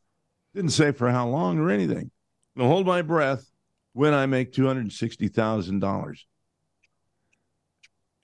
Didn't 0.55 0.71
say 0.71 0.93
for 0.93 1.11
how 1.11 1.29
long 1.29 1.59
or 1.59 1.71
anything. 1.71 2.11
I'm 2.57 2.61
going 2.61 2.69
to 2.69 2.75
hold 2.75 2.87
my 2.87 3.03
breath 3.03 3.51
when 3.93 4.13
I 4.15 4.27
make 4.27 4.53
two 4.53 4.67
hundred 4.67 4.93
sixty 4.93 5.29
thousand 5.29 5.79
dollars. 5.81 6.27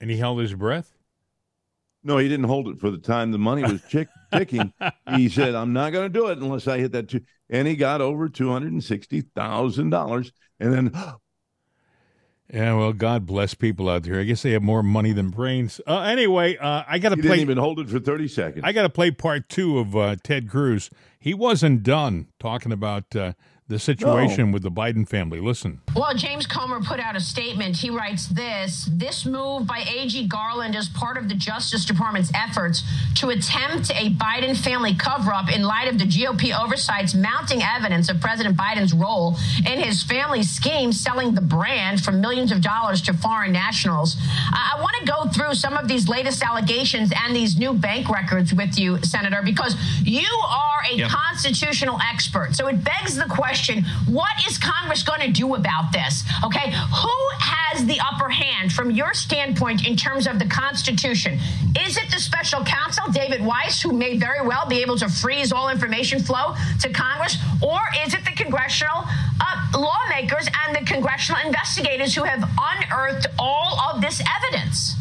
And 0.01 0.11
he 0.11 0.17
held 0.17 0.39
his 0.39 0.53
breath. 0.53 0.94
No, 2.05 2.17
he 2.19 2.29
didn't 2.29 2.45
hold 2.45 2.67
it 2.67 2.79
for 2.79 2.91
the 2.91 2.99
time 2.99 3.31
the 3.31 3.39
money 3.39 3.63
was 3.63 3.81
tick, 3.89 4.07
ticking. 4.31 4.71
He 5.15 5.27
said, 5.27 5.55
"I'm 5.55 5.73
not 5.73 5.91
going 5.91 6.05
to 6.05 6.19
do 6.19 6.27
it 6.27 6.37
unless 6.37 6.67
I 6.67 6.77
hit 6.77 6.91
that." 6.91 7.09
Two. 7.09 7.21
And 7.49 7.67
he 7.67 7.75
got 7.75 7.99
over 7.99 8.29
two 8.29 8.51
hundred 8.51 8.73
and 8.73 8.83
sixty 8.83 9.21
thousand 9.21 9.89
dollars, 9.89 10.31
and 10.59 10.71
then 10.71 10.91
Yeah, 12.53 12.75
well, 12.75 12.93
God 12.93 13.25
bless 13.25 13.55
people 13.55 13.89
out 13.89 14.03
there. 14.03 14.19
I 14.19 14.23
guess 14.23 14.43
they 14.43 14.51
have 14.51 14.61
more 14.61 14.83
money 14.83 15.13
than 15.13 15.29
brains. 15.31 15.81
Uh, 15.87 16.01
anyway, 16.01 16.57
uh, 16.57 16.83
I 16.87 16.99
got 16.99 17.09
to 17.09 17.15
play. 17.15 17.23
didn't 17.23 17.39
even 17.39 17.57
hold 17.57 17.79
it 17.79 17.89
for 17.89 17.99
thirty 17.99 18.27
seconds. 18.27 18.63
I 18.63 18.71
got 18.71 18.83
to 18.83 18.89
play 18.89 19.09
part 19.09 19.49
two 19.49 19.79
of 19.79 19.95
uh, 19.95 20.15
Ted 20.23 20.47
Cruz. 20.47 20.91
He 21.19 21.33
wasn't 21.33 21.81
done 21.81 22.27
talking 22.39 22.71
about 22.71 23.15
uh, 23.15 23.33
the 23.67 23.79
situation 23.79 24.51
with 24.51 24.61
the 24.61 24.69
Biden 24.69 25.07
family. 25.09 25.39
Listen. 25.39 25.81
Well, 25.95 26.13
James 26.13 26.45
Comer 26.45 26.81
put 26.81 26.99
out 26.99 27.15
a 27.15 27.19
statement. 27.19 27.75
He 27.77 27.89
writes 27.89 28.27
this 28.27 28.87
This 28.91 29.25
move 29.25 29.65
by 29.65 29.79
AG 29.87 30.27
Garland 30.27 30.75
is 30.75 30.87
part 30.89 31.17
of 31.17 31.29
the 31.29 31.33
Justice 31.35 31.83
Department's 31.83 32.31
efforts 32.35 32.83
to 33.15 33.29
attempt 33.29 33.89
a 33.89 34.11
Biden 34.11 34.55
family 34.55 34.93
cover 34.93 35.33
up 35.33 35.49
in 35.51 35.63
light 35.63 35.87
of 35.87 35.97
the 35.97 36.05
GOP 36.05 36.53
oversight's 36.55 37.15
mounting 37.15 37.63
evidence 37.63 38.07
of 38.07 38.21
President 38.21 38.55
Biden's 38.55 38.93
role 38.93 39.35
in 39.65 39.79
his 39.79 40.03
family's 40.03 40.49
scheme 40.51 40.91
selling 40.91 41.33
the 41.33 41.41
brand 41.41 42.01
for 42.03 42.11
millions 42.11 42.51
of 42.51 42.61
dollars 42.61 43.01
to 43.03 43.13
foreign 43.13 43.51
nationals. 43.51 44.15
I, 44.53 44.75
I 44.77 44.81
want 44.81 44.93
to 44.99 45.05
go 45.11 45.25
through 45.29 45.55
some 45.55 45.73
of 45.75 45.87
these 45.87 46.07
latest 46.07 46.43
allegations 46.43 47.11
and 47.23 47.35
these 47.35 47.57
new 47.57 47.73
bank 47.73 48.09
records 48.09 48.53
with 48.53 48.77
you, 48.77 49.01
Senator, 49.01 49.41
because 49.43 49.75
you 50.03 50.27
are 50.47 50.81
a 50.91 50.95
Yep. 50.97 51.09
constitutional 51.09 51.99
expert. 52.11 52.53
So 52.55 52.67
it 52.67 52.83
begs 52.83 53.15
the 53.15 53.25
question 53.25 53.54
question 53.55 53.85
what 54.07 54.33
is 54.47 54.57
Congress 54.57 55.01
going 55.01 55.21
to 55.21 55.31
do 55.31 55.55
about 55.55 55.93
this? 55.93 56.23
Okay. 56.43 56.71
Who 56.71 57.17
has 57.39 57.85
the 57.85 57.99
upper 58.01 58.27
hand 58.27 58.73
from 58.73 58.91
your 58.91 59.13
standpoint 59.13 59.87
in 59.87 59.95
terms 59.95 60.27
of 60.27 60.39
the 60.39 60.45
Constitution? 60.45 61.39
Is 61.79 61.95
it 61.95 62.11
the 62.11 62.19
special 62.19 62.65
counsel, 62.65 63.05
David 63.13 63.45
Weiss, 63.45 63.81
who 63.81 63.93
may 63.93 64.17
very 64.17 64.45
well 64.45 64.67
be 64.67 64.81
able 64.81 64.97
to 64.97 65.07
freeze 65.07 65.53
all 65.53 65.69
information 65.69 66.19
flow 66.19 66.53
to 66.81 66.89
Congress? 66.89 67.37
Or 67.61 67.79
is 68.05 68.13
it 68.13 68.25
the 68.25 68.31
congressional 68.31 69.05
uh, 69.39 69.71
lawmakers 69.73 70.49
and 70.67 70.75
the 70.75 70.85
congressional 70.85 71.39
investigators 71.45 72.13
who 72.13 72.23
have 72.23 72.43
unearthed 72.59 73.27
all 73.39 73.79
of 73.79 74.01
this 74.01 74.21
evidence? 74.37 74.95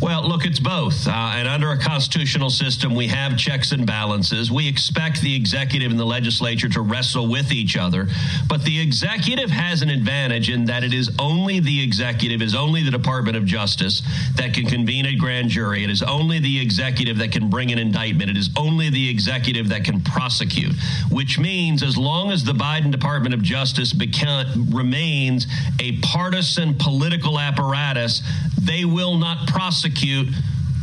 Well, 0.00 0.28
look, 0.28 0.46
it's 0.46 0.60
both. 0.60 1.08
Uh, 1.08 1.32
and 1.34 1.48
under 1.48 1.72
a 1.72 1.78
constitutional 1.78 2.50
system, 2.50 2.94
we 2.94 3.08
have 3.08 3.36
checks 3.36 3.72
and 3.72 3.84
balances. 3.84 4.48
We 4.48 4.68
expect 4.68 5.20
the 5.22 5.34
executive 5.34 5.90
and 5.90 5.98
the 5.98 6.06
legislature 6.06 6.68
to 6.68 6.82
wrestle 6.82 7.26
with 7.26 7.50
each 7.50 7.76
other. 7.76 8.06
But 8.48 8.62
the 8.62 8.78
executive 8.78 9.50
has 9.50 9.82
an 9.82 9.90
advantage 9.90 10.50
in 10.50 10.66
that 10.66 10.84
it 10.84 10.94
is 10.94 11.10
only 11.18 11.58
the 11.58 11.82
executive, 11.82 12.42
is 12.42 12.54
only 12.54 12.84
the 12.84 12.92
Department 12.92 13.36
of 13.36 13.44
Justice 13.44 14.02
that 14.36 14.54
can 14.54 14.66
convene 14.66 15.04
a 15.06 15.16
grand 15.16 15.48
jury. 15.48 15.82
It 15.82 15.90
is 15.90 16.04
only 16.04 16.38
the 16.38 16.60
executive 16.60 17.18
that 17.18 17.32
can 17.32 17.50
bring 17.50 17.72
an 17.72 17.78
indictment. 17.78 18.30
It 18.30 18.36
is 18.36 18.50
only 18.56 18.90
the 18.90 19.10
executive 19.10 19.68
that 19.70 19.82
can 19.82 20.00
prosecute, 20.00 20.76
which 21.10 21.40
means 21.40 21.82
as 21.82 21.96
long 21.96 22.30
as 22.30 22.44
the 22.44 22.52
Biden 22.52 22.92
Department 22.92 23.34
of 23.34 23.42
Justice 23.42 23.92
remains 23.92 25.46
a 25.80 25.98
partisan 26.02 26.74
political 26.74 27.40
apparatus, 27.40 28.22
they 28.60 28.84
will 28.84 29.16
not 29.16 29.48
prosecute 29.48 29.87
prosecute 29.88 30.28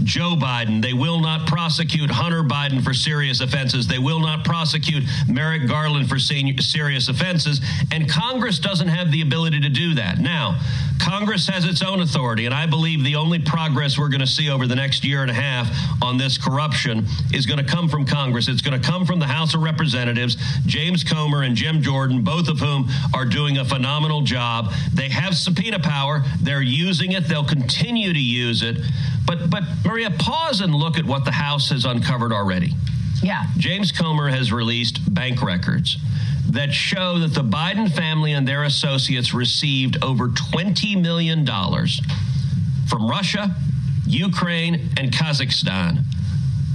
Joe 0.04 0.36
Biden. 0.36 0.82
They 0.82 0.94
will 0.94 1.20
not 1.20 1.48
prosecute 1.48 2.10
Hunter 2.10 2.44
Biden 2.44 2.84
for 2.84 2.94
serious 2.94 3.42
offenses. 3.42 3.88
They 3.88 4.00
will 4.00 4.20
not 4.20 4.44
prosecute 4.44 5.04
Merrick 5.28 5.68
Garland 5.68 6.10
for 6.10 6.20
serious 6.20 7.08
offenses. 7.08 7.62
And 7.92 8.10
Congress 8.10 8.60
doesn't 8.60 8.88
have 8.88 9.12
the 9.12 9.22
ability 9.22 9.62
to 9.62 9.70
do 9.70 9.94
that. 9.96 10.20
Now, 10.20 10.60
Congress 11.00 11.48
has 11.48 11.66
its 11.66 11.82
own 11.82 12.02
authority. 12.02 12.46
And 12.46 12.54
I 12.54 12.66
believe 12.66 13.04
the 13.04 13.16
only 13.16 13.40
progress 13.40 13.98
we're 13.98 14.10
going 14.10 14.22
to 14.22 14.28
see 14.28 14.50
over 14.50 14.68
the 14.68 14.76
next 14.76 15.04
year 15.04 15.22
and 15.22 15.32
a 15.32 15.34
half 15.34 15.70
on 16.02 16.18
this 16.18 16.38
corruption 16.38 17.06
is 17.34 17.46
going 17.46 17.64
to 17.64 17.70
come 17.70 17.90
from 17.90 18.06
Congress. 18.06 18.48
It's 18.48 18.62
going 18.62 18.80
to 18.80 18.88
come 18.88 19.06
from 19.06 19.20
the 19.20 19.28
House 19.28 19.54
of 19.54 19.62
Representatives, 19.62 20.38
James 20.66 21.04
Comer 21.04 21.44
and 21.44 21.56
Jim 21.56 21.82
Jordan, 21.82 22.24
both 22.24 22.48
of 22.48 22.60
whom 22.60 22.90
are 23.14 23.26
doing 23.26 23.58
a 23.58 23.66
phenomenal 23.66 24.22
job. 24.22 24.72
They 24.94 25.10
have 25.10 25.36
subpoena 25.36 25.80
power. 25.80 26.24
They're 26.42 26.62
using 26.62 27.12
it. 27.12 27.28
They'll 27.28 27.46
continue 27.46 28.14
to 28.14 28.20
use 28.20 28.62
it. 28.62 28.78
But, 29.26 29.50
but 29.50 29.64
Maria, 29.86 30.12
pause 30.12 30.62
and 30.62 30.74
look 30.74 30.98
at 30.98 31.06
what 31.06 31.26
the 31.26 31.32
House 31.32 31.70
has 31.70 31.86
uncovered 31.86 32.32
already. 32.32 32.74
Yeah. 33.22 33.46
James 33.58 33.92
Comer 33.92 34.30
has 34.30 34.52
released 34.52 35.14
bank 35.14 35.42
records 35.42 35.98
that 36.50 36.74
show 36.74 37.20
that 37.20 37.34
the 37.34 37.44
Biden 37.44 37.92
family 37.92 38.34
and 38.34 38.48
their 38.48 38.64
associates 38.64 39.34
received 39.34 40.04
over 40.04 40.30
$20 40.30 41.02
million 41.02 41.46
from 42.88 43.10
Russia, 43.10 43.56
Ukraine, 44.06 44.90
and 44.98 45.12
Kazakhstan 45.12 46.04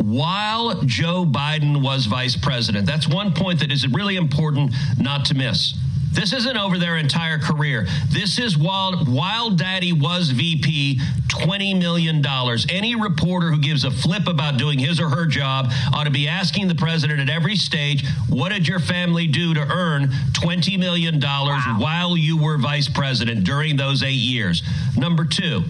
while 0.02 0.80
Joe 0.82 1.24
Biden 1.24 1.82
was 1.82 2.06
vice 2.06 2.36
president. 2.36 2.86
That's 2.86 3.06
one 3.06 3.32
point 3.32 3.60
that 3.60 3.70
is 3.70 3.86
really 3.86 4.16
important 4.16 4.72
not 4.98 5.26
to 5.26 5.34
miss. 5.34 5.76
This 6.12 6.32
isn't 6.32 6.56
over 6.56 6.78
their 6.78 6.96
entire 6.96 7.38
career. 7.38 7.86
This 8.08 8.38
is 8.38 8.58
while 8.58 9.04
while 9.04 9.50
Daddy 9.50 9.92
was 9.92 10.30
VP, 10.30 11.00
$20 11.28 11.78
million. 11.78 12.24
Any 12.68 12.96
reporter 12.96 13.50
who 13.50 13.58
gives 13.58 13.84
a 13.84 13.90
flip 13.90 14.26
about 14.26 14.58
doing 14.58 14.78
his 14.78 15.00
or 15.00 15.08
her 15.08 15.26
job 15.26 15.70
ought 15.94 16.04
to 16.04 16.10
be 16.10 16.26
asking 16.26 16.68
the 16.68 16.74
president 16.74 17.20
at 17.20 17.30
every 17.30 17.56
stage, 17.56 18.06
what 18.28 18.50
did 18.50 18.66
your 18.66 18.80
family 18.80 19.26
do 19.26 19.54
to 19.54 19.60
earn 19.60 20.08
$20 20.32 20.78
million 20.78 21.20
wow. 21.20 21.76
while 21.78 22.16
you 22.16 22.36
were 22.36 22.58
vice 22.58 22.88
president 22.88 23.44
during 23.44 23.76
those 23.76 24.02
eight 24.02 24.10
years? 24.10 24.62
Number 24.96 25.24
two, 25.24 25.62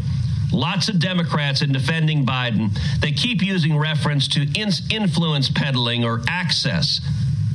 lots 0.52 0.88
of 0.88 0.98
Democrats 0.98 1.60
in 1.60 1.72
defending 1.72 2.24
Biden, 2.24 2.76
they 3.00 3.12
keep 3.12 3.42
using 3.42 3.76
reference 3.76 4.26
to 4.28 4.42
in- 4.58 4.72
influence 4.90 5.50
peddling 5.50 6.04
or 6.04 6.22
access. 6.28 7.00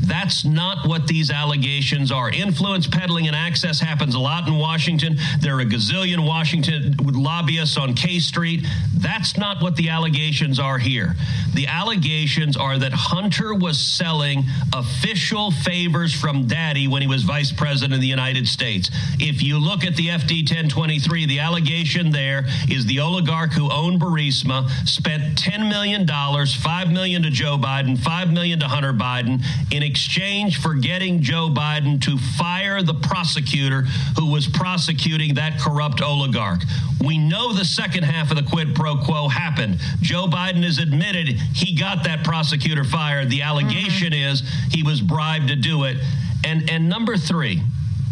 That's 0.06 0.46
not 0.46 0.88
what 0.88 1.08
these 1.08 1.32
allegations 1.32 2.12
are. 2.12 2.30
Influence 2.30 2.88
peddling 2.88 3.28
and 3.28 3.36
access 3.36 3.80
happens 3.80 4.16
a 4.16 4.20
lot 4.20 4.48
in 4.48 4.58
Washington. 4.58 5.18
There 5.40 5.58
are 5.58 5.62
a 5.62 5.66
gazillion 5.66 6.26
Washington 6.26 6.96
lobbyists 7.04 7.78
on 7.78 7.94
K 7.94 8.20
Street. 8.20 8.66
That's 8.98 9.38
not 9.38 9.62
what 9.62 9.76
the 9.76 9.90
allegations 9.90 10.60
are 10.60 10.78
here. 10.78 11.16
The 11.54 11.68
allegations 11.68 12.58
are 12.58 12.78
that 12.78 12.92
Hunter 12.94 13.54
was 13.54 13.80
selling 13.80 14.44
official 14.74 15.52
favors 15.52 16.14
from 16.14 16.48
daddy 16.48 16.88
when 16.88 17.02
he 17.02 17.08
was 17.08 17.24
vice 17.24 17.52
president 17.52 17.94
of 17.94 18.02
the 18.02 18.08
United 18.08 18.48
States. 18.48 18.90
If 19.20 19.42
you 19.42 19.58
look 19.58 19.84
at 19.84 19.96
the 19.96 20.08
FD 20.08 20.50
1023, 20.50 21.26
the 21.26 21.40
allegation 21.40 22.12
there 22.12 22.46
is 22.70 22.86
the 22.86 23.00
oligarch 23.00 23.54
who 23.54 23.72
owned 23.72 24.02
Burisma 24.02 24.70
spent 24.88 25.36
$10 25.36 25.70
million, 25.70 26.08
5 26.08 26.92
million 26.92 27.24
to 27.24 27.30
Joe 27.30 27.58
Biden, 27.58 27.98
5 27.98 28.34
million 28.34 28.60
to 28.60 28.68
Hunter 28.68 28.94
Biden 28.94 29.44
in 29.72 29.84
exchange 29.96 30.62
for 30.62 30.74
getting 30.74 31.22
Joe 31.22 31.48
Biden 31.50 32.02
to 32.02 32.18
fire 32.18 32.84
the 32.84 32.96
prosecutor 32.96 33.84
who 34.20 34.30
was 34.30 34.46
prosecuting 34.46 35.36
that 35.36 35.58
corrupt 35.58 36.02
oligarch. 36.02 36.64
We 37.02 37.18
know 37.18 37.54
the 37.54 37.64
second 37.64 38.04
half 38.04 38.30
of 38.30 38.36
the 38.36 38.44
quid 38.44 38.76
pro 38.76 38.98
quo 38.98 39.30
happened. 39.30 39.80
Joe 40.02 40.28
Biden 40.28 40.64
has 40.64 40.80
admitted 40.80 41.30
he 41.30 41.78
got 41.78 42.04
that 42.04 42.26
prosecutor 42.26 42.84
fired. 42.84 43.30
The 43.30 43.42
allegation 43.42 44.12
mm-hmm. 44.12 44.32
is 44.32 44.44
he 44.70 44.84
was 44.84 45.00
bribed 45.00 45.48
to 45.48 45.56
do 45.56 45.86
it. 45.86 45.96
And 46.44 46.70
and 46.70 46.90
number 46.90 47.16
3, 47.16 47.62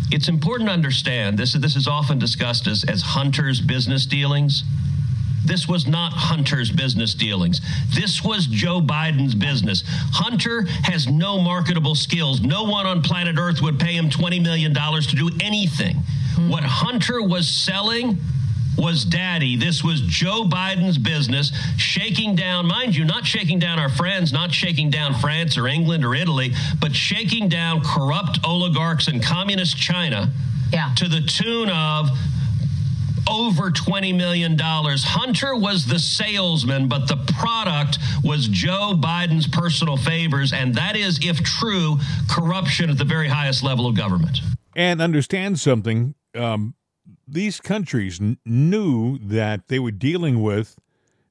it's 0.10 0.30
important 0.30 0.70
to 0.70 0.74
understand 0.74 1.38
this 1.38 1.52
this 1.52 1.76
is 1.76 1.86
often 1.86 2.18
discussed 2.18 2.66
as 2.66 2.86
as 2.86 3.02
Hunter's 3.02 3.60
business 3.60 4.06
dealings. 4.06 4.64
This 5.46 5.68
was 5.68 5.88
not 5.88 6.14
Hunter's 6.14 6.72
business 6.72 7.14
dealings. 7.14 7.62
This 7.94 8.24
was 8.24 8.48
Joe 8.48 8.82
Biden's 8.82 9.36
business. 9.36 9.84
Hunter 9.88 10.66
has 10.84 11.08
no 11.08 11.40
marketable 11.42 11.96
skills. 11.96 12.42
No 12.42 12.64
one 12.64 12.86
on 12.86 13.02
planet 13.02 13.38
Earth 13.38 13.62
would 13.62 13.80
pay 13.80 13.94
him 13.94 14.10
$20 14.10 14.42
million 14.42 14.74
to 14.74 15.16
do 15.16 15.30
anything. 15.42 15.96
Mm-hmm. 15.96 16.50
What 16.50 16.64
Hunter 16.64 17.22
was 17.22 17.48
selling 17.48 18.18
was 18.78 19.06
daddy. 19.06 19.56
This 19.56 19.84
was 19.84 20.02
Joe 20.02 20.46
Biden's 20.46 20.98
business, 20.98 21.52
shaking 21.78 22.36
down, 22.36 22.66
mind 22.66 22.96
you, 22.96 23.06
not 23.06 23.26
shaking 23.26 23.60
down 23.60 23.80
our 23.80 23.90
friends, 23.90 24.34
not 24.34 24.52
shaking 24.52 24.90
down 24.90 25.14
France 25.16 25.58
or 25.58 25.68
England 25.68 26.04
or 26.04 26.16
Italy, 26.16 26.54
but 26.80 26.96
shaking 26.96 27.50
down 27.50 27.82
corrupt 27.82 28.40
oligarchs 28.44 29.08
in 29.08 29.20
communist 29.20 29.78
China 29.78 30.32
yeah. 30.72 30.92
to 30.96 31.08
the 31.08 31.22
tune 31.22 31.70
of 31.70 32.10
over 33.30 33.72
$20 33.72 34.16
million. 34.16 34.58
Hunter 34.60 35.56
was 35.56 35.86
the 35.86 36.00
salesman, 36.00 36.88
but 36.88 37.08
the 37.08 37.18
product 37.40 37.98
was 38.24 38.48
Joe 38.48 38.94
Biden's 38.96 39.48
personal 39.48 39.98
favors. 39.98 40.54
And 40.54 40.76
that 40.76 40.96
is, 40.96 41.20
if 41.22 41.38
true, 41.44 41.98
corruption 42.30 42.90
at 42.90 42.98
the 42.98 43.06
very 43.06 43.28
highest 43.28 43.64
level 43.64 43.88
of 43.88 43.96
government. 43.96 44.40
And 44.76 45.02
understand 45.02 45.60
something. 45.60 46.16
Um, 46.36 46.76
these 47.28 47.60
countries 47.60 48.20
n- 48.20 48.38
knew 48.46 49.18
that 49.20 49.68
they 49.68 49.80
were 49.80 49.92
dealing 49.92 50.42
with, 50.42 50.78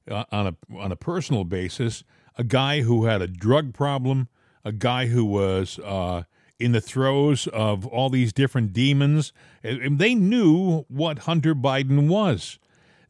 uh, 0.09 0.25
on 0.31 0.47
a 0.47 0.77
on 0.77 0.91
a 0.91 0.95
personal 0.95 1.43
basis, 1.43 2.03
a 2.37 2.43
guy 2.43 2.81
who 2.81 3.05
had 3.05 3.21
a 3.21 3.27
drug 3.27 3.73
problem, 3.73 4.27
a 4.65 4.71
guy 4.71 5.07
who 5.07 5.25
was 5.25 5.79
uh, 5.79 6.23
in 6.63 6.71
the 6.71 6.81
throes 6.81 7.47
of 7.47 7.85
all 7.85 8.09
these 8.09 8.31
different 8.31 8.71
demons. 8.73 9.33
They 9.61 10.15
knew 10.15 10.85
what 10.87 11.19
Hunter 11.19 11.53
Biden 11.53 12.07
was. 12.07 12.57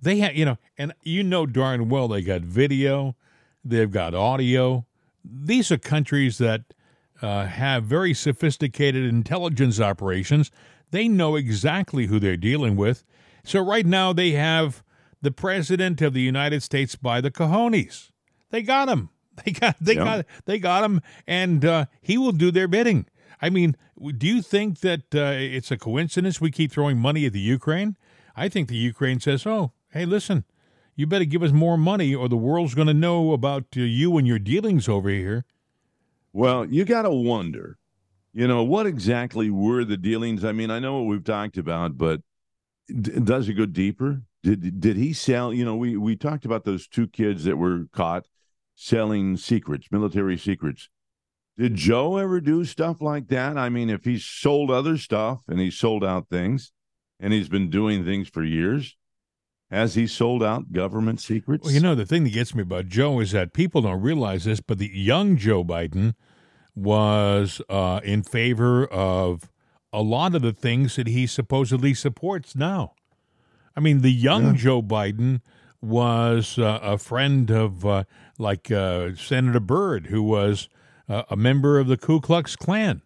They 0.02 0.18
had, 0.18 0.36
you 0.36 0.44
know, 0.44 0.58
and 0.78 0.94
you 1.04 1.24
know 1.24 1.46
darn 1.46 1.88
well 1.88 2.08
they 2.08 2.22
got 2.22 2.42
video, 2.42 3.16
they've 3.64 3.92
got 3.92 4.14
audio. 4.14 4.86
These 5.24 5.72
are 5.72 5.78
countries 5.78 6.40
that 6.40 6.74
uh, 7.22 7.46
have 7.46 7.86
very 7.86 8.14
sophisticated 8.14 9.06
intelligence 9.06 9.80
operations. 9.80 10.52
They 10.92 11.08
know 11.08 11.36
exactly 11.36 12.08
who 12.08 12.20
they're 12.20 12.36
dealing 12.36 12.76
with. 12.76 13.06
So 13.46 13.62
right 13.62 13.86
now 13.86 14.12
they 14.12 14.32
have 14.32 14.84
the 15.22 15.32
president 15.32 16.02
of 16.02 16.14
the 16.14 16.22
United 16.22 16.64
States 16.64 16.96
by 16.96 17.22
the 17.22 17.32
cojones. 17.32 18.12
They 18.50 18.62
got 18.62 18.90
him. 18.90 19.10
They 19.44 19.52
got 19.52 19.76
they 19.82 19.96
yep. 19.96 20.06
got 20.06 20.26
they 20.46 20.60
got 20.60 20.84
him, 20.84 21.02
and 21.26 21.66
uh, 21.66 21.86
he 22.04 22.20
will 22.20 22.34
do 22.34 22.52
their 22.52 22.68
bidding. 22.68 23.08
I 23.44 23.50
mean, 23.50 23.76
do 24.18 24.26
you 24.26 24.42
think 24.42 24.80
that 24.80 25.14
uh, 25.14 25.34
it's 25.36 25.70
a 25.70 25.76
coincidence 25.76 26.40
we 26.40 26.50
keep 26.50 26.72
throwing 26.72 26.98
money 26.98 27.26
at 27.26 27.34
the 27.34 27.42
Ukraine? 27.42 27.98
I 28.38 28.48
think 28.48 28.70
the 28.70 28.78
Ukraine 28.78 29.20
says, 29.20 29.46
"Oh, 29.46 29.74
hey, 29.92 30.06
listen, 30.06 30.46
you 30.96 31.08
better 31.08 31.26
give 31.26 31.44
us 31.44 31.52
more 31.52 31.78
money, 31.78 32.16
or 32.16 32.30
the 32.30 32.38
world's 32.38 32.74
going 32.74 32.88
to 32.88 32.94
know 32.94 33.34
about 33.34 33.66
uh, 33.76 33.82
you 33.82 34.18
and 34.18 34.26
your 34.26 34.40
dealings 34.40 34.88
over 34.88 35.10
here." 35.10 35.44
Well, 36.32 36.66
you 36.66 36.86
got 36.86 37.02
to 37.02 37.12
wonder, 37.12 37.80
you 38.32 38.48
know, 38.48 38.64
what 38.64 38.88
exactly 38.88 39.50
were 39.50 39.84
the 39.84 39.98
dealings? 39.98 40.46
I 40.46 40.54
mean, 40.54 40.72
I 40.72 40.80
know 40.80 40.94
what 41.00 41.10
we've 41.10 41.22
talked 41.22 41.58
about, 41.58 41.98
but 41.98 42.22
d- 42.88 43.20
does 43.20 43.50
it 43.50 43.56
go 43.56 43.66
deeper? 43.66 44.22
Did 44.42 44.80
did 44.80 44.96
he 44.96 45.12
sell? 45.12 45.54
You 45.54 45.66
know, 45.66 45.76
we 45.76 45.98
we 45.98 46.16
talked 46.16 46.46
about 46.46 46.64
those 46.64 46.88
two 46.88 47.08
kids 47.08 47.44
that 47.44 47.58
were 47.58 47.88
caught 47.92 48.26
selling 48.74 49.36
secrets, 49.36 49.90
military 49.92 50.38
secrets. 50.38 50.88
Did 51.58 51.76
Joe 51.76 52.18
ever 52.18 52.42
do 52.42 52.66
stuff 52.66 53.02
like 53.02 53.28
that? 53.28 53.58
I 53.58 53.70
mean, 53.70 53.90
if 53.90 54.06
he's 54.06 54.26
sold 54.26 54.72
other 54.72 54.98
stuff 54.98 55.44
and 55.48 55.60
he's 55.60 55.78
sold 55.78 56.04
out 56.04 56.28
things 56.30 56.72
and 57.20 57.32
he's 57.32 57.50
been 57.50 57.70
doing 57.70 58.04
things 58.04 58.28
for 58.28 58.44
years, 58.44 58.96
has 59.70 59.96
he 59.96 60.08
sold 60.08 60.44
out 60.44 60.72
government 60.72 61.20
secrets? 61.20 61.66
Well, 61.66 61.74
you 61.74 61.80
know, 61.80 61.96
the 61.96 62.06
thing 62.06 62.24
that 62.24 62.34
gets 62.34 62.56
me 62.56 62.64
about 62.64 62.88
Joe 62.88 63.20
is 63.20 63.32
that 63.32 63.54
people 63.54 63.84
don't 63.84 64.02
realize 64.02 64.46
this, 64.46 64.62
but 64.62 64.78
the 64.78 64.90
young 64.94 65.38
Joe 65.38 65.64
Biden 65.64 66.16
was 66.76 67.62
uh, 67.70 68.00
in 68.04 68.24
favor 68.24 68.86
of 68.88 69.50
a 69.92 70.02
lot 70.02 70.34
of 70.34 70.42
the 70.42 70.54
things 70.54 70.96
that 70.96 71.08
he 71.08 71.28
supposedly 71.28 71.94
supports 71.94 72.56
now. 72.56 72.94
I 73.76 73.80
mean, 73.80 74.02
the 74.02 74.12
young 74.12 74.46
yeah. 74.46 74.54
Joe 74.54 74.82
Biden 74.82 75.42
was 75.82 76.58
uh, 76.58 76.80
a 76.82 76.98
friend 76.98 77.52
of, 77.52 77.86
uh, 77.86 78.04
like, 78.40 78.72
uh, 78.72 79.16
Senator 79.16 79.60
Byrd, 79.60 80.08
who 80.08 80.24
was 80.24 80.68
uh, 81.08 81.24
a 81.30 81.36
member 81.36 81.80
of 81.80 81.88
the 81.88 81.98
Ku 81.98 82.20
Klux 82.20 82.56
Klan. 82.56 83.02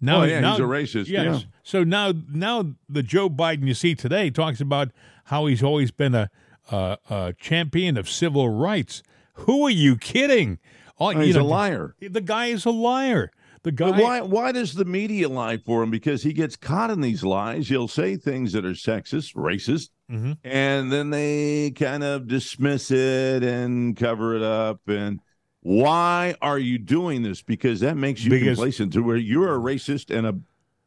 Now, 0.00 0.22
oh, 0.22 0.24
yeah, 0.24 0.40
now, 0.40 0.52
he's 0.52 0.60
a 0.60 0.62
racist. 0.62 1.08
Yes. 1.08 1.40
Yeah. 1.40 1.40
So 1.62 1.84
now, 1.84 2.12
now 2.32 2.74
the 2.88 3.02
Joe 3.02 3.28
Biden 3.28 3.66
you 3.66 3.74
see 3.74 3.94
today 3.94 4.30
talks 4.30 4.60
about 4.60 4.90
how 5.24 5.46
he's 5.46 5.62
always 5.62 5.90
been 5.90 6.14
a, 6.14 6.30
a, 6.70 6.98
a 7.10 7.34
champion 7.38 7.96
of 7.96 8.08
civil 8.08 8.48
rights. 8.48 9.02
Who 9.34 9.66
are 9.66 9.70
you 9.70 9.96
kidding? 9.96 10.58
Oh, 11.00 11.10
he's 11.10 11.36
know, 11.36 11.42
a 11.42 11.44
liar. 11.44 11.94
The 12.00 12.20
guy 12.20 12.46
is 12.46 12.64
a 12.64 12.70
liar. 12.70 13.30
The 13.62 13.72
guy. 13.72 13.90
But 13.90 14.02
why? 14.02 14.20
Why 14.20 14.52
does 14.52 14.74
the 14.74 14.84
media 14.84 15.28
lie 15.28 15.58
for 15.58 15.82
him? 15.82 15.90
Because 15.90 16.22
he 16.22 16.32
gets 16.32 16.56
caught 16.56 16.90
in 16.90 17.00
these 17.00 17.24
lies. 17.24 17.68
He'll 17.68 17.88
say 17.88 18.16
things 18.16 18.52
that 18.52 18.64
are 18.64 18.70
sexist, 18.70 19.34
racist, 19.34 19.90
mm-hmm. 20.10 20.32
and 20.44 20.92
then 20.92 21.10
they 21.10 21.72
kind 21.72 22.04
of 22.04 22.28
dismiss 22.28 22.90
it 22.90 23.42
and 23.42 23.96
cover 23.96 24.36
it 24.36 24.42
up. 24.42 24.80
And 24.86 25.20
why 25.68 26.34
are 26.40 26.58
you 26.58 26.78
doing 26.78 27.22
this? 27.22 27.42
Because 27.42 27.80
that 27.80 27.94
makes 27.94 28.24
you 28.24 28.30
because, 28.30 28.56
complacent 28.56 28.94
to 28.94 29.02
where 29.02 29.18
you're 29.18 29.54
a 29.54 29.58
racist 29.58 30.16
and 30.16 30.26
a. 30.26 30.40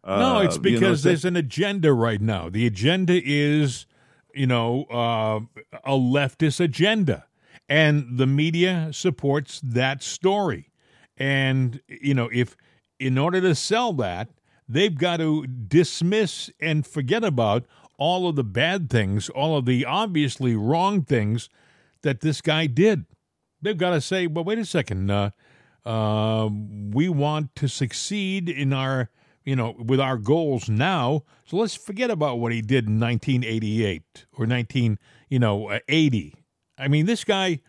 Uh, 0.03 0.17
no, 0.17 0.39
it's 0.39 0.57
because 0.57 0.81
you 0.81 0.87
know, 0.87 0.95
there's 0.95 1.23
an 1.23 1.35
agenda 1.35 1.93
right 1.93 2.19
now. 2.19 2.49
The 2.49 2.65
agenda 2.65 3.21
is, 3.23 3.85
you 4.33 4.47
know, 4.47 4.85
uh, 4.85 5.41
a 5.83 5.91
leftist 5.91 6.59
agenda, 6.59 7.27
and 7.69 8.17
the 8.17 8.25
media 8.25 8.89
supports 8.91 9.61
that 9.63 10.01
story. 10.01 10.71
And 11.15 11.79
you 11.87 12.15
know, 12.15 12.31
if 12.33 12.57
in 12.99 13.19
order 13.19 13.39
to 13.39 13.53
sell 13.53 13.93
that, 13.93 14.29
they've 14.67 14.97
got 14.97 15.17
to 15.17 15.45
dismiss 15.45 16.49
and 16.59 16.87
forget 16.87 17.23
about 17.23 17.67
all 17.99 18.27
of 18.27 18.35
the 18.35 18.43
bad 18.43 18.89
things, 18.89 19.29
all 19.29 19.55
of 19.55 19.65
the 19.65 19.85
obviously 19.85 20.55
wrong 20.55 21.03
things 21.03 21.49
that 22.01 22.21
this 22.21 22.41
guy 22.41 22.65
did. 22.65 23.05
They've 23.61 23.77
got 23.77 23.91
to 23.91 24.01
say, 24.01 24.27
well, 24.27 24.43
wait 24.43 24.57
a 24.57 24.65
second. 24.65 25.09
Uh, 25.09 25.31
uh, 25.85 26.49
we 26.51 27.09
want 27.09 27.55
to 27.55 27.67
succeed 27.67 28.49
in 28.49 28.73
our, 28.73 29.09
you 29.43 29.55
know, 29.55 29.75
with 29.77 29.99
our 29.99 30.17
goals 30.17 30.69
now. 30.69 31.23
So 31.45 31.57
let's 31.57 31.75
forget 31.75 32.09
about 32.09 32.39
what 32.39 32.51
he 32.51 32.61
did 32.61 32.87
in 32.87 32.99
1988 32.99 34.25
or 34.37 34.45
19, 34.45 34.99
you 35.29 35.39
know, 35.39 35.79
80. 35.87 36.35
I 36.77 36.87
mean, 36.87 37.05
this 37.05 37.23
guy, 37.23 37.61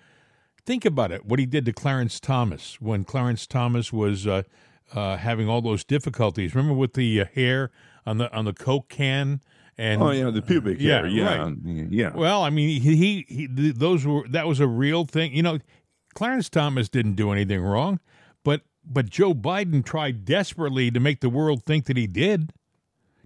think 0.64 0.84
about 0.84 1.12
it. 1.12 1.24
What 1.24 1.38
he 1.38 1.46
did 1.46 1.64
to 1.66 1.72
Clarence 1.72 2.20
Thomas 2.20 2.80
when 2.80 3.04
Clarence 3.04 3.46
Thomas 3.46 3.92
was 3.92 4.26
uh, 4.26 4.42
uh, 4.94 5.16
having 5.16 5.48
all 5.48 5.60
those 5.60 5.84
difficulties. 5.84 6.54
Remember 6.54 6.74
with 6.76 6.94
the 6.94 7.20
uh, 7.20 7.24
hair 7.34 7.70
on 8.06 8.18
the 8.18 8.32
on 8.34 8.44
the 8.44 8.52
Coke 8.52 8.88
can. 8.88 9.40
And, 9.78 10.02
oh 10.02 10.10
yeah, 10.10 10.30
the 10.30 10.42
pubic 10.42 10.78
yeah, 10.80 10.98
hair. 10.98 11.06
Yeah, 11.06 11.38
right. 11.38 11.56
yeah. 11.64 12.12
Well, 12.14 12.42
I 12.42 12.50
mean, 12.50 12.80
he, 12.82 12.94
he, 12.94 13.26
he 13.26 13.46
those 13.46 14.06
were 14.06 14.28
that 14.28 14.46
was 14.46 14.60
a 14.60 14.66
real 14.66 15.06
thing. 15.06 15.34
You 15.34 15.42
know, 15.42 15.58
Clarence 16.14 16.48
Thomas 16.48 16.88
didn't 16.88 17.14
do 17.14 17.30
anything 17.30 17.60
wrong, 17.60 18.00
but 18.44 18.62
but 18.84 19.08
Joe 19.08 19.34
Biden 19.34 19.84
tried 19.84 20.24
desperately 20.24 20.90
to 20.90 21.00
make 21.00 21.20
the 21.20 21.30
world 21.30 21.64
think 21.64 21.86
that 21.86 21.96
he 21.96 22.06
did. 22.06 22.52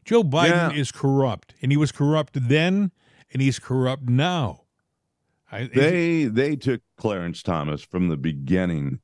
Joe 0.04 0.22
Biden 0.22 0.72
yeah. 0.72 0.72
is 0.72 0.92
corrupt, 0.92 1.54
and 1.60 1.72
he 1.72 1.76
was 1.76 1.90
corrupt 1.90 2.48
then, 2.48 2.92
and 3.32 3.42
he's 3.42 3.58
corrupt 3.58 4.08
now. 4.08 4.62
I, 5.50 5.64
they 5.72 6.24
they 6.24 6.56
took 6.56 6.82
Clarence 6.96 7.42
Thomas 7.42 7.82
from 7.82 8.08
the 8.08 8.16
beginning, 8.16 9.00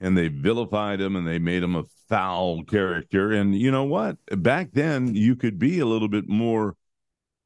and 0.00 0.16
they 0.16 0.28
vilified 0.28 1.00
him, 1.00 1.16
and 1.16 1.26
they 1.26 1.38
made 1.38 1.62
him 1.62 1.76
a 1.76 1.84
foul 2.08 2.64
character. 2.64 3.32
And 3.32 3.54
you 3.54 3.70
know 3.70 3.84
what? 3.84 4.18
Back 4.42 4.72
then, 4.72 5.14
you 5.14 5.36
could 5.36 5.58
be 5.58 5.78
a 5.78 5.86
little 5.86 6.08
bit 6.08 6.28
more 6.28 6.76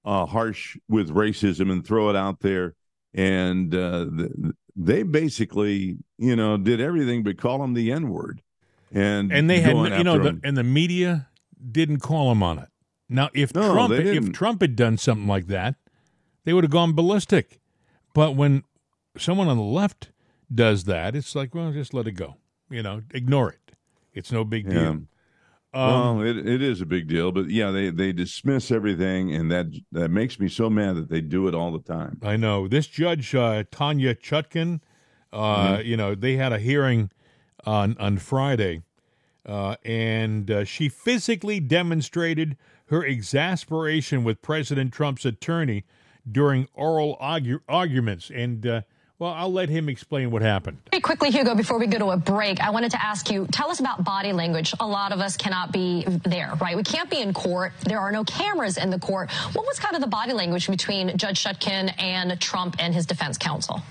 uh, 0.05 0.27
harsh 0.27 0.77
with 0.89 1.11
racism 1.11 1.71
and 1.71 1.87
throw 1.87 2.11
it 2.11 2.17
out 2.17 2.41
there. 2.41 2.75
And 3.15 3.75
uh, 3.75 4.05
the, 4.05 4.55
they 4.77 5.03
basically, 5.03 5.97
you 6.19 6.37
know, 6.37 6.57
did 6.57 6.81
everything 6.81 7.23
but 7.23 7.39
call 7.39 7.65
him 7.65 7.75
the 7.75 7.91
N 7.91 8.11
word. 8.11 8.43
And 8.93 9.33
and 9.33 9.51
they 9.51 9.61
had, 9.61 9.77
you 9.99 10.05
know, 10.05 10.19
the, 10.19 10.41
and 10.45 10.57
the 10.57 10.63
media 10.63 11.29
didn't 11.73 12.01
call 12.01 12.31
him 12.31 12.43
on 12.43 12.59
it. 12.59 12.69
Now, 13.09 13.31
if 13.35 13.55
no, 13.55 13.73
Trump 13.73 13.93
if 13.95 14.33
Trump 14.33 14.61
had 14.61 14.77
done 14.77 14.99
something 14.99 15.27
like 15.27 15.47
that, 15.47 15.77
they 16.45 16.53
would 16.53 16.65
have 16.65 16.71
gone 16.71 16.93
ballistic. 16.93 17.61
But 18.15 18.37
when 18.37 18.65
someone 19.19 19.49
on 19.49 19.57
the 19.57 19.63
left 19.63 20.11
does 20.55 20.85
that, 20.85 21.17
it's 21.17 21.35
like, 21.35 21.55
well, 21.55 21.73
just 21.73 21.95
let 21.95 22.07
it 22.07 22.13
go. 22.13 22.37
You 22.71 22.83
know, 22.83 23.03
ignore 23.13 23.51
it. 23.51 23.73
It's 24.13 24.33
no 24.33 24.45
big 24.45 24.69
deal. 24.69 25.03
Um, 25.77 26.19
well, 26.19 26.27
it, 26.27 26.39
it 26.39 26.63
is 26.63 26.81
a 26.81 26.87
big 26.87 27.07
deal, 27.07 27.33
but 27.33 27.51
yeah, 27.51 27.71
they, 27.71 27.91
they 27.91 28.13
dismiss 28.13 28.71
everything, 28.71 29.35
and 29.35 29.51
that 29.51 29.67
that 29.93 30.11
makes 30.11 30.41
me 30.41 30.49
so 30.49 30.71
mad 30.71 30.97
that 30.97 31.11
they 31.11 31.21
do 31.21 31.49
it 31.49 31.55
all 31.55 31.71
the 31.71 31.81
time. 31.81 32.19
I 32.23 32.37
know 32.37 32.67
this 32.67 32.87
judge 32.87 33.35
uh, 33.35 33.65
Tanya 33.71 34.15
Chutkan. 34.15 34.81
Uh, 35.33 35.77
mm-hmm. 35.77 35.87
You 35.87 35.97
know, 35.99 36.15
they 36.15 36.37
had 36.37 36.53
a 36.53 36.59
hearing 36.59 37.11
on 37.67 37.95
on 38.01 38.17
Friday, 38.17 38.85
uh, 39.45 39.77
and 39.85 40.51
uh, 40.51 40.65
she 40.65 40.89
physically 40.89 41.61
demonstrated 41.61 42.57
her 42.87 43.05
exasperation 43.05 44.25
with 44.25 44.41
President 44.41 44.95
Trump's 44.95 45.27
attorney 45.27 45.85
during 46.31 46.69
oral 46.73 47.19
argu- 47.21 47.61
arguments, 47.69 48.31
and 48.31 48.67
uh, 48.67 48.81
well, 49.19 49.33
I'll 49.33 49.53
let 49.53 49.69
him 49.69 49.89
explain 49.89 50.31
what 50.31 50.43
happened. 50.43 50.79
Very 50.91 51.01
quickly, 51.01 51.31
Hugo, 51.31 51.55
before 51.55 51.79
we 51.79 51.87
go 51.87 51.99
to 51.99 52.11
a 52.11 52.17
break, 52.17 52.61
I 52.61 52.71
wanted 52.71 52.91
to 52.91 53.03
ask 53.03 53.31
you, 53.31 53.47
tell 53.51 53.71
us 53.71 53.81
about 53.81 54.05
body 54.05 54.33
language. 54.33 54.75
A 54.79 54.87
lot 54.87 55.13
of 55.13 55.21
us 55.21 55.37
cannot 55.37 55.73
be 55.73 56.05
there, 56.25 56.53
right? 56.61 56.77
We 56.77 56.83
can't 56.83 57.09
be 57.09 57.21
in 57.21 57.33
court. 57.33 57.73
There 57.85 57.99
are 57.99 58.13
no 58.13 58.25
cameras 58.25 58.77
in 58.77 58.91
the 58.91 58.99
court. 58.99 59.31
What 59.53 59.67
was 59.67 59.79
kind 59.79 59.95
of 59.95 60.03
the 60.03 60.07
body 60.07 60.35
language 60.35 60.69
between 60.69 61.17
Judge 61.17 61.43
Chutkan 61.43 61.95
and 61.99 62.39
Trump 62.41 62.77
and 62.79 62.95
his 62.95 63.07
defense 63.07 63.39
counsel? 63.39 63.83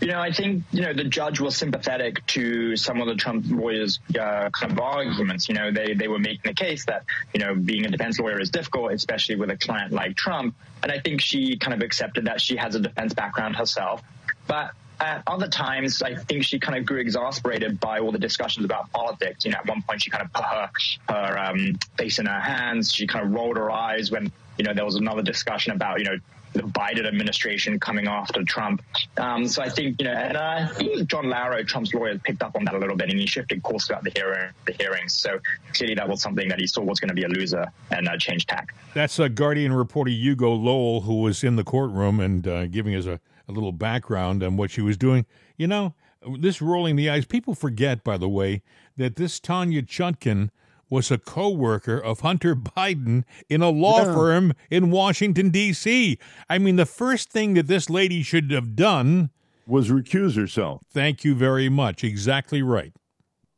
You 0.00 0.08
know, 0.08 0.20
I 0.20 0.32
think, 0.32 0.64
you 0.72 0.82
know, 0.82 0.92
the 0.92 1.04
judge 1.04 1.40
was 1.40 1.56
sympathetic 1.56 2.26
to 2.28 2.76
some 2.76 3.00
of 3.00 3.06
the 3.06 3.14
Trump 3.14 3.46
lawyers' 3.48 4.00
uh, 4.18 4.50
kind 4.50 4.72
of 4.72 4.78
arguments. 4.78 5.48
You 5.48 5.54
know, 5.54 5.70
they, 5.70 5.94
they 5.94 6.08
were 6.08 6.18
making 6.18 6.42
the 6.44 6.54
case 6.54 6.84
that, 6.86 7.04
you 7.32 7.40
know, 7.40 7.54
being 7.54 7.86
a 7.86 7.88
defense 7.88 8.18
lawyer 8.18 8.40
is 8.40 8.50
difficult, 8.50 8.92
especially 8.92 9.36
with 9.36 9.50
a 9.50 9.56
client 9.56 9.92
like 9.92 10.16
Trump. 10.16 10.56
And 10.82 10.92
I 10.92 10.98
think 10.98 11.20
she 11.20 11.56
kind 11.56 11.74
of 11.74 11.80
accepted 11.80 12.26
that 12.26 12.40
she 12.40 12.56
has 12.56 12.74
a 12.74 12.80
defense 12.80 13.14
background 13.14 13.56
herself. 13.56 14.02
But 14.46 14.72
at 15.00 15.22
other 15.26 15.48
times, 15.48 16.02
I 16.02 16.14
think 16.14 16.44
she 16.44 16.58
kind 16.58 16.78
of 16.78 16.86
grew 16.86 17.00
exasperated 17.00 17.80
by 17.80 17.98
all 17.98 18.12
the 18.12 18.18
discussions 18.18 18.64
about 18.64 18.90
politics. 18.92 19.44
You 19.44 19.52
know, 19.52 19.58
at 19.58 19.66
one 19.66 19.82
point 19.82 20.02
she 20.02 20.10
kind 20.10 20.24
of 20.24 20.32
put 20.32 20.44
her 20.44 20.70
her 21.08 21.38
um, 21.38 21.78
face 21.98 22.18
in 22.18 22.26
her 22.26 22.40
hands. 22.40 22.92
She 22.92 23.06
kind 23.06 23.24
of 23.24 23.32
rolled 23.32 23.56
her 23.56 23.70
eyes 23.70 24.10
when 24.10 24.30
you 24.58 24.64
know 24.64 24.72
there 24.74 24.84
was 24.84 24.94
another 24.94 25.22
discussion 25.22 25.72
about 25.72 25.98
you 25.98 26.04
know 26.04 26.18
the 26.54 26.62
Biden 26.62 27.06
administration 27.06 27.78
coming 27.78 28.06
after 28.06 28.42
Trump. 28.44 28.82
Um, 29.16 29.46
so 29.46 29.62
I 29.62 29.68
think, 29.68 30.00
you 30.00 30.06
know, 30.06 30.12
and 30.12 30.36
I 30.36 30.66
think 30.66 31.06
John 31.08 31.28
Lauro, 31.28 31.62
Trump's 31.64 31.92
lawyer, 31.92 32.16
picked 32.18 32.42
up 32.42 32.56
on 32.56 32.64
that 32.64 32.74
a 32.74 32.78
little 32.78 32.96
bit 32.96 33.10
and 33.10 33.18
he 33.18 33.26
shifted 33.26 33.62
course 33.62 33.86
throughout 33.86 34.04
the, 34.04 34.12
hearing, 34.14 34.50
the 34.66 34.72
hearings. 34.72 35.14
So 35.14 35.40
clearly 35.74 35.96
that 35.96 36.08
was 36.08 36.22
something 36.22 36.48
that 36.48 36.60
he 36.60 36.66
saw 36.66 36.82
was 36.82 37.00
going 37.00 37.08
to 37.08 37.14
be 37.14 37.24
a 37.24 37.28
loser 37.28 37.66
and 37.90 38.08
uh, 38.08 38.16
changed 38.16 38.48
tack. 38.48 38.74
That's 38.94 39.18
a 39.18 39.28
Guardian 39.28 39.72
reporter, 39.72 40.10
Hugo 40.10 40.52
Lowell, 40.52 41.02
who 41.02 41.20
was 41.20 41.44
in 41.44 41.56
the 41.56 41.64
courtroom 41.64 42.20
and 42.20 42.46
uh, 42.46 42.66
giving 42.68 42.94
us 42.94 43.06
a, 43.06 43.20
a 43.48 43.52
little 43.52 43.72
background 43.72 44.42
on 44.42 44.56
what 44.56 44.70
she 44.70 44.80
was 44.80 44.96
doing. 44.96 45.26
You 45.56 45.66
know, 45.66 45.94
this 46.38 46.62
rolling 46.62 46.96
the 46.96 47.10
eyes, 47.10 47.26
people 47.26 47.54
forget, 47.54 48.04
by 48.04 48.16
the 48.16 48.28
way, 48.28 48.62
that 48.96 49.16
this 49.16 49.40
Tanya 49.40 49.82
Chutkan– 49.82 50.50
was 50.94 51.10
a 51.10 51.18
co-worker 51.18 51.98
of 51.98 52.20
Hunter 52.20 52.54
Biden 52.54 53.24
in 53.48 53.62
a 53.62 53.68
law 53.68 54.04
yeah. 54.04 54.14
firm 54.14 54.52
in 54.70 54.92
Washington 54.92 55.50
D.C. 55.50 56.16
I 56.48 56.58
mean, 56.58 56.76
the 56.76 56.86
first 56.86 57.30
thing 57.30 57.54
that 57.54 57.66
this 57.66 57.90
lady 57.90 58.22
should 58.22 58.52
have 58.52 58.76
done 58.76 59.30
was 59.66 59.90
recuse 59.90 60.36
herself. 60.36 60.82
Thank 60.92 61.24
you 61.24 61.34
very 61.34 61.68
much. 61.68 62.04
Exactly 62.04 62.62
right. 62.62 62.92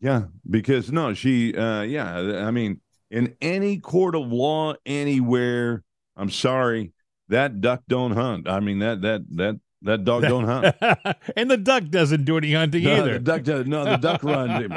Yeah, 0.00 0.24
because 0.48 0.90
no, 0.90 1.12
she 1.12 1.54
uh 1.54 1.82
yeah, 1.82 2.46
I 2.46 2.50
mean, 2.50 2.80
in 3.10 3.36
any 3.42 3.80
court 3.80 4.14
of 4.14 4.32
law 4.32 4.74
anywhere, 4.86 5.84
I'm 6.16 6.30
sorry, 6.30 6.94
that 7.28 7.60
duck 7.60 7.82
don't 7.86 8.12
hunt. 8.12 8.48
I 8.48 8.60
mean 8.60 8.78
that 8.78 9.02
that 9.02 9.26
that 9.32 9.60
that 9.86 10.04
dog 10.04 10.22
don't 10.22 10.44
hunt, 10.44 10.76
and 11.36 11.50
the 11.50 11.56
duck 11.56 11.88
doesn't 11.88 12.24
do 12.24 12.36
any 12.36 12.52
hunting 12.52 12.84
no, 12.84 12.96
either. 12.96 13.12
The 13.14 13.20
duck 13.20 13.42
does 13.42 13.66
no. 13.66 13.84
The 13.84 13.96
duck 13.96 14.22
runs. 14.24 14.70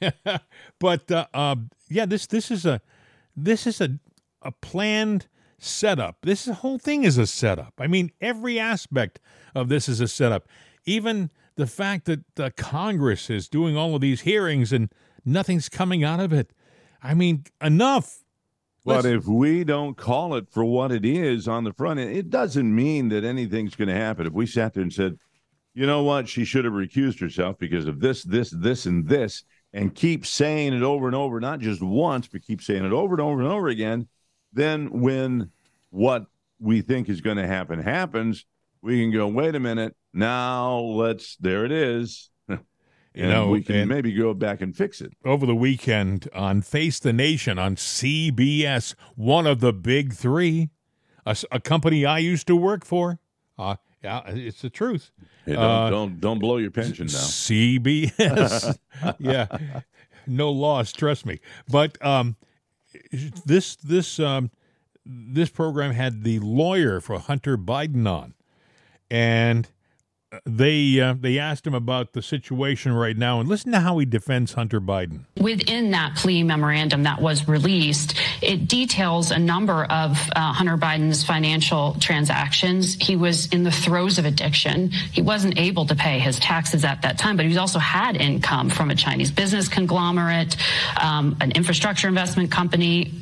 but 0.80 1.10
uh, 1.10 1.26
uh, 1.34 1.56
yeah, 1.88 2.06
this 2.06 2.26
this 2.26 2.50
is 2.50 2.64
a 2.64 2.80
this 3.36 3.66
is 3.66 3.80
a 3.80 3.98
a 4.42 4.52
planned 4.52 5.26
setup. 5.58 6.18
This 6.22 6.46
whole 6.46 6.78
thing 6.78 7.04
is 7.04 7.18
a 7.18 7.26
setup. 7.26 7.74
I 7.78 7.86
mean, 7.86 8.10
every 8.20 8.58
aspect 8.58 9.20
of 9.54 9.68
this 9.68 9.88
is 9.88 10.00
a 10.00 10.08
setup. 10.08 10.48
Even 10.84 11.30
the 11.56 11.66
fact 11.66 12.04
that 12.06 12.20
the 12.34 12.50
Congress 12.50 13.30
is 13.30 13.48
doing 13.48 13.76
all 13.76 13.94
of 13.94 14.00
these 14.00 14.22
hearings 14.22 14.72
and 14.72 14.90
nothing's 15.24 15.68
coming 15.68 16.04
out 16.04 16.20
of 16.20 16.32
it. 16.32 16.52
I 17.02 17.14
mean, 17.14 17.44
enough. 17.60 18.23
But 18.84 19.06
if 19.06 19.26
we 19.26 19.64
don't 19.64 19.96
call 19.96 20.34
it 20.34 20.50
for 20.50 20.64
what 20.64 20.92
it 20.92 21.06
is 21.06 21.48
on 21.48 21.64
the 21.64 21.72
front 21.72 22.00
end, 22.00 22.14
it 22.14 22.28
doesn't 22.28 22.74
mean 22.74 23.08
that 23.08 23.24
anything's 23.24 23.74
going 23.74 23.88
to 23.88 23.94
happen. 23.94 24.26
If 24.26 24.34
we 24.34 24.46
sat 24.46 24.74
there 24.74 24.82
and 24.82 24.92
said, 24.92 25.18
you 25.72 25.86
know 25.86 26.02
what, 26.02 26.28
she 26.28 26.44
should 26.44 26.66
have 26.66 26.74
recused 26.74 27.18
herself 27.18 27.58
because 27.58 27.86
of 27.86 28.00
this, 28.00 28.22
this, 28.22 28.50
this, 28.50 28.86
and 28.86 29.08
this, 29.08 29.42
and 29.72 29.94
keep 29.94 30.26
saying 30.26 30.74
it 30.74 30.82
over 30.82 31.06
and 31.06 31.16
over, 31.16 31.40
not 31.40 31.60
just 31.60 31.82
once, 31.82 32.28
but 32.28 32.42
keep 32.42 32.62
saying 32.62 32.84
it 32.84 32.92
over 32.92 33.14
and 33.14 33.22
over 33.22 33.40
and 33.40 33.50
over 33.50 33.68
again, 33.68 34.06
then 34.52 35.00
when 35.00 35.50
what 35.90 36.26
we 36.60 36.80
think 36.80 37.08
is 37.08 37.20
going 37.20 37.38
to 37.38 37.46
happen 37.46 37.80
happens, 37.80 38.44
we 38.82 39.00
can 39.00 39.10
go, 39.10 39.26
wait 39.26 39.54
a 39.54 39.60
minute, 39.60 39.96
now 40.12 40.78
let's, 40.78 41.36
there 41.36 41.64
it 41.64 41.72
is. 41.72 42.30
And 43.14 43.30
know, 43.30 43.48
we 43.48 43.62
can 43.62 43.76
and- 43.76 43.88
maybe 43.88 44.12
go 44.12 44.34
back 44.34 44.60
and 44.60 44.76
fix 44.76 45.00
it. 45.00 45.12
over 45.24 45.46
the 45.46 45.54
weekend 45.54 46.28
on 46.34 46.62
Face 46.62 46.98
the 46.98 47.12
Nation 47.12 47.58
on 47.58 47.76
CBS, 47.76 48.94
one 49.14 49.46
of 49.46 49.60
the 49.60 49.72
big 49.72 50.12
three, 50.12 50.70
a 51.24 51.60
company 51.60 52.04
I 52.04 52.18
used 52.18 52.46
to 52.48 52.56
work 52.56 52.84
for. 52.84 53.18
Uh, 53.58 53.76
yeah, 54.02 54.20
it's 54.26 54.60
the 54.60 54.68
truth. 54.70 55.10
Hey, 55.46 55.52
don't, 55.54 55.62
Uh, 55.64 55.90
don't 55.90 56.20
don't 56.20 56.38
blow 56.38 56.58
your 56.58 56.70
pension 56.70 57.06
now. 57.06 57.12
CBS. 57.18 58.76
yeah, 59.18 59.46
no 60.26 60.50
loss, 60.50 60.92
trust 60.92 61.24
me. 61.24 61.40
But 61.68 61.96
um, 62.04 62.36
this 63.46 63.76
this 63.76 64.18
um, 64.20 64.50
this 65.06 65.48
program 65.50 65.92
had 65.92 66.24
the 66.24 66.38
lawyer 66.40 67.00
for 67.00 67.18
Hunter 67.18 67.56
Biden 67.56 68.06
on, 68.06 68.34
and 69.10 69.68
they 70.44 71.00
uh, 71.00 71.14
they 71.18 71.38
asked 71.38 71.66
him 71.66 71.74
about 71.74 72.12
the 72.12 72.22
situation 72.22 72.92
right 72.92 73.16
now, 73.16 73.40
and 73.40 73.48
listen 73.48 73.72
to 73.72 73.80
how 73.80 73.98
he 73.98 74.06
defends 74.06 74.52
Hunter 74.54 74.80
Biden. 74.80 75.24
Within 75.40 75.90
that 75.92 76.16
plea 76.16 76.42
memorandum 76.42 77.02
that 77.04 77.20
was 77.20 77.46
released, 77.48 78.18
it 78.42 78.68
details 78.68 79.30
a 79.30 79.38
number 79.38 79.84
of 79.84 80.30
uh, 80.34 80.52
Hunter 80.52 80.76
Biden's 80.76 81.24
financial 81.24 81.96
transactions. 82.00 82.94
He 82.94 83.16
was 83.16 83.46
in 83.48 83.62
the 83.64 83.70
throes 83.70 84.18
of 84.18 84.24
addiction. 84.24 84.90
He 84.90 85.22
wasn't 85.22 85.58
able 85.58 85.86
to 85.86 85.94
pay 85.94 86.18
his 86.18 86.38
taxes 86.38 86.84
at 86.84 87.02
that 87.02 87.18
time, 87.18 87.36
but 87.36 87.46
he 87.46 87.56
also 87.56 87.78
had 87.78 88.16
income 88.16 88.70
from 88.70 88.90
a 88.90 88.94
Chinese 88.94 89.30
business 89.30 89.68
conglomerate, 89.68 90.56
um, 91.00 91.36
an 91.40 91.52
infrastructure 91.52 92.08
investment 92.08 92.50
company. 92.50 93.12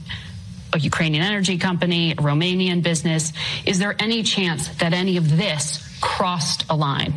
A 0.74 0.78
Ukrainian 0.78 1.22
energy 1.22 1.58
company, 1.58 2.12
a 2.12 2.16
Romanian 2.16 2.82
business. 2.82 3.32
Is 3.66 3.78
there 3.78 3.94
any 3.98 4.22
chance 4.22 4.68
that 4.76 4.92
any 4.92 5.16
of 5.16 5.36
this 5.36 5.86
crossed 6.00 6.64
a 6.70 6.76
line? 6.76 7.14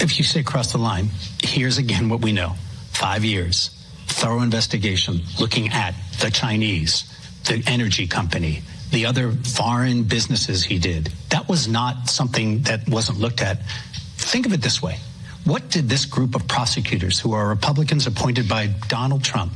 If 0.00 0.18
you 0.18 0.24
say 0.24 0.42
crossed 0.42 0.72
the 0.72 0.78
line, 0.78 1.08
here's 1.42 1.78
again 1.78 2.08
what 2.08 2.20
we 2.20 2.32
know. 2.32 2.54
Five 2.90 3.24
years, 3.24 3.70
thorough 4.08 4.42
investigation 4.42 5.22
looking 5.40 5.68
at 5.68 5.94
the 6.20 6.30
Chinese, 6.30 7.04
the 7.44 7.62
energy 7.66 8.06
company, 8.06 8.62
the 8.90 9.06
other 9.06 9.32
foreign 9.32 10.04
businesses 10.04 10.62
he 10.62 10.78
did. 10.78 11.10
That 11.30 11.48
was 11.48 11.66
not 11.66 12.10
something 12.10 12.62
that 12.62 12.86
wasn't 12.88 13.18
looked 13.18 13.40
at. 13.40 13.64
Think 14.16 14.46
of 14.46 14.52
it 14.52 14.60
this 14.60 14.82
way. 14.82 14.98
What 15.44 15.70
did 15.70 15.88
this 15.88 16.04
group 16.04 16.34
of 16.34 16.46
prosecutors 16.46 17.18
who 17.18 17.32
are 17.32 17.48
Republicans 17.48 18.06
appointed 18.06 18.48
by 18.48 18.68
Donald 18.88 19.24
Trump, 19.24 19.52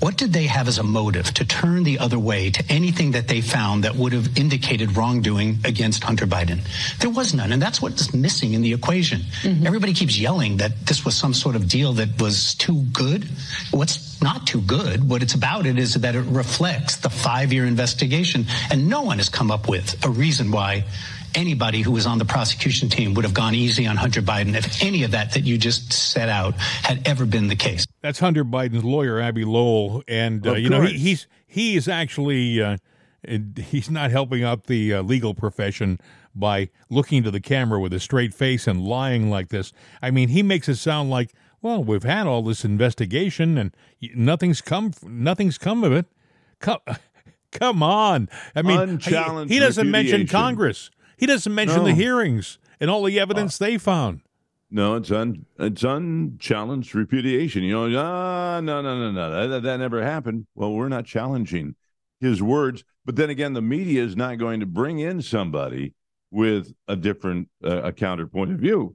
what 0.00 0.16
did 0.16 0.32
they 0.32 0.46
have 0.46 0.68
as 0.68 0.78
a 0.78 0.82
motive 0.82 1.32
to 1.34 1.44
turn 1.44 1.82
the 1.84 1.98
other 1.98 2.18
way 2.18 2.50
to 2.50 2.64
anything 2.68 3.12
that 3.12 3.28
they 3.28 3.40
found 3.40 3.84
that 3.84 3.94
would 3.96 4.12
have 4.12 4.36
indicated 4.38 4.96
wrongdoing 4.96 5.58
against 5.64 6.04
Hunter 6.04 6.26
Biden? 6.26 6.60
There 6.98 7.10
was 7.10 7.34
none, 7.34 7.52
and 7.52 7.62
that's 7.62 7.80
what's 7.80 8.12
missing 8.12 8.54
in 8.54 8.62
the 8.62 8.72
equation. 8.72 9.20
Mm-hmm. 9.42 9.66
Everybody 9.66 9.94
keeps 9.94 10.18
yelling 10.18 10.58
that 10.58 10.86
this 10.86 11.04
was 11.04 11.14
some 11.14 11.32
sort 11.32 11.56
of 11.56 11.68
deal 11.68 11.92
that 11.94 12.20
was 12.20 12.54
too 12.54 12.82
good. 12.92 13.28
What's 13.70 14.20
not 14.22 14.46
too 14.46 14.60
good, 14.62 15.08
what 15.08 15.22
it's 15.22 15.34
about 15.34 15.66
it 15.66 15.78
is 15.78 15.94
that 15.94 16.14
it 16.14 16.22
reflects 16.22 16.96
the 16.96 17.10
five-year 17.10 17.66
investigation, 17.66 18.46
and 18.70 18.88
no 18.88 19.02
one 19.02 19.18
has 19.18 19.28
come 19.28 19.50
up 19.50 19.68
with 19.68 20.04
a 20.04 20.10
reason 20.10 20.50
why 20.50 20.84
anybody 21.34 21.82
who 21.82 21.92
was 21.92 22.06
on 22.06 22.18
the 22.18 22.24
prosecution 22.24 22.88
team 22.88 23.14
would 23.14 23.24
have 23.24 23.34
gone 23.34 23.54
easy 23.54 23.86
on 23.86 23.96
Hunter 23.96 24.22
Biden 24.22 24.54
if 24.56 24.82
any 24.82 25.02
of 25.02 25.10
that 25.12 25.32
that 25.32 25.44
you 25.44 25.58
just 25.58 25.92
set 25.92 26.28
out 26.28 26.54
had 26.54 27.06
ever 27.06 27.26
been 27.26 27.48
the 27.48 27.56
case. 27.56 27.86
That's 28.00 28.18
Hunter 28.18 28.44
Biden's 28.44 28.84
lawyer, 28.84 29.20
Abbe 29.20 29.44
Lowell, 29.44 30.02
and 30.08 30.46
uh, 30.46 30.54
you 30.54 30.68
know 30.68 30.82
he, 30.82 30.98
he's 30.98 31.26
he 31.46 31.76
is 31.76 31.88
actually 31.88 32.62
uh, 32.62 32.76
he's 33.56 33.90
not 33.90 34.10
helping 34.10 34.42
out 34.44 34.64
the 34.66 34.94
uh, 34.94 35.02
legal 35.02 35.34
profession 35.34 35.98
by 36.34 36.70
looking 36.90 37.22
to 37.22 37.30
the 37.30 37.40
camera 37.40 37.80
with 37.80 37.92
a 37.92 38.00
straight 38.00 38.34
face 38.34 38.66
and 38.66 38.84
lying 38.84 39.30
like 39.30 39.48
this. 39.48 39.72
I 40.02 40.10
mean, 40.10 40.30
he 40.30 40.42
makes 40.42 40.68
it 40.68 40.76
sound 40.76 41.10
like, 41.10 41.32
well, 41.62 41.82
we've 41.82 42.02
had 42.02 42.26
all 42.26 42.42
this 42.42 42.64
investigation 42.64 43.56
and 43.56 43.74
nothing's 44.14 44.60
come 44.60 44.92
nothing's 45.02 45.58
come 45.58 45.84
of 45.84 45.92
it. 45.92 46.06
Come, 46.60 46.80
come 47.52 47.82
on! 47.82 48.28
I 48.54 48.62
mean, 48.62 48.98
he, 48.98 49.54
he 49.54 49.58
doesn't 49.58 49.90
mention. 49.90 50.26
Congress. 50.26 50.90
He 51.24 51.26
doesn't 51.26 51.54
mention 51.54 51.84
the 51.84 51.94
hearings 51.94 52.58
and 52.78 52.90
all 52.90 53.02
the 53.02 53.18
evidence 53.18 53.56
they 53.56 53.78
found. 53.78 54.20
No, 54.70 54.94
it's 54.96 55.10
un 55.10 55.46
it's 55.58 55.82
unchallenged 55.82 56.94
repudiation. 56.94 57.62
You 57.62 57.72
know, 57.72 57.98
ah, 57.98 58.60
no, 58.60 58.82
no, 58.82 58.98
no, 58.98 59.10
no, 59.10 59.48
that, 59.48 59.62
that 59.62 59.78
never 59.78 60.02
happened. 60.02 60.46
Well, 60.54 60.74
we're 60.74 60.90
not 60.90 61.06
challenging 61.06 61.76
his 62.20 62.42
words, 62.42 62.84
but 63.06 63.16
then 63.16 63.30
again, 63.30 63.54
the 63.54 63.62
media 63.62 64.04
is 64.04 64.16
not 64.16 64.36
going 64.36 64.60
to 64.60 64.66
bring 64.66 64.98
in 64.98 65.22
somebody 65.22 65.94
with 66.30 66.74
a 66.88 66.94
different 66.94 67.48
uh, 67.64 67.84
a 67.84 67.92
counterpoint 67.92 68.52
of 68.52 68.58
view 68.58 68.94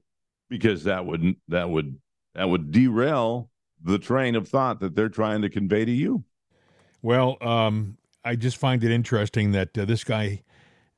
because 0.52 0.84
that 0.84 1.08
would 1.08 1.36
that 1.48 1.72
would 1.72 1.98
that 2.36 2.48
would 2.48 2.70
derail 2.70 3.50
the 3.82 3.98
train 3.98 4.36
of 4.36 4.48
thought 4.48 4.82
that 4.82 4.96
they're 4.96 5.10
trying 5.10 5.42
to 5.42 5.50
convey 5.50 5.84
to 5.84 5.92
you. 5.92 6.26
Well, 7.02 7.38
um, 7.42 7.98
I 8.24 8.36
just 8.36 8.58
find 8.58 8.84
it 8.84 8.92
interesting 8.92 9.54
that 9.54 9.76
uh, 9.76 9.86
this 9.86 10.04
guy, 10.04 10.44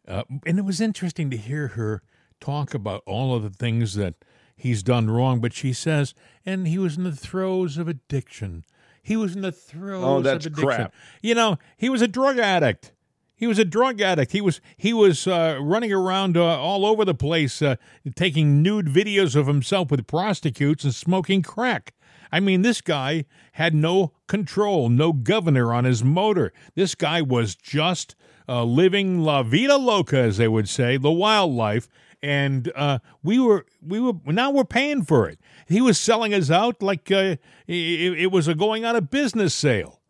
uh, 0.07 0.23
and 0.45 0.57
it 0.59 0.65
was 0.65 0.81
interesting 0.81 1.29
to 1.29 1.37
hear 1.37 1.69
her 1.69 2.01
talk 2.39 2.73
about 2.73 3.03
all 3.05 3.35
of 3.35 3.43
the 3.43 3.49
things 3.49 3.93
that 3.95 4.15
he's 4.55 4.81
done 4.83 5.09
wrong. 5.09 5.39
But 5.39 5.53
she 5.53 5.73
says, 5.73 6.13
and 6.45 6.67
he 6.67 6.77
was 6.77 6.97
in 6.97 7.03
the 7.03 7.11
throes 7.15 7.77
of 7.77 7.87
addiction. 7.87 8.65
He 9.03 9.15
was 9.15 9.35
in 9.35 9.41
the 9.41 9.51
throes 9.51 10.03
Oh, 10.03 10.21
that's 10.21 10.45
of 10.45 10.53
addiction. 10.53 10.67
crap. 10.67 10.93
You 11.21 11.35
know, 11.35 11.57
he 11.77 11.89
was 11.89 12.01
a 12.01 12.07
drug 12.07 12.37
addict. 12.39 12.93
He 13.35 13.47
was 13.47 13.57
a 13.57 13.65
drug 13.65 13.99
addict. 14.01 14.31
He 14.33 14.41
was 14.41 14.61
he 14.77 14.93
was 14.93 15.25
uh, 15.25 15.57
running 15.59 15.91
around 15.91 16.37
uh, 16.37 16.43
all 16.61 16.85
over 16.85 17.03
the 17.03 17.15
place, 17.15 17.59
uh, 17.63 17.75
taking 18.15 18.61
nude 18.61 18.85
videos 18.85 19.35
of 19.35 19.47
himself 19.47 19.89
with 19.89 20.05
prostitutes 20.05 20.83
and 20.83 20.93
smoking 20.93 21.41
crack. 21.41 21.95
I 22.31 22.39
mean, 22.39 22.61
this 22.61 22.81
guy 22.81 23.25
had 23.53 23.73
no 23.73 24.13
control, 24.27 24.89
no 24.89 25.11
governor 25.11 25.73
on 25.73 25.85
his 25.85 26.03
motor. 26.03 26.53
This 26.75 26.93
guy 26.93 27.23
was 27.23 27.55
just 27.55 28.15
uh, 28.51 28.63
living 28.65 29.21
la 29.21 29.43
vida 29.43 29.77
loca, 29.77 30.17
as 30.17 30.37
they 30.37 30.47
would 30.47 30.67
say, 30.67 30.97
the 30.97 31.11
wildlife. 31.11 31.87
And 32.21 32.71
uh, 32.75 32.99
we 33.23 33.39
were 33.39 33.65
we 33.81 33.99
were 33.99 34.13
now 34.25 34.51
we're 34.51 34.63
paying 34.79 35.03
for 35.03 35.27
it. 35.29 35.39
He 35.67 35.81
was 35.81 35.97
selling 35.97 36.33
us 36.33 36.51
out 36.51 36.83
like 36.83 37.11
uh, 37.11 37.37
it, 37.67 38.19
it 38.23 38.31
was 38.31 38.47
a 38.47 38.53
going 38.53 38.83
out 38.85 38.95
of 38.95 39.09
business 39.09 39.53
sale. 39.55 40.01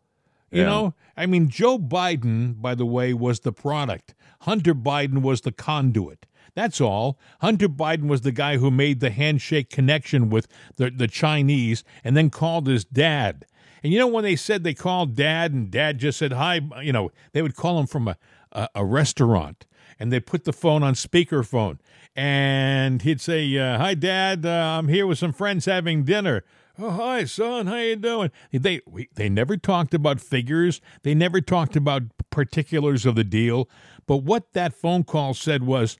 You 0.50 0.62
Yeah. 0.62 0.66
know, 0.66 0.94
I 1.16 1.24
mean, 1.26 1.48
Joe 1.48 1.78
Biden, 1.78 2.60
by 2.60 2.74
the 2.74 2.84
way, 2.84 3.14
was 3.14 3.40
the 3.40 3.52
product. 3.52 4.14
Hunter 4.40 4.74
Biden 4.74 5.22
was 5.22 5.40
the 5.42 5.52
conduit. 5.52 6.26
That's 6.54 6.80
all. 6.82 7.18
Hunter 7.40 7.68
Biden 7.68 8.08
was 8.08 8.20
the 8.20 8.32
guy 8.32 8.58
who 8.58 8.70
made 8.70 9.00
the 9.00 9.10
handshake 9.10 9.70
connection 9.70 10.28
with 10.28 10.46
the, 10.76 10.90
the 10.90 11.08
Chinese 11.08 11.82
and 12.04 12.14
then 12.14 12.28
called 12.28 12.66
his 12.66 12.84
dad. 12.84 13.46
And 13.82 13.92
you 13.92 13.98
know, 13.98 14.06
when 14.06 14.22
they 14.22 14.36
said 14.36 14.62
they 14.62 14.74
called 14.74 15.16
dad 15.16 15.52
and 15.52 15.70
dad 15.70 15.98
just 15.98 16.18
said 16.18 16.34
hi, 16.34 16.60
you 16.82 16.92
know, 16.92 17.10
they 17.32 17.40
would 17.42 17.56
call 17.56 17.80
him 17.80 17.86
from 17.86 18.06
a, 18.08 18.16
a, 18.52 18.68
a 18.76 18.84
restaurant 18.84 19.66
and 19.98 20.12
they 20.12 20.20
put 20.20 20.44
the 20.44 20.52
phone 20.52 20.82
on 20.82 20.94
speakerphone 20.94 21.78
and 22.14 23.02
he'd 23.02 23.20
say, 23.20 23.56
uh, 23.56 23.78
"Hi, 23.78 23.94
Dad. 23.94 24.44
Uh, 24.44 24.78
I'm 24.78 24.88
here 24.88 25.06
with 25.06 25.18
some 25.18 25.32
friends 25.32 25.64
having 25.64 26.04
dinner." 26.04 26.44
Oh, 26.78 26.90
hi, 26.90 27.24
son. 27.24 27.66
How 27.66 27.76
you 27.76 27.96
doing? 27.96 28.30
They 28.52 28.80
we, 28.86 29.08
they 29.14 29.28
never 29.28 29.56
talked 29.56 29.94
about 29.94 30.20
figures. 30.20 30.80
They 31.02 31.14
never 31.14 31.40
talked 31.40 31.76
about 31.76 32.02
particulars 32.30 33.06
of 33.06 33.14
the 33.14 33.24
deal. 33.24 33.68
But 34.06 34.18
what 34.18 34.52
that 34.52 34.74
phone 34.74 35.04
call 35.04 35.34
said 35.34 35.62
was, 35.64 35.98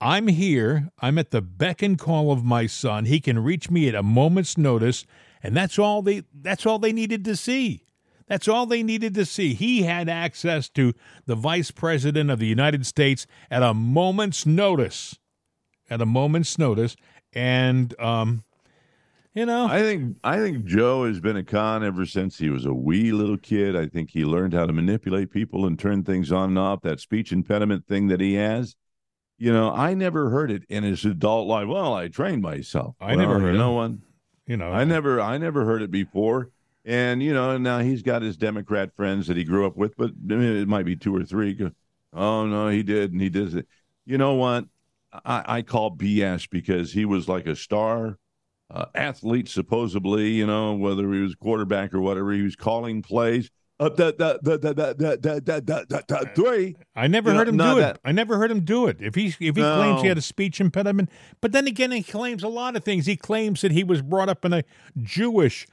"I'm 0.00 0.28
here. 0.28 0.90
I'm 1.00 1.18
at 1.18 1.30
the 1.30 1.42
beck 1.42 1.82
and 1.82 1.98
call 1.98 2.30
of 2.30 2.44
my 2.44 2.66
son. 2.66 3.06
He 3.06 3.20
can 3.20 3.38
reach 3.38 3.70
me 3.70 3.88
at 3.88 3.94
a 3.94 4.02
moment's 4.02 4.56
notice." 4.56 5.04
And 5.42 5.56
that's 5.56 5.78
all 5.78 6.02
they 6.02 6.22
that's 6.32 6.64
all 6.64 6.78
they 6.78 6.92
needed 6.92 7.24
to 7.24 7.36
see. 7.36 7.84
That's 8.28 8.48
all 8.48 8.66
they 8.66 8.82
needed 8.82 9.14
to 9.14 9.24
see. 9.24 9.54
He 9.54 9.82
had 9.82 10.08
access 10.08 10.68
to 10.70 10.94
the 11.26 11.34
vice 11.34 11.70
president 11.70 12.30
of 12.30 12.38
the 12.38 12.46
United 12.46 12.86
States 12.86 13.26
at 13.50 13.62
a 13.62 13.74
moment's 13.74 14.46
notice. 14.46 15.18
At 15.90 16.00
a 16.00 16.06
moment's 16.06 16.58
notice. 16.58 16.96
And 17.32 17.98
um, 18.00 18.44
you 19.34 19.46
know, 19.46 19.66
I 19.66 19.80
think 19.80 20.18
I 20.22 20.36
think 20.36 20.66
Joe 20.66 21.06
has 21.06 21.20
been 21.20 21.36
a 21.36 21.42
con 21.42 21.82
ever 21.82 22.04
since 22.04 22.38
he 22.38 22.50
was 22.50 22.66
a 22.66 22.74
wee 22.74 23.12
little 23.12 23.38
kid. 23.38 23.74
I 23.74 23.86
think 23.86 24.10
he 24.10 24.24
learned 24.24 24.52
how 24.52 24.66
to 24.66 24.72
manipulate 24.72 25.30
people 25.30 25.66
and 25.66 25.78
turn 25.78 26.04
things 26.04 26.30
on 26.30 26.50
and 26.50 26.58
off. 26.58 26.82
That 26.82 27.00
speech 27.00 27.32
impediment 27.32 27.86
thing 27.86 28.08
that 28.08 28.20
he 28.20 28.34
has, 28.34 28.76
you 29.38 29.52
know, 29.52 29.72
I 29.72 29.94
never 29.94 30.28
heard 30.30 30.50
it 30.50 30.64
in 30.68 30.84
his 30.84 31.04
adult 31.04 31.48
life. 31.48 31.66
Well, 31.66 31.94
I 31.94 32.08
trained 32.08 32.42
myself. 32.42 32.94
I 33.00 33.16
Well, 33.16 33.26
never 33.26 33.40
heard 33.40 33.56
know 33.56 33.72
one. 33.72 34.02
You 34.46 34.56
know, 34.56 34.70
I 34.70 34.84
never, 34.84 35.20
I 35.20 35.38
never 35.38 35.64
heard 35.64 35.82
it 35.82 35.90
before. 35.90 36.50
And 36.84 37.22
you 37.22 37.32
know, 37.32 37.56
now 37.58 37.78
he's 37.78 38.02
got 38.02 38.22
his 38.22 38.36
Democrat 38.36 38.94
friends 38.96 39.28
that 39.28 39.36
he 39.36 39.44
grew 39.44 39.66
up 39.66 39.76
with, 39.76 39.96
but 39.96 40.10
I 40.30 40.34
mean, 40.34 40.56
it 40.56 40.66
might 40.68 40.84
be 40.84 40.96
two 40.96 41.14
or 41.14 41.24
three. 41.24 41.56
Oh 42.12 42.46
no, 42.46 42.68
he 42.68 42.82
did, 42.82 43.12
and 43.12 43.20
he 43.20 43.28
did 43.28 43.54
it. 43.54 43.66
You 44.04 44.18
know 44.18 44.34
what? 44.34 44.64
I, 45.12 45.44
I 45.58 45.62
call 45.62 45.96
BS 45.96 46.48
because 46.50 46.92
he 46.92 47.04
was 47.04 47.28
like 47.28 47.46
a 47.46 47.54
star 47.54 48.18
uh, 48.70 48.86
athlete, 48.94 49.48
supposedly. 49.48 50.30
You 50.30 50.46
know, 50.46 50.74
whether 50.74 51.12
he 51.12 51.20
was 51.20 51.34
quarterback 51.36 51.94
or 51.94 52.00
whatever, 52.00 52.32
he 52.32 52.42
was 52.42 52.56
calling 52.56 53.00
plays. 53.02 53.50
Up 53.80 53.96
that 53.96 54.18
that 54.18 54.40
three. 56.34 56.76
I 56.94 57.06
never 57.08 57.30
You 57.32 57.36
heard 57.38 57.52
know, 57.54 57.64
him 57.68 57.74
do 57.74 57.80
that- 57.80 57.96
it. 57.96 58.00
I 58.04 58.12
never 58.12 58.36
heard 58.36 58.50
him 58.50 58.60
do 58.60 58.86
it. 58.86 58.98
If 59.00 59.14
he 59.14 59.26
if 59.28 59.38
he 59.40 59.52
claims 59.62 60.02
he 60.02 60.08
had 60.08 60.18
a 60.18 60.22
speech 60.22 60.60
impediment, 60.60 61.10
but 61.40 61.52
then 61.52 61.66
again, 61.66 61.90
he 61.90 62.02
claims 62.02 62.42
a 62.42 62.48
lot 62.48 62.76
of 62.76 62.84
things. 62.84 63.06
He 63.06 63.16
claims 63.16 63.60
that 63.62 63.72
he 63.72 63.82
was 63.84 64.02
brought 64.02 64.28
up 64.28 64.44
in 64.44 64.52
a 64.52 64.62
Jewish, 65.02 65.66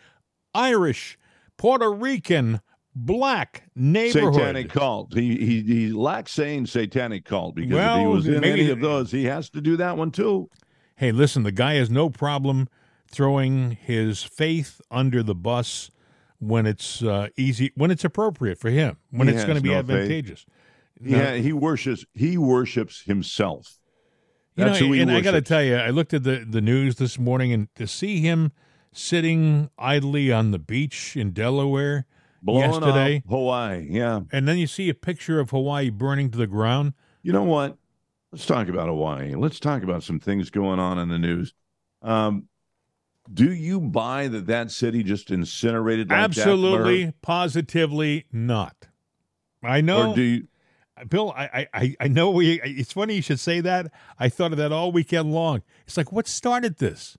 Irish, 0.54 1.18
Puerto 1.58 1.92
Rican, 1.92 2.62
black 2.96 3.64
neighborhood. 3.76 4.34
Satanic 4.36 4.70
cult. 4.70 5.14
He 5.14 5.38
he 5.38 5.62
he 5.62 5.92
lacks 5.92 6.32
saying 6.32 6.66
satanic 6.68 7.26
cult 7.26 7.56
because 7.56 7.78
if 7.78 8.00
he 8.02 8.08
was 8.08 8.28
in 8.28 8.42
maybe- 8.42 8.62
any 8.62 8.70
of 8.72 8.80
those, 8.82 9.12
he 9.12 9.26
has 9.26 9.50
to 9.52 9.62
do 9.62 9.78
that 9.78 9.98
one 9.98 10.12
too. 10.12 10.50
Hey, 10.96 11.12
listen, 11.12 11.44
the 11.44 11.52
guy 11.52 11.76
has 11.76 11.90
no 11.90 12.10
problem 12.10 12.68
throwing 13.10 13.72
his 13.72 14.22
faith 14.24 14.82
under 14.92 15.24
the 15.24 15.34
bus 15.36 15.92
when 16.40 16.66
it's 16.66 17.02
uh, 17.04 17.28
easy, 17.38 17.72
when 17.76 17.90
it's 17.92 18.04
appropriate 18.04 18.58
for 18.58 18.70
him, 18.70 18.98
when 19.12 19.28
He 19.28 19.34
it's 19.34 19.44
going 19.46 19.58
to 19.58 19.62
be 19.64 19.70
no 19.70 19.80
advantageous. 19.80 20.46
No. 21.00 21.18
ha- 21.18 21.34
he 21.42 21.54
worships 21.54 22.06
he 22.14 22.38
worships 22.38 23.02
himself. 23.04 23.80
You 24.56 24.66
know, 24.66 24.70
That's 24.72 24.80
who 24.82 24.92
he 24.92 25.02
and 25.02 25.10
I 25.12 25.22
got 25.22 25.32
to 25.32 25.42
tell 25.42 25.64
you, 25.64 25.76
I 25.78 25.90
looked 25.90 26.14
at 26.14 26.24
the, 26.24 26.46
the 26.48 26.60
news 26.60 26.98
this 26.98 27.18
morning, 27.18 27.54
and 27.54 27.74
to 27.76 27.88
see 27.88 28.20
him 28.20 28.52
sitting 28.92 29.70
idly 29.78 30.32
on 30.32 30.52
the 30.52 30.60
beach 30.60 31.16
in 31.16 31.32
Delaware 31.32 32.06
Blowing 32.42 32.72
yesterday, 32.72 33.24
Hawaii. 33.28 33.88
Yeah. 33.90 34.22
and 34.32 34.48
then 34.48 34.58
you 34.58 34.68
see 34.68 34.90
a 34.90 34.94
picture 34.94 35.40
of 35.40 35.50
Hawaii 35.50 35.90
burning 35.90 36.32
to 36.32 36.38
the 36.38 36.48
ground. 36.48 36.94
You 37.22 37.34
know 37.34 37.44
what? 37.44 37.78
Let's 38.32 38.46
talk 38.46 38.68
about 38.68 38.88
Hawaii. 38.88 39.36
Let's 39.36 39.60
talk 39.60 39.84
about 39.84 40.04
some 40.04 40.20
things 40.20 40.50
going 40.50 40.80
on 40.80 40.98
in 41.00 41.10
the 41.10 41.18
news. 41.20 41.54
Um, 42.02 42.48
do 43.32 43.52
you 43.52 43.82
buy 43.82 44.28
that 44.28 44.48
that 44.48 44.72
city 44.72 45.04
just 45.04 45.32
incinerated 45.32 46.10
like 46.10 46.20
Absolutely, 46.20 47.14
positively 47.22 48.26
not. 48.32 48.88
I 49.62 49.82
know, 49.82 50.12
Or 50.12 50.16
do 50.16 50.22
you? 50.22 50.48
Bill. 51.08 51.32
I, 51.36 51.68
I 51.74 51.96
I 52.00 52.08
know 52.08 52.32
we. 52.32 52.62
It's 52.62 52.94
funny 52.94 53.16
you 53.16 53.22
should 53.22 53.40
say 53.40 53.62
that. 53.62 53.92
I 54.18 54.30
thought 54.30 54.52
of 54.52 54.58
that 54.58 54.72
all 54.72 54.92
weekend 54.92 55.32
long. 55.34 55.62
It's 55.86 55.96
like 55.98 56.12
what 56.12 56.28
started 56.28 56.78
this? 56.78 57.18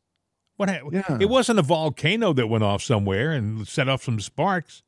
What? 0.61 0.69
ha- 0.69 0.81
Yeah. 0.93 1.17
It 1.19 1.31
wasn't 1.31 1.59
a 1.59 1.63
volcano 1.63 2.35
that 2.35 2.49
went 2.49 2.63
off 2.65 2.83
somewhere 2.83 3.31
and 3.33 3.67
set 3.67 3.89
off 3.89 4.03
some 4.05 4.21
sparks. 4.21 4.83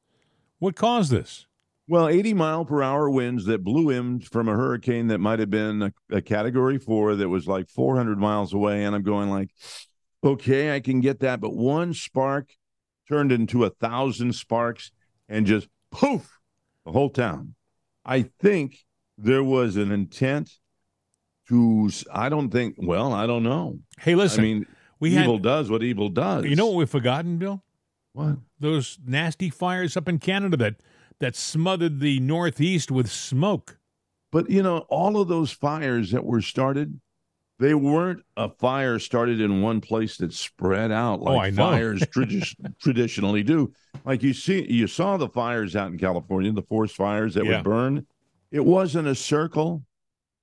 What 0.59 0.77
caused 0.77 1.11
this? 1.11 1.47
Well, 1.89 2.09
80 2.09 2.35
mile 2.35 2.66
per 2.66 2.83
hour 2.83 3.09
winds 3.09 3.47
that 3.47 3.64
blew 3.64 3.89
him 3.89 4.20
from 4.20 4.49
a 4.49 4.53
hurricane 4.53 5.07
that 5.07 5.18
might 5.18 5.39
have 5.39 5.49
been 5.49 5.81
a, 5.83 5.93
a 6.11 6.20
category 6.20 6.77
four 6.77 7.14
that 7.16 7.31
was 7.31 7.47
like 7.47 7.70
400 7.70 8.18
miles 8.18 8.53
away. 8.53 8.85
And 8.85 8.95
I'm 8.95 9.03
going 9.03 9.31
like, 9.31 9.49
okay, 10.23 10.75
I 10.75 10.81
can 10.81 11.01
get 11.01 11.20
that. 11.20 11.41
But 11.41 11.55
one 11.55 11.95
spark 11.95 12.51
turned 13.09 13.33
into 13.33 13.64
a 13.64 13.70
thousand 13.70 14.35
sparks 14.35 14.93
and 15.27 15.47
just 15.47 15.68
poof, 15.91 16.39
the 16.85 16.93
whole 16.93 17.09
town. 17.09 17.55
I 18.05 18.27
think 18.41 18.85
there 19.16 19.43
was 19.43 19.77
an 19.77 19.91
intent 19.91 20.51
to, 21.49 21.89
I 22.12 22.29
don't 22.29 22.51
think, 22.51 22.75
well, 22.77 23.14
I 23.14 23.27
don't 23.27 23.43
know. 23.43 23.79
Hey, 23.99 24.14
listen. 24.14 24.41
I 24.41 24.43
mean, 24.43 24.66
we 25.03 25.19
evil 25.19 25.35
had. 25.35 25.43
does 25.43 25.71
what 25.71 25.83
evil 25.83 26.09
does. 26.09 26.45
You 26.47 26.57
know 26.57 26.67
what 26.69 26.77
we've 26.77 26.89
forgotten, 26.89 27.37
Bill? 27.37 27.63
what? 28.15 28.37
Those 28.61 28.99
nasty 29.07 29.51
fires 29.51 29.97
up 29.97 30.09
in 30.09 30.19
Canada 30.19 30.57
that 30.59 30.77
that 31.21 31.37
smothered 31.37 32.01
the 32.01 32.19
Northeast 32.21 32.91
with 32.91 33.11
smoke. 33.11 33.79
But 34.31 34.49
you 34.51 34.63
know, 34.63 34.79
all 34.89 35.21
of 35.21 35.29
those 35.29 35.51
fires 35.53 36.11
that 36.13 36.25
were 36.25 36.41
started, 36.41 37.01
they 37.59 37.75
weren't 37.75 38.23
a 38.37 38.49
fire 38.49 38.99
started 38.99 39.41
in 39.41 39.61
one 39.63 39.81
place 39.81 40.17
that 40.19 40.33
spread 40.33 40.91
out 40.91 41.21
Oh, 41.21 41.35
like 41.35 41.55
know. 41.55 41.71
fires 41.71 42.01
tradi- 42.15 42.55
traditionally 42.81 43.43
do. 43.43 43.73
Like 44.05 44.23
you 44.23 44.33
see, 44.35 44.67
you 44.73 44.87
saw 44.87 45.17
the 45.17 45.29
fires 45.29 45.77
out 45.77 45.93
in 45.93 45.99
California, 45.99 46.51
the 46.53 46.63
forest 46.63 46.97
fires 46.97 47.35
that 47.35 47.45
Yeah. 47.45 47.57
would 47.57 47.65
burn. 47.65 48.07
It 48.51 48.65
wasn't 48.65 49.07
a 49.09 49.15
circle. 49.15 49.85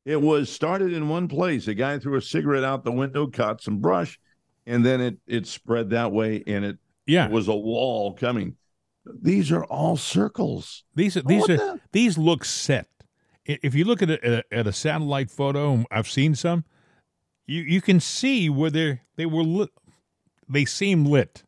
It 0.06 0.22
was 0.22 0.50
started 0.50 0.94
in 0.94 1.10
one 1.10 1.28
place. 1.28 1.68
A 1.68 1.74
guy 1.76 2.00
threw 2.00 2.16
a 2.16 2.22
cigarette 2.22 2.64
out 2.64 2.84
the 2.84 2.92
window, 2.92 3.28
caught 3.28 3.62
some 3.62 3.78
brush, 3.80 4.20
and 4.70 4.86
then 4.86 5.02
it 5.02 5.18
it 5.28 5.48
spread 5.48 5.90
that 5.90 6.12
way, 6.12 6.44
and 6.48 6.64
it 6.64 6.78
Yeah, 7.06 7.28
was 7.28 7.48
a 7.48 7.56
wall 7.56 8.14
coming. 8.14 8.56
These 9.22 9.52
are 9.52 9.64
all 9.66 9.98
circles. 9.98 10.84
these 10.96 11.18
are 11.18 11.22
oh, 11.26 11.28
these 11.28 11.42
what 11.42 11.50
are 11.50 11.58
the- 11.58 11.80
these 11.92 12.18
look 12.18 12.46
set. 12.46 12.88
If 13.46 13.74
you 13.74 13.84
look 13.86 14.02
at 14.04 14.12
a, 14.12 14.44
at 14.52 14.68
a 14.68 14.72
satellite 14.74 15.32
photo, 15.32 15.84
I've 15.90 16.08
seen 16.10 16.36
some. 16.36 16.64
You 17.48 17.62
you 17.64 17.82
can 17.82 18.00
see 18.00 18.50
where 18.50 18.70
they 18.70 19.02
they 19.16 19.26
were 19.26 19.44
lit. 19.44 19.72
They 20.48 20.66
seem 20.66 21.06
lit. 21.06 21.44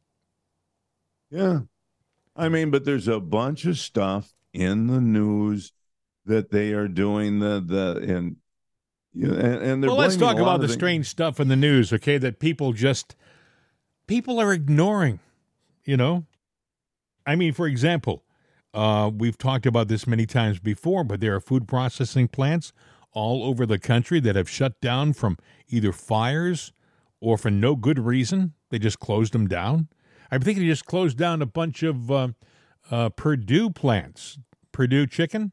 Yeah. 1.30 1.62
I 2.36 2.50
mean, 2.50 2.72
but 2.72 2.86
there's 2.86 3.08
a 3.08 3.20
bunch 3.20 3.66
of 3.66 3.78
stuff 3.78 4.34
in 4.54 4.88
the 4.88 5.00
news 5.02 5.74
that 6.26 6.50
they 6.52 6.72
are 6.74 6.88
doing 6.88 7.40
the 7.40 7.60
the 7.60 8.16
and 8.16 8.38
you 9.14 9.28
know, 9.28 9.34
and, 9.34 9.62
and 9.64 9.84
they're 9.84 9.90
Well, 9.90 10.00
let's 10.00 10.16
talk 10.16 10.38
about 10.40 10.62
the 10.62 10.68
things. 10.68 10.78
strange 10.78 11.08
stuff 11.08 11.40
in 11.40 11.48
the 11.48 11.56
news, 11.56 11.92
okay? 11.94 12.18
That 12.18 12.40
people 12.40 12.74
just 12.74 13.16
people 14.08 14.40
are 14.40 14.54
ignoring. 14.54 15.20
You 15.84 15.98
know, 15.98 16.26
I 17.26 17.36
mean, 17.36 17.54
for 17.54 17.68
example, 17.68 18.24
uh, 18.74 19.10
we've 19.14 19.38
talked 19.38 19.66
about 19.66 19.88
this 19.88 20.06
many 20.06 20.26
times 20.26 20.60
before, 20.60 21.04
but 21.04 21.20
there 21.20 21.36
are 21.36 21.42
food 21.42 21.68
processing 21.68 22.28
plants 22.28 22.72
all 23.14 23.44
over 23.44 23.66
the 23.66 23.80
country 23.80 24.20
that 24.22 24.36
have 24.36 24.50
shut 24.50 24.80
down 24.80 25.14
from 25.14 25.38
either 25.68 25.92
fires 25.92 26.72
or 27.20 27.38
for 27.38 27.52
no 27.52 27.76
good 27.76 28.00
reason. 28.00 28.54
They 28.70 28.80
just 28.80 29.00
closed 29.00 29.34
them 29.34 29.48
down. 29.48 29.90
I 30.32 30.38
think 30.38 30.60
they 30.60 30.66
just 30.66 30.86
closed 30.86 31.18
down 31.18 31.42
a 31.42 31.46
bunch 31.46 31.84
of 31.84 32.10
uh, 32.10 32.28
uh, 32.90 33.10
Perdue 33.10 33.72
plants, 33.72 34.40
Perdue 34.72 35.08
Chicken, 35.08 35.52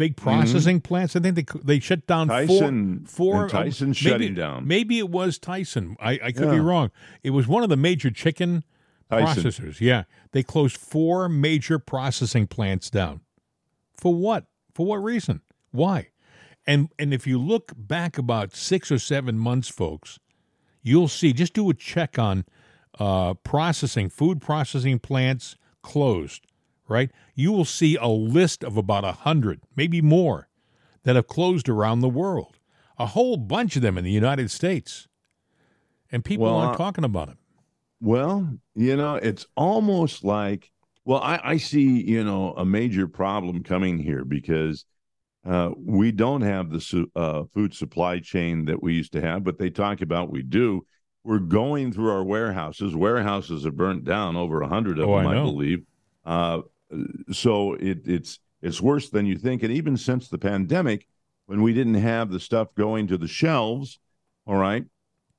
big 0.00 0.16
processing 0.16 0.80
plants. 0.80 1.14
I 1.14 1.20
think 1.20 1.34
they 1.36 1.44
they 1.62 1.78
shut 1.78 2.06
down 2.06 2.28
Mm-hmm. 2.28 2.46
Tyson- 2.48 3.04
four. 3.06 3.48
four 3.48 3.48
Tyson 3.50 3.88
maybe- 3.88 3.94
shutting 3.98 4.34
down. 4.34 4.66
Maybe 4.66 4.98
it 4.98 5.10
was 5.10 5.38
Tyson. 5.38 5.96
I, 6.00 6.18
I 6.24 6.32
could 6.32 6.50
be 6.50 6.58
wrong. 6.58 6.90
It 7.22 7.30
was 7.30 7.46
one 7.46 7.62
of 7.62 7.68
the 7.68 7.76
major 7.76 8.10
chicken 8.10 8.64
Tyson. 9.10 9.42
processors. 9.44 9.80
Yeah, 9.80 10.04
they 10.32 10.42
closed 10.42 10.76
four 10.78 11.28
major 11.28 11.78
processing 11.78 12.46
plants 12.46 12.88
down. 12.90 13.20
For 13.94 14.14
what? 14.14 14.46
For 14.74 14.86
what 14.86 14.96
reason? 15.04 15.42
Why? 15.70 16.08
And 16.66 16.88
and 16.98 17.12
if 17.12 17.26
you 17.26 17.38
look 17.38 17.72
back 17.76 18.16
about 18.16 18.54
six 18.56 18.90
or 18.90 18.98
seven 18.98 19.38
months, 19.38 19.68
folks, 19.68 20.18
you'll 20.82 21.08
see. 21.08 21.32
Just 21.34 21.52
do 21.54 21.68
a 21.68 21.74
check 21.74 22.18
on 22.18 22.44
uh, 22.98 23.34
processing 23.34 24.08
food 24.08 24.40
processing 24.40 24.98
plants 24.98 25.56
closed. 25.82 26.46
Right, 26.90 27.10
you 27.36 27.52
will 27.52 27.64
see 27.64 27.94
a 27.94 28.08
list 28.08 28.64
of 28.64 28.76
about 28.76 29.04
a 29.04 29.12
hundred, 29.12 29.60
maybe 29.76 30.02
more, 30.02 30.48
that 31.04 31.14
have 31.14 31.28
closed 31.28 31.68
around 31.68 32.00
the 32.00 32.08
world. 32.08 32.58
A 32.98 33.06
whole 33.06 33.36
bunch 33.36 33.76
of 33.76 33.82
them 33.82 33.96
in 33.96 34.04
the 34.04 34.10
United 34.10 34.50
States, 34.50 35.06
and 36.10 36.24
people 36.24 36.46
Well, 36.46 36.56
aren't 36.56 36.74
uh, 36.74 36.78
talking 36.78 37.04
about 37.04 37.28
it. 37.28 37.36
Well, 38.00 38.58
you 38.74 38.96
know, 38.96 39.14
it's 39.14 39.46
almost 39.56 40.24
like 40.24 40.70
well, 41.04 41.20
I, 41.20 41.40
I 41.42 41.56
see, 41.56 42.02
you 42.02 42.24
know, 42.24 42.54
a 42.54 42.64
major 42.64 43.06
problem 43.06 43.62
coming 43.62 43.98
here 43.98 44.24
because 44.24 44.84
uh, 45.46 45.70
we 45.76 46.12
don't 46.12 46.42
have 46.42 46.70
the 46.70 46.80
su- 46.80 47.10
uh, 47.16 47.44
food 47.44 47.72
supply 47.72 48.18
chain 48.18 48.66
that 48.66 48.82
we 48.82 48.94
used 48.94 49.12
to 49.12 49.20
have, 49.20 49.44
but 49.44 49.58
they 49.58 49.70
talk 49.70 50.02
about 50.02 50.30
we 50.30 50.42
do. 50.42 50.84
We're 51.24 51.38
going 51.38 51.92
through 51.92 52.10
our 52.10 52.24
warehouses. 52.24 52.96
Warehouses 52.96 53.64
are 53.64 53.72
burnt 53.72 54.04
down, 54.04 54.36
over 54.36 54.60
a 54.60 54.68
hundred 54.68 54.98
of 54.98 55.08
Oh, 55.08 55.16
them, 55.16 55.26
I 55.26 55.38
I, 55.38 55.42
believe. 55.42 55.84
Uh, 56.24 56.60
so 57.32 57.74
it, 57.74 58.06
it's 58.06 58.38
it's 58.62 58.80
worse 58.80 59.08
than 59.10 59.26
you 59.26 59.36
think. 59.36 59.62
And 59.62 59.72
even 59.72 59.96
since 59.96 60.28
the 60.28 60.38
pandemic, 60.38 61.06
when 61.46 61.62
we 61.62 61.72
didn't 61.72 61.94
have 61.94 62.30
the 62.30 62.40
stuff 62.40 62.68
going 62.74 63.06
to 63.08 63.16
the 63.18 63.28
shelves, 63.28 63.98
all 64.46 64.56
right, 64.56 64.84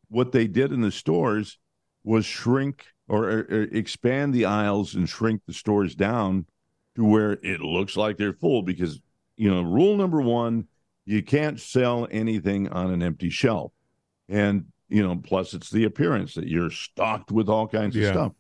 what 0.10 0.32
they 0.32 0.48
did 0.48 0.72
in 0.72 0.82
the 0.82 0.92
stores 0.92 1.58
was 2.04 2.26
shrink 2.26 2.86
or, 3.08 3.26
or- 3.26 3.48
or 3.50 3.62
expand 3.72 4.34
the 4.34 4.46
aisles 4.46 4.96
and 4.96 5.08
shrink 5.08 5.42
the 5.46 5.54
stores 5.54 5.94
down 5.96 6.46
to 6.96 7.06
where 7.06 7.34
it 7.44 7.62
looks 7.62 7.96
like 7.96 8.18
they're 8.18 8.34
full 8.34 8.62
because 8.64 9.00
you 9.38 9.50
know 9.50 9.62
rule 9.62 9.96
number 9.96 10.22
one 10.22 10.68
you 11.06 11.22
can't 11.24 11.60
sell 11.60 12.08
anything 12.12 12.68
on 12.70 12.92
an 12.92 13.02
empty 13.02 13.30
shelf 13.30 13.72
and 14.28 14.66
you 14.90 15.02
know 15.02 15.16
plus 15.16 15.54
it's 15.54 15.70
the 15.70 15.84
appearance 15.86 16.34
that 16.34 16.48
you're 16.48 16.70
stocked 16.72 17.32
with 17.32 17.48
all 17.48 17.68
kinds 17.68 17.96
Yeah. 17.96 18.08
of 18.08 18.14
stuff 18.14 18.32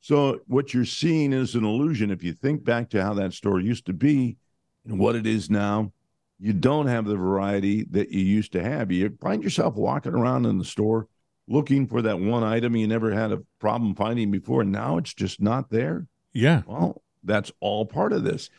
so 0.00 0.40
what 0.46 0.72
you're 0.72 0.84
seeing 0.84 1.32
is 1.32 1.54
an 1.54 1.64
illusion 1.64 2.10
if 2.10 2.22
you 2.22 2.32
think 2.32 2.64
back 2.64 2.90
to 2.90 3.02
how 3.02 3.14
that 3.14 3.32
store 3.32 3.60
used 3.60 3.86
to 3.86 3.92
be 3.92 4.36
and 4.84 4.98
what 4.98 5.16
it 5.16 5.26
is 5.26 5.50
now 5.50 5.92
you 6.38 6.52
don't 6.52 6.86
have 6.86 7.04
the 7.04 7.16
variety 7.16 7.84
that 7.90 8.10
you 8.10 8.20
used 8.20 8.52
to 8.52 8.62
have. 8.62 8.92
You 8.92 9.16
find 9.20 9.42
yourself 9.42 9.74
walking 9.74 10.14
around 10.14 10.46
in 10.46 10.58
the 10.58 10.64
store 10.64 11.08
looking 11.48 11.86
for 11.86 12.02
that 12.02 12.20
one 12.20 12.44
item 12.44 12.76
you 12.76 12.86
never 12.86 13.10
had 13.12 13.32
a 13.32 13.42
problem 13.58 13.94
finding 13.94 14.30
before, 14.30 14.62
and 14.62 14.70
now 14.70 14.98
it's 14.98 15.14
just 15.14 15.40
not 15.40 15.70
there. 15.70 16.06
Yeah. 16.32 16.62
Well, 16.66 17.02
that's 17.24 17.50
all 17.60 17.86
part 17.86 18.12
of 18.12 18.22
this. 18.22 18.50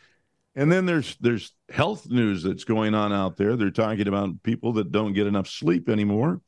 And 0.56 0.70
then 0.70 0.84
there's 0.84 1.16
there's 1.20 1.54
health 1.70 2.10
news 2.10 2.42
that's 2.42 2.64
going 2.64 2.94
on 2.94 3.12
out 3.12 3.36
there. 3.36 3.56
They're 3.56 3.70
talking 3.70 4.08
about 4.08 4.42
people 4.42 4.72
that 4.74 4.92
don't 4.92 5.12
get 5.12 5.26
enough 5.26 5.48
sleep 5.48 5.88
anymore. 5.88 6.40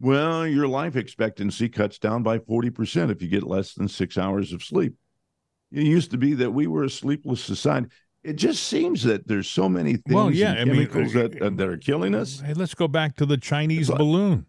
Well, 0.00 0.46
your 0.46 0.66
life 0.66 0.96
expectancy 0.96 1.68
cuts 1.68 1.98
down 1.98 2.22
by 2.22 2.38
40% 2.38 3.10
if 3.10 3.22
you 3.22 3.28
get 3.28 3.44
less 3.44 3.74
than 3.74 3.88
6 3.88 4.18
hours 4.18 4.52
of 4.52 4.62
sleep. 4.62 4.94
It 5.70 5.84
used 5.84 6.10
to 6.10 6.18
be 6.18 6.34
that 6.34 6.50
we 6.50 6.66
were 6.66 6.84
a 6.84 6.90
sleepless 6.90 7.42
society. 7.42 7.88
It 8.22 8.34
just 8.34 8.64
seems 8.64 9.02
that 9.04 9.28
there's 9.28 9.48
so 9.48 9.68
many 9.68 9.92
things 9.92 10.14
Well, 10.14 10.30
yeah, 10.30 10.52
and 10.52 10.70
I 10.70 10.74
mean, 10.74 10.86
chemicals 10.86 11.14
uh, 11.14 11.28
that, 11.40 11.56
that 11.56 11.68
are 11.68 11.76
killing 11.76 12.14
us. 12.14 12.40
Hey, 12.40 12.54
let's 12.54 12.74
go 12.74 12.88
back 12.88 13.16
to 13.16 13.26
the 13.26 13.36
Chinese 13.36 13.88
like- 13.88 13.98
balloon. 13.98 14.46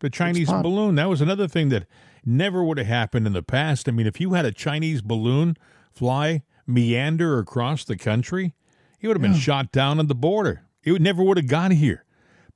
The 0.00 0.10
Chinese 0.10 0.48
balloon. 0.48 0.94
That 0.94 1.08
was 1.08 1.20
another 1.20 1.48
thing 1.48 1.70
that 1.70 1.86
never 2.24 2.62
would 2.62 2.78
have 2.78 2.86
happened 2.86 3.26
in 3.26 3.32
the 3.32 3.42
past. 3.42 3.88
I 3.88 3.92
mean, 3.92 4.06
if 4.06 4.20
you 4.20 4.34
had 4.34 4.44
a 4.44 4.52
Chinese 4.52 5.02
balloon 5.02 5.56
fly, 5.92 6.44
meander 6.68 7.40
across 7.40 7.84
the 7.84 7.96
country, 7.96 8.54
it 9.00 9.08
would 9.08 9.16
have 9.16 9.22
been 9.22 9.34
shot 9.34 9.72
down 9.72 9.98
at 9.98 10.06
the 10.06 10.14
border. 10.14 10.62
It 10.84 10.92
would 10.92 11.02
never 11.02 11.24
would 11.24 11.36
have 11.36 11.48
got 11.48 11.72
here. 11.72 12.04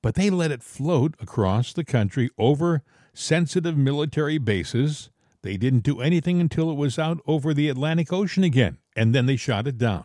But 0.03 0.17
they 0.17 0.31
let 0.31 0.51
it 0.51 0.63
float 0.63 1.15
across 1.21 1.73
the 1.73 1.85
country 1.85 2.29
over 2.37 2.83
sensitive 3.15 3.77
military 3.77 4.39
bases. 4.39 5.11
They 5.43 5.57
didn't 5.57 5.85
do 5.85 6.01
anything 6.01 6.41
until 6.41 6.71
it 6.71 6.77
was 6.77 6.99
out 6.99 7.21
over 7.27 7.55
the 7.55 7.69
Atlantic 7.69 8.13
Ocean 8.13 8.45
again, 8.45 8.79
and 8.97 9.15
then 9.15 9.27
they 9.27 9.37
shot 9.37 9.67
it 9.67 9.79
down. 9.79 10.05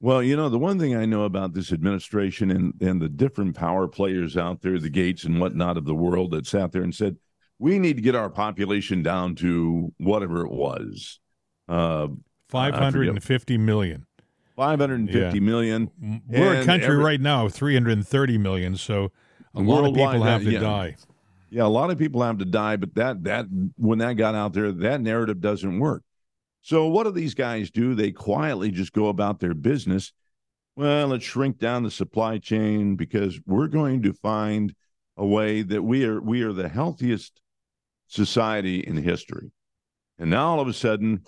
Well, 0.00 0.22
you 0.22 0.36
know, 0.36 0.48
the 0.50 0.58
one 0.58 0.78
thing 0.78 0.94
I 0.94 1.06
know 1.06 1.22
about 1.24 1.54
this 1.54 1.72
administration 1.72 2.50
and, 2.50 2.74
and 2.80 3.00
the 3.00 3.08
different 3.08 3.56
power 3.56 3.88
players 3.88 4.36
out 4.36 4.60
there, 4.60 4.78
the 4.78 4.90
Gates 4.90 5.24
and 5.24 5.40
whatnot 5.40 5.76
of 5.78 5.86
the 5.86 5.94
world 5.94 6.32
that 6.32 6.46
sat 6.46 6.72
there 6.72 6.82
and 6.82 6.94
said, 6.94 7.16
we 7.58 7.78
need 7.78 7.96
to 7.96 8.02
get 8.02 8.14
our 8.14 8.28
population 8.28 9.02
down 9.02 9.34
to 9.36 9.94
whatever 9.98 10.44
it 10.44 10.52
was. 10.52 11.18
Uh, 11.68 12.08
Five 12.48 12.74
hundred 12.74 13.08
and 13.08 13.22
fifty 13.24 13.56
million. 13.58 14.06
550 14.56 15.18
Yeah. 15.18 15.40
million. 15.44 16.22
We're 16.28 16.60
a 16.60 16.64
country 16.64 16.86
every- 16.92 17.02
right 17.04 17.20
now 17.20 17.46
of 17.46 17.52
330 17.54 18.38
million, 18.38 18.76
so 18.76 19.10
a 19.56 19.60
lot 19.60 19.84
of 19.84 19.94
people 19.94 20.22
have 20.22 20.42
to 20.42 20.50
yeah. 20.50 20.60
die. 20.60 20.96
Yeah, 21.50 21.64
a 21.64 21.68
lot 21.68 21.90
of 21.90 21.98
people 21.98 22.22
have 22.22 22.38
to 22.38 22.44
die, 22.44 22.76
but 22.76 22.94
that 22.94 23.24
that 23.24 23.46
when 23.76 23.98
that 23.98 24.14
got 24.14 24.34
out 24.34 24.52
there, 24.52 24.72
that 24.72 25.00
narrative 25.00 25.40
doesn't 25.40 25.78
work. 25.78 26.02
So 26.62 26.88
what 26.88 27.04
do 27.04 27.12
these 27.12 27.34
guys 27.34 27.70
do? 27.70 27.94
They 27.94 28.10
quietly 28.10 28.70
just 28.70 28.92
go 28.92 29.08
about 29.08 29.38
their 29.38 29.54
business. 29.54 30.12
Well, 30.74 31.08
let's 31.08 31.24
shrink 31.24 31.58
down 31.58 31.84
the 31.84 31.90
supply 31.90 32.38
chain 32.38 32.96
because 32.96 33.40
we're 33.46 33.68
going 33.68 34.02
to 34.02 34.12
find 34.12 34.74
a 35.16 35.24
way 35.24 35.62
that 35.62 35.82
we 35.82 36.04
are 36.04 36.20
we 36.20 36.42
are 36.42 36.52
the 36.52 36.68
healthiest 36.68 37.40
society 38.08 38.80
in 38.80 38.96
history. 38.96 39.52
And 40.18 40.30
now 40.30 40.48
all 40.48 40.60
of 40.60 40.68
a 40.68 40.72
sudden, 40.72 41.22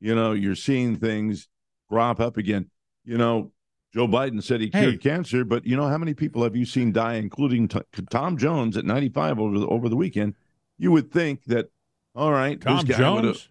you 0.00 0.14
know, 0.14 0.32
you're 0.32 0.54
seeing 0.54 0.96
things 0.96 1.48
crop 1.88 2.20
up 2.20 2.36
again. 2.36 2.70
You 3.04 3.18
know, 3.18 3.52
Joe 3.94 4.06
Biden 4.06 4.42
said 4.42 4.60
he 4.60 4.68
cured 4.70 4.92
Hey. 4.92 4.96
cancer, 4.98 5.44
but 5.44 5.66
you 5.66 5.76
know 5.76 5.88
how 5.88 5.96
many 5.98 6.12
people 6.14 6.42
have 6.42 6.54
you 6.54 6.64
seen 6.66 6.92
die, 6.92 7.14
including 7.14 7.68
T- 7.68 7.80
Tom 8.10 8.36
Jones 8.36 8.76
at 8.76 8.84
95 8.84 9.38
over 9.38 9.58
the 9.58 9.66
over 9.66 9.88
the 9.88 9.96
weekend? 9.96 10.34
You 10.76 10.92
would 10.92 11.10
think 11.10 11.44
that, 11.44 11.70
all 12.14 12.30
right, 12.32 12.60
Tom 12.60 12.76
this 12.76 12.84
guy 12.84 12.98
Jones, 12.98 13.48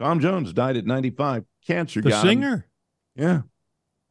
Tom 0.00 0.20
Jones 0.20 0.52
died 0.52 0.76
at 0.76 0.86
95. 0.86 1.44
Cancer 1.66 2.00
the 2.00 2.10
him. 2.10 2.22
singer. 2.22 2.66
Yeah. 3.16 3.42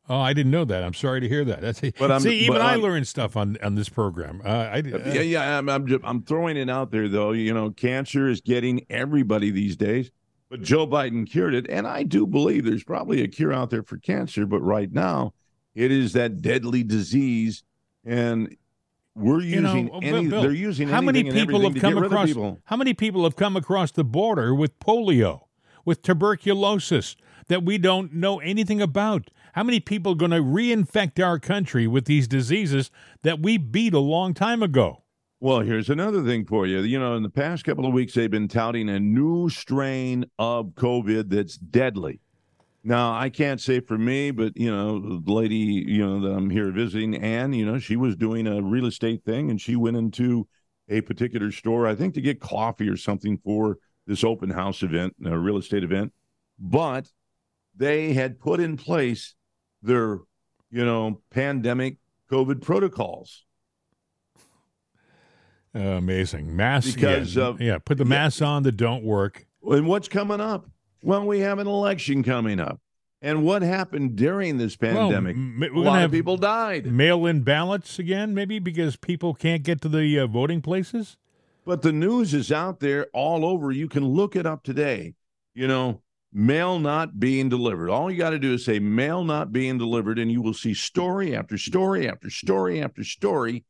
Oh, 0.10 0.20
I 0.20 0.34
didn't 0.34 0.52
know 0.52 0.64
that. 0.66 0.84
I'm 0.84 0.94
sorry 0.94 1.20
to 1.22 1.28
hear 1.28 1.44
that. 1.46 1.62
That's 1.62 1.82
But 2.00 2.12
I'm- 2.12 2.22
see, 2.22 2.40
even 2.46 2.58
I 2.62 2.72
I'm- 2.72 2.82
learned 2.82 3.08
stuff 3.08 3.36
on 3.38 3.58
on 3.62 3.76
this 3.76 3.90
program. 3.90 4.42
Uh, 4.44 4.48
I 4.48 4.80
uh, 4.80 4.82
yeah, 5.14 5.22
yeah. 5.22 5.58
I'm, 5.58 5.68
I'm, 5.70 5.86
just, 5.86 6.02
I'm 6.04 6.24
throwing 6.24 6.56
it 6.58 6.70
out 6.70 6.92
there, 6.92 7.08
though. 7.10 7.32
You 7.34 7.54
know, 7.54 7.72
cancer 7.72 8.28
is 8.30 8.40
getting 8.42 8.86
everybody 8.90 9.52
these 9.52 9.76
days, 9.76 10.10
but 10.50 10.62
Joe 10.62 10.88
Biden 10.88 11.30
cured 11.30 11.54
it. 11.54 11.68
And 11.70 11.88
I 11.88 12.04
do 12.04 12.26
believe 12.26 12.66
there's 12.66 12.84
probably 12.84 13.22
a 13.22 13.28
cure 13.28 13.54
out 13.54 13.70
there 13.70 13.84
for 13.84 13.98
cancer, 13.98 14.46
but 14.46 14.62
right 14.62 14.92
now 14.92 15.34
it 15.76 15.92
is 15.92 16.14
that 16.14 16.42
deadly 16.42 16.84
disease. 16.84 17.64
And 18.06 18.56
we're 19.16 19.42
you 19.42 19.62
know, 19.62 19.74
using 19.74 19.92
uh, 19.92 20.00
any, 20.02 20.28
Bill, 20.28 20.42
they're 20.42 20.52
using 20.52 20.88
how 20.88 21.02
many 21.02 21.24
people 21.24 21.62
have 21.62 21.76
come 21.76 21.94
get 21.94 22.02
rid 22.02 22.06
of 22.06 22.12
across? 22.12 22.58
How 22.66 22.78
many 22.78 22.94
people 22.94 23.24
have 23.24 23.36
come 23.36 23.58
across 23.58 23.92
the 23.92 24.04
border 24.04 24.54
with 24.54 24.80
polio, 24.80 25.42
with 25.86 26.02
tuberculosis 26.02 27.16
that 27.48 27.64
we 27.64 27.78
don't 27.78 28.14
know 28.14 28.40
anything 28.40 28.82
about? 28.82 29.30
How 29.54 29.64
many 29.64 29.80
people 29.80 30.12
are 30.12 30.16
going 30.16 30.32
to 30.32 30.42
reinfect 30.42 31.24
our 31.24 31.40
country 31.40 31.88
with 31.88 32.06
these 32.06 32.28
diseases 32.28 32.92
that 33.24 33.40
we 33.42 33.58
beat 33.58 33.94
a 33.94 34.00
long 34.00 34.34
time 34.34 34.62
ago? 34.62 35.04
Well, 35.40 35.60
here's 35.60 35.92
another 35.92 36.24
thing 36.24 36.46
for 36.46 36.66
you. 36.66 36.80
You 36.80 36.98
know, 36.98 37.16
in 37.16 37.22
the 37.22 37.30
past 37.30 37.64
couple 37.64 37.86
of 37.86 37.94
weeks, 37.94 38.16
they've 38.16 38.32
been 38.32 38.48
touting 38.48 38.90
a 38.90 39.00
new 39.00 39.50
strain 39.50 40.26
of 40.40 40.70
COVID 40.70 41.30
that's 41.30 41.58
deadly. 41.58 42.22
Now, 42.84 43.14
I 43.14 43.30
can't 43.30 43.62
say 43.62 43.80
for 43.80 44.00
me, 44.00 44.32
but 44.32 44.58
you 44.58 44.72
know, 44.72 45.20
the 45.20 45.32
lady, 45.32 45.56
you 45.56 46.04
know, 46.04 46.22
that 46.22 46.36
I'm 46.36 46.50
here 46.50 46.72
visiting, 46.72 47.18
Ann, 47.18 47.54
you 47.54 47.68
know, 47.68 47.78
she 47.78 47.96
was 47.96 48.16
doing 48.16 48.48
a 48.48 48.64
real 48.64 48.88
estate 48.88 49.24
thing 49.26 49.52
and 49.52 49.62
she 49.62 49.76
went 49.76 49.96
into 49.96 50.48
a 50.90 51.02
particular 51.02 51.52
store, 51.52 51.86
I 51.86 51.94
think 51.94 52.16
to 52.16 52.22
get 52.22 52.40
coffee 52.40 52.90
or 52.90 52.98
something 52.98 53.38
for 53.38 53.78
this 54.08 54.24
open 54.24 54.50
house 54.50 54.82
event, 54.82 55.16
a 55.24 55.38
real 55.38 55.58
estate 55.58 55.84
event. 55.84 56.14
But 56.58 57.12
they 57.76 58.14
had 58.14 58.40
put 58.40 58.60
in 58.60 58.76
place 58.76 59.36
their, 59.84 60.20
you 60.72 60.84
know, 60.84 61.22
pandemic 61.30 61.98
COVID 62.32 62.64
protocols. 62.64 63.46
Uh, 65.78 65.98
amazing 65.98 66.56
masks 66.56 66.96
Because 66.96 67.36
yeah, 67.36 67.44
of- 67.44 67.62
yeah, 67.62 67.78
put 67.78 67.98
the 67.98 68.04
yeah. 68.04 68.10
masks 68.10 68.42
on 68.42 68.64
that 68.64 68.74
don't 68.74 69.04
work. 69.04 69.46
And 69.64 69.86
what's 69.86 70.08
coming 70.08 70.42
up? 70.42 70.66
Well, 71.04 71.26
we 71.26 71.40
have 71.42 71.60
an 71.60 71.68
election 71.68 72.24
coming 72.24 72.60
up. 72.60 72.80
And 73.22 73.44
what 73.44 73.62
happened 73.62 74.16
during 74.16 74.58
this 74.58 74.76
pandemic? 74.76 75.36
we're 75.36 75.74
a 75.74 75.80
lot 75.80 76.04
of 76.04 76.12
people 76.12 76.38
died. 76.38 76.86
Mail-in 76.86 77.42
ballots 77.42 78.00
again, 78.00 78.34
maybe 78.34 78.60
because 78.60 78.96
people 78.96 79.34
can't 79.34 79.64
get 79.64 79.82
to 79.82 79.90
the 79.90 80.20
uh, 80.20 80.28
voting 80.28 80.62
places. 80.62 81.18
But 81.66 81.82
the 81.82 81.92
news 81.92 82.34
is 82.34 82.52
out 82.52 82.80
there 82.80 83.08
all 83.14 83.46
over. 83.46 83.72
You 83.72 83.88
can 83.88 84.06
look 84.06 84.36
it 84.36 84.46
up 84.46 84.64
today. 84.64 85.16
You 85.54 85.68
know, 85.68 86.02
mail 86.32 86.80
not 86.80 87.20
being 87.20 87.50
delivered. 87.50 87.90
All 87.90 88.10
you 88.12 88.18
got 88.18 88.30
to 88.30 88.40
do 88.40 88.54
is 88.54 88.64
say 88.64 88.80
mail 88.80 89.24
not 89.24 89.52
being 89.52 89.78
delivered, 89.78 90.20
and 90.20 90.32
you 90.32 90.42
will 90.42 90.54
see 90.54 90.74
story 90.74 91.36
after 91.36 91.58
story 91.58 92.08
after 92.08 92.30
story 92.30 92.82
after 92.82 93.04
story 93.04 93.66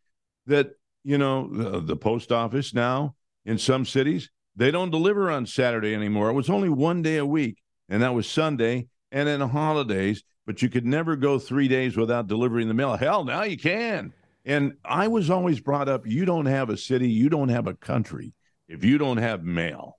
that, 0.46 0.72
you 1.04 1.18
know, 1.18 1.48
the, 1.52 1.80
the 1.82 1.96
post 1.96 2.32
office 2.32 2.74
now 2.74 3.16
in 3.46 3.58
some 3.58 3.86
cities, 3.86 4.30
they 4.56 4.72
don't 4.72 4.92
deliver 4.92 5.30
on 5.30 5.46
Saturday 5.46 5.94
anymore. 5.94 6.30
It 6.30 6.34
was 6.34 6.50
only 6.50 6.70
one 6.70 7.02
day 7.02 7.18
a 7.18 7.26
week, 7.26 7.58
and 7.90 8.02
that 8.02 8.14
was 8.14 8.28
Sunday 8.28 8.88
and 9.12 9.28
then 9.28 9.40
holidays, 9.42 10.24
but 10.46 10.62
you 10.62 10.70
could 10.70 10.86
never 10.86 11.16
go 11.16 11.40
three 11.40 11.68
days 11.68 11.96
without 11.96 12.28
delivering 12.28 12.68
the 12.68 12.74
mail. 12.74 12.98
Hell, 12.98 13.24
now 13.24 13.44
you 13.44 13.58
can. 13.58 14.14
And 14.46 14.74
I 14.84 15.08
was 15.08 15.30
always 15.30 15.60
brought 15.60 15.90
up 15.90 16.08
you 16.08 16.26
don't 16.26 16.46
have 16.46 16.70
a 16.70 16.78
city, 16.78 17.10
you 17.10 17.30
don't 17.30 17.50
have 17.50 17.68
a 17.68 17.74
country 17.74 18.34
if 18.68 18.84
you 18.84 18.98
don't 18.98 19.18
have 19.18 19.44
mail, 19.44 19.98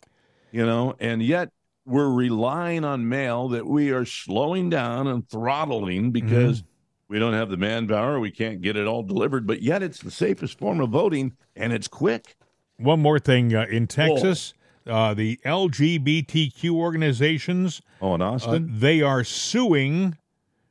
you 0.53 0.65
know, 0.65 0.95
and 0.99 1.23
yet 1.23 1.51
we're 1.87 2.11
relying 2.11 2.85
on 2.85 3.09
mail 3.09 3.49
that 3.49 3.67
we 3.67 3.91
are 3.91 4.05
slowing 4.05 4.69
down 4.69 5.07
and 5.07 5.29
throttling 5.29 6.13
mm-hmm. 6.13 6.27
because 6.27 6.63
we 7.09 7.19
don't 7.19 7.33
have 7.33 7.51
the 7.51 7.57
manpower, 7.57 8.21
we 8.21 8.31
can't 8.31 8.61
get 8.61 8.77
it 8.77 8.87
all 8.87 9.03
delivered, 9.03 9.47
but 9.47 9.63
yet 9.63 9.83
it's 9.83 10.01
the 10.01 10.11
safest 10.11 10.59
form 10.59 10.81
of 10.81 10.91
voting 10.91 11.37
and 11.57 11.73
it's 11.73 11.89
quick. 11.89 12.37
One 12.77 13.01
more 13.01 13.19
thing 13.19 13.55
uh, 13.55 13.67
in 13.71 13.87
Texas, 13.87 14.55
uh, 14.87 15.15
the 15.15 15.39
LGBTQ 15.45 16.71
organizations 16.71 17.83
Oh, 18.01 18.15
in 18.15 18.23
uh, 18.23 18.33
Austin? 18.33 18.69
they 18.79 19.01
are 19.03 19.25
suing. 19.25 20.17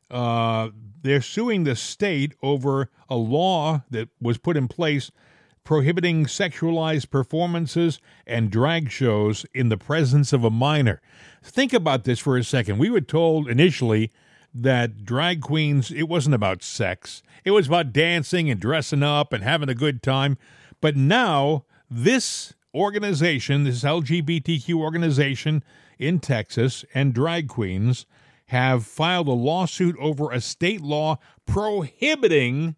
Uh, 0.09 0.69
they're 1.01 1.21
suing 1.21 1.63
the 1.63 1.75
state 1.75 2.33
over 2.41 2.89
a 3.09 3.15
law 3.15 3.83
that 3.89 4.09
was 4.21 4.38
put 4.38 4.55
in 4.57 4.67
place 4.67 5.11
prohibiting 5.63 6.25
sexualized 6.25 7.09
performances 7.09 7.99
and 8.25 8.49
drag 8.49 8.89
shows 8.89 9.45
in 9.53 9.67
the 9.67 9.77
presence 9.77 10.31
of 10.31 10.43
a 10.45 10.49
minor. 10.49 11.01
Think 11.43 11.73
about 11.73 12.05
this 12.05 12.19
for 12.19 12.38
a 12.38 12.43
second. 12.43 12.77
We 12.77 12.89
were 12.89 13.01
told 13.01 13.49
initially 13.49 14.11
that 14.63 15.05
drag 15.05 15.41
queens, 15.41 15.91
it 15.91 16.03
wasn't 16.03 16.35
about 16.35 16.63
sex, 16.63 17.21
it 17.43 17.51
was 17.51 17.67
about 17.67 17.93
dancing 17.93 18.49
and 18.49 18.59
dressing 18.59 19.03
up 19.03 19.33
and 19.33 19.43
having 19.43 19.69
a 19.69 19.75
good 19.75 20.03
time. 20.03 20.37
But 20.81 20.95
now, 20.95 21.65
this 21.89 22.53
organization, 22.73 23.63
this 23.63 23.83
LGBTQ 23.83 24.75
organization 24.75 25.63
in 25.97 26.19
Texas, 26.19 26.85
and 26.93 27.13
drag 27.13 27.47
queens 27.47 28.05
have 28.47 28.85
filed 28.85 29.27
a 29.27 29.31
lawsuit 29.31 29.95
over 29.99 30.31
a 30.31 30.39
state 30.39 30.81
law 30.81 31.17
prohibiting 31.45 32.75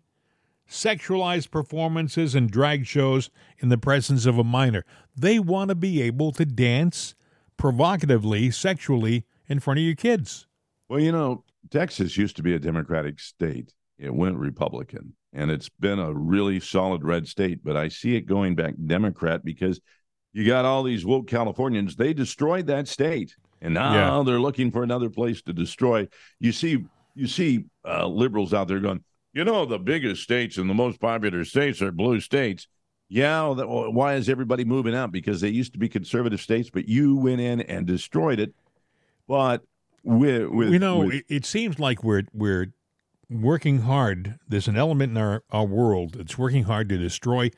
sexualized 0.69 1.51
performances 1.51 2.35
and 2.35 2.51
drag 2.51 2.85
shows 2.85 3.29
in 3.57 3.69
the 3.69 3.77
presence 3.77 4.25
of 4.25 4.37
a 4.37 4.43
minor. 4.43 4.85
They 5.15 5.39
want 5.39 5.69
to 5.69 5.75
be 5.75 6.01
able 6.01 6.31
to 6.33 6.45
dance 6.45 7.15
provocatively, 7.57 8.51
sexually 8.51 9.25
in 9.47 9.59
front 9.59 9.79
of 9.79 9.85
your 9.85 9.95
kids. 9.95 10.47
Well, 10.87 10.99
you 10.99 11.11
know, 11.11 11.43
Texas 11.69 12.17
used 12.17 12.35
to 12.37 12.43
be 12.43 12.53
a 12.55 12.59
Democratic 12.59 13.19
state, 13.19 13.73
it 13.97 14.13
went 14.13 14.37
Republican. 14.37 15.13
And 15.33 15.51
it's 15.51 15.69
been 15.69 15.99
a 15.99 16.13
really 16.13 16.59
solid 16.59 17.03
red 17.03 17.27
state, 17.27 17.63
but 17.63 17.77
I 17.77 17.89
see 17.89 18.15
it 18.15 18.21
going 18.21 18.55
back 18.55 18.73
Democrat 18.83 19.43
because 19.43 19.79
you 20.33 20.45
got 20.45 20.65
all 20.65 20.83
these 20.83 21.05
woke 21.05 21.27
Californians. 21.27 21.95
They 21.95 22.13
destroyed 22.13 22.67
that 22.67 22.87
state, 22.87 23.35
and 23.61 23.73
now 23.73 24.17
Yeah. 24.17 24.23
they're 24.23 24.39
looking 24.39 24.71
for 24.71 24.83
another 24.83 25.09
place 25.09 25.41
to 25.43 25.53
destroy. 25.53 26.07
You 26.39 26.51
see, 26.51 26.85
you 27.15 27.27
see 27.27 27.65
uh, 27.85 28.07
liberals 28.07 28.53
out 28.53 28.67
there 28.67 28.79
going, 28.79 29.03
you 29.33 29.43
know, 29.43 29.65
the 29.65 29.77
biggest 29.77 30.23
states 30.23 30.57
and 30.57 30.69
the 30.69 30.73
most 30.73 30.99
popular 30.99 31.45
states 31.45 31.81
are 31.81 31.91
blue 31.91 32.19
states. 32.19 32.67
Yeah, 33.09 33.41
well, 33.41 33.55
that, 33.55 33.67
well, 33.67 33.91
why 33.91 34.15
is 34.15 34.29
everybody 34.29 34.65
moving 34.65 34.95
out? 34.95 35.11
Because 35.11 35.41
they 35.41 35.49
used 35.49 35.73
to 35.73 35.79
be 35.79 35.89
conservative 35.89 36.41
states, 36.41 36.69
but 36.69 36.87
you 36.87 37.15
went 37.15 37.41
in 37.41 37.61
and 37.61 37.85
destroyed 37.85 38.39
it. 38.39 38.53
But 39.27 39.63
with, 40.03 40.47
with 40.47 40.69
you 40.71 40.79
know, 40.79 40.99
with- 40.99 41.13
it, 41.15 41.25
it 41.29 41.45
seems 41.45 41.79
like 41.79 42.03
we're 42.03 42.23
we're 42.33 42.73
working 43.29 43.81
hard. 43.81 44.39
There's 44.47 44.67
an 44.67 44.77
element 44.77 45.11
in 45.11 45.17
our, 45.17 45.43
our 45.51 45.65
world 45.65 46.15
that's 46.15 46.37
working 46.37 46.63
hard 46.63 46.89
to 46.89 46.97
destroy 46.97 47.51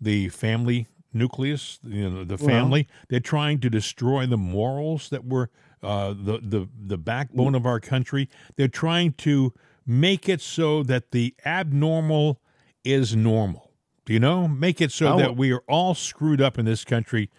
the 0.00 0.28
family 0.30 0.88
nucleus, 1.12 1.78
you 1.84 2.08
know, 2.10 2.24
the 2.24 2.38
family. 2.38 2.88
They're 3.08 3.20
trying 3.20 3.60
to 3.60 3.70
destroy 3.70 4.26
the 4.26 4.38
morals 4.38 5.10
that 5.10 5.24
were 5.24 5.50
uh, 5.82 6.08
the 6.10 6.40
the 6.42 6.68
the 6.86 6.98
backbone 6.98 7.54
of 7.54 7.66
our 7.66 7.80
country. 7.80 8.28
They're 8.56 8.68
trying 8.68 9.12
to 9.14 9.52
make 9.86 10.28
it 10.28 10.40
so 10.40 10.82
that 10.84 11.10
the 11.10 11.34
abnormal 11.44 12.40
is 12.84 13.14
normal. 13.14 13.70
Do 14.04 14.12
you 14.12 14.20
know? 14.20 14.48
Make 14.48 14.80
it 14.80 14.90
so 14.90 15.08
How- 15.08 15.16
that 15.18 15.36
we 15.36 15.52
are 15.52 15.62
all 15.68 15.94
screwed 15.94 16.40
up 16.40 16.58
in 16.58 16.64
this 16.64 16.84
country. 16.84 17.30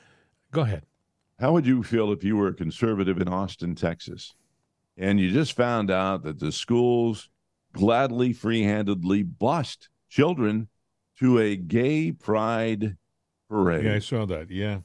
Go 0.52 0.62
ahead. 0.62 0.84
How 1.40 1.52
would 1.52 1.66
you 1.66 1.84
feel 1.84 2.12
if 2.12 2.24
you 2.24 2.38
were 2.38 2.48
a 2.48 2.54
conservative 2.54 3.20
in 3.20 3.28
Austin, 3.28 3.76
Texas, 3.76 4.36
and 4.98 5.20
you 5.20 5.32
just 5.32 5.54
found 5.54 5.90
out 5.90 6.24
that 6.24 6.40
the 6.40 6.52
schools 6.52 7.30
gladly, 7.74 8.34
free 8.34 8.64
handedly 8.64 9.24
bust 9.24 9.90
children 10.10 10.68
to 11.20 11.40
a 11.40 11.56
gay 11.56 12.12
pride 12.12 12.98
parade? 13.50 13.86
Yeah, 13.86 13.96
I 13.96 14.00
saw 14.00 14.26
that. 14.26 14.50
Yeah. 14.52 14.80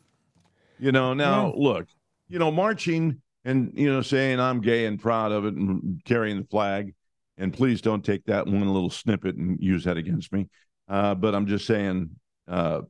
You 0.79 0.93
know, 0.93 1.15
now 1.15 1.53
look, 1.57 1.89
you 2.29 2.39
know, 2.39 2.51
marching 2.51 3.21
and, 3.45 3.73
you 3.75 3.91
know, 3.91 4.03
saying 4.03 4.41
I'm 4.41 4.61
gay 4.61 4.87
and 4.87 5.01
proud 5.01 5.33
of 5.33 5.45
it 5.45 5.55
and 5.55 6.01
carrying 6.05 6.39
the 6.39 6.47
flag. 6.47 6.95
And 7.37 7.53
please 7.53 7.81
don't 7.81 8.05
take 8.05 8.25
that 8.25 8.47
one 8.47 8.67
little 8.73 8.91
snippet 8.91 9.37
and 9.37 9.59
use 9.61 9.85
that 9.85 9.97
against 9.97 10.33
me. 10.33 10.49
Uh, 10.89 11.15
but 11.15 11.35
I'm 11.35 11.47
just 11.47 11.67
saying, 11.67 12.11
uh, 12.49 12.83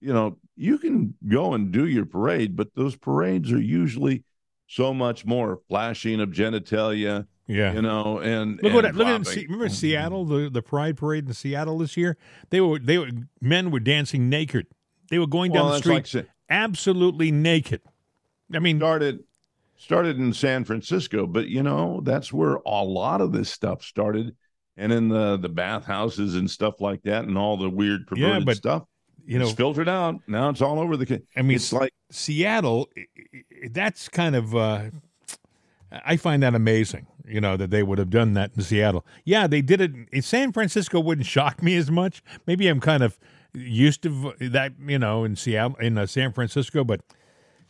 you 0.00 0.12
know, 0.12 0.38
you 0.56 0.78
can 0.78 1.14
go 1.26 1.54
and 1.54 1.70
do 1.72 1.86
your 1.86 2.06
parade, 2.06 2.56
but 2.56 2.74
those 2.74 2.96
parades 2.96 3.52
are 3.52 3.60
usually 3.60 4.24
so 4.72 4.94
much 4.94 5.26
more 5.26 5.60
flashing 5.68 6.18
of 6.20 6.30
genitalia, 6.30 7.26
Yeah. 7.46 7.74
you 7.74 7.82
know, 7.82 8.20
and 8.20 8.52
Look 8.56 8.64
and 8.64 8.74
what 8.74 8.94
look 8.94 9.06
at 9.06 9.26
Se- 9.26 9.42
remember 9.44 9.66
mm-hmm. 9.66 9.74
Seattle 9.74 10.24
the 10.24 10.48
the 10.48 10.62
Pride 10.62 10.96
Parade 10.96 11.26
in 11.26 11.34
Seattle 11.34 11.76
this 11.78 11.96
year. 11.96 12.16
They 12.48 12.60
were 12.62 12.78
they 12.78 12.96
were 12.96 13.10
men 13.40 13.70
were 13.70 13.80
dancing 13.80 14.30
naked. 14.30 14.66
They 15.10 15.18
were 15.18 15.26
going 15.26 15.52
down 15.52 15.66
Well, 15.66 15.72
the 15.74 15.78
street 15.78 16.14
like 16.14 16.26
absolutely 16.48 17.30
naked. 17.30 17.82
I 18.54 18.60
mean, 18.60 18.78
started 18.78 19.24
started 19.76 20.16
in 20.18 20.32
San 20.32 20.64
Francisco, 20.64 21.26
but 21.26 21.48
you 21.48 21.62
know 21.62 22.00
that's 22.02 22.32
where 22.32 22.54
a 22.64 22.82
lot 22.82 23.20
of 23.20 23.32
this 23.32 23.50
stuff 23.50 23.82
started, 23.82 24.34
and 24.78 24.90
in 24.90 25.08
the 25.08 25.36
the 25.36 25.50
bathhouses 25.50 26.34
and 26.34 26.50
stuff 26.50 26.80
like 26.80 27.02
that, 27.02 27.24
and 27.24 27.36
all 27.36 27.58
the 27.58 27.68
weird 27.68 28.02
Yeah, 28.02 28.26
perverted 28.26 28.46
but, 28.46 28.56
stuff. 28.56 28.84
You 29.26 29.38
know, 29.38 29.46
it's 29.46 29.54
filtered 29.54 29.88
out. 29.88 30.20
Now 30.26 30.48
it's 30.48 30.60
all 30.60 30.80
over 30.80 30.96
the. 30.96 31.22
I 31.36 31.42
mean, 31.42 31.56
it's 31.56 31.72
like 31.72 31.92
Seattle. 32.10 32.88
That's 33.70 34.08
kind 34.08 34.36
of 34.36 34.54
uh, 34.54 34.90
I 36.04 36.16
find 36.16 36.42
that 36.42 36.54
amazing. 36.54 37.06
You 37.26 37.40
know 37.40 37.56
that 37.56 37.70
they 37.70 37.82
would 37.82 37.98
have 37.98 38.10
done 38.10 38.34
that 38.34 38.50
in 38.56 38.62
Seattle. 38.62 39.06
Yeah, 39.24 39.46
they 39.46 39.62
did 39.62 39.80
it 39.80 39.92
in 40.10 40.22
San 40.22 40.52
Francisco. 40.52 41.00
Wouldn't 41.00 41.26
shock 41.26 41.62
me 41.62 41.76
as 41.76 41.90
much. 41.90 42.22
Maybe 42.46 42.68
I'm 42.68 42.80
kind 42.80 43.02
of 43.02 43.18
used 43.52 44.02
to 44.02 44.34
that. 44.40 44.72
You 44.84 44.98
know, 44.98 45.24
in 45.24 45.36
Seattle, 45.36 45.76
in 45.76 45.98
uh, 45.98 46.06
San 46.06 46.32
Francisco. 46.32 46.84
But 46.84 47.00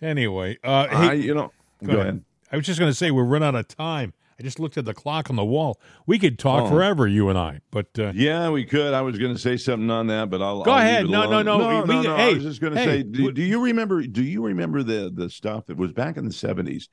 anyway, 0.00 0.58
uh, 0.64 0.88
hey, 0.88 0.96
I, 0.96 1.12
you 1.12 1.34
know. 1.34 1.52
Go, 1.84 1.98
ahead. 1.98 2.24
I 2.50 2.56
was 2.56 2.66
just 2.66 2.78
going 2.78 2.90
to 2.90 2.94
say 2.94 3.10
we're 3.10 3.24
run 3.24 3.42
out 3.42 3.54
of 3.54 3.66
time. 3.66 4.12
I 4.38 4.42
just 4.42 4.58
looked 4.58 4.78
at 4.78 4.84
the 4.84 4.94
clock 4.94 5.30
on 5.30 5.36
the 5.36 5.44
wall. 5.44 5.78
We 6.06 6.18
could 6.18 6.38
talk 6.38 6.62
Oh. 6.64 6.68
forever, 6.68 7.06
you 7.06 7.28
and 7.28 7.38
I. 7.38 7.60
But 7.70 7.88
uh, 7.98 8.12
Yeah, 8.14 8.50
we 8.50 8.64
could. 8.64 8.94
I 8.94 9.02
was 9.02 9.18
going 9.18 9.32
to 9.34 9.38
say 9.38 9.56
something 9.56 9.90
on 9.90 10.06
that, 10.08 10.30
but 10.30 10.40
I'll 10.42 10.62
Go 10.62 10.72
I'll 10.72 10.78
ahead. 10.78 11.04
it 11.04 11.10
No, 11.10 11.30
no, 11.30 11.42
no. 11.42 11.58
no, 11.58 11.82
We- 11.82 11.94
no, 11.94 12.02
no. 12.02 12.16
hey, 12.16 12.30
I 12.30 12.34
was 12.34 12.42
just 12.42 12.60
going 12.60 12.72
to 12.74 12.78
hey, 12.80 12.86
say, 12.86 13.02
do, 13.02 13.30
do 13.32 13.42
you 13.42 13.62
remember? 13.62 14.02
Do 14.02 14.22
you 14.22 14.42
remember 14.44 14.82
the 14.82 15.12
the 15.14 15.28
stuff 15.30 15.66
that 15.66 15.76
was 15.76 15.92
back 15.92 16.16
in 16.16 16.24
the 16.24 16.32
seventies? 16.32 16.88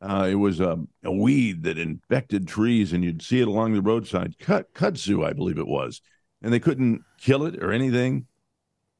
Uh, 0.00 0.28
it 0.30 0.34
was 0.34 0.60
a, 0.60 0.78
a 1.04 1.12
weed 1.12 1.62
that 1.64 1.78
infected 1.78 2.46
trees, 2.46 2.92
and 2.92 3.02
you'd 3.02 3.22
see 3.22 3.40
it 3.40 3.48
along 3.48 3.72
the 3.72 3.80
roadside. 3.80 4.38
Cut 4.38 4.72
kudzu, 4.74 5.26
I 5.26 5.32
believe 5.32 5.58
it 5.58 5.66
was, 5.66 6.02
and 6.42 6.52
they 6.52 6.60
couldn't 6.60 7.00
kill 7.18 7.44
it 7.46 7.62
or 7.62 7.72
anything, 7.72 8.26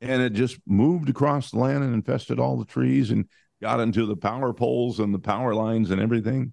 and 0.00 0.22
it 0.22 0.32
just 0.32 0.58
moved 0.66 1.10
across 1.10 1.50
the 1.50 1.58
land 1.58 1.84
and 1.84 1.94
infested 1.94 2.40
all 2.40 2.56
the 2.56 2.64
trees 2.64 3.10
and 3.10 3.26
got 3.60 3.78
into 3.78 4.06
the 4.06 4.16
power 4.16 4.52
poles 4.54 4.98
and 4.98 5.12
the 5.14 5.18
power 5.18 5.54
lines 5.54 5.90
and 5.90 6.00
everything. 6.00 6.52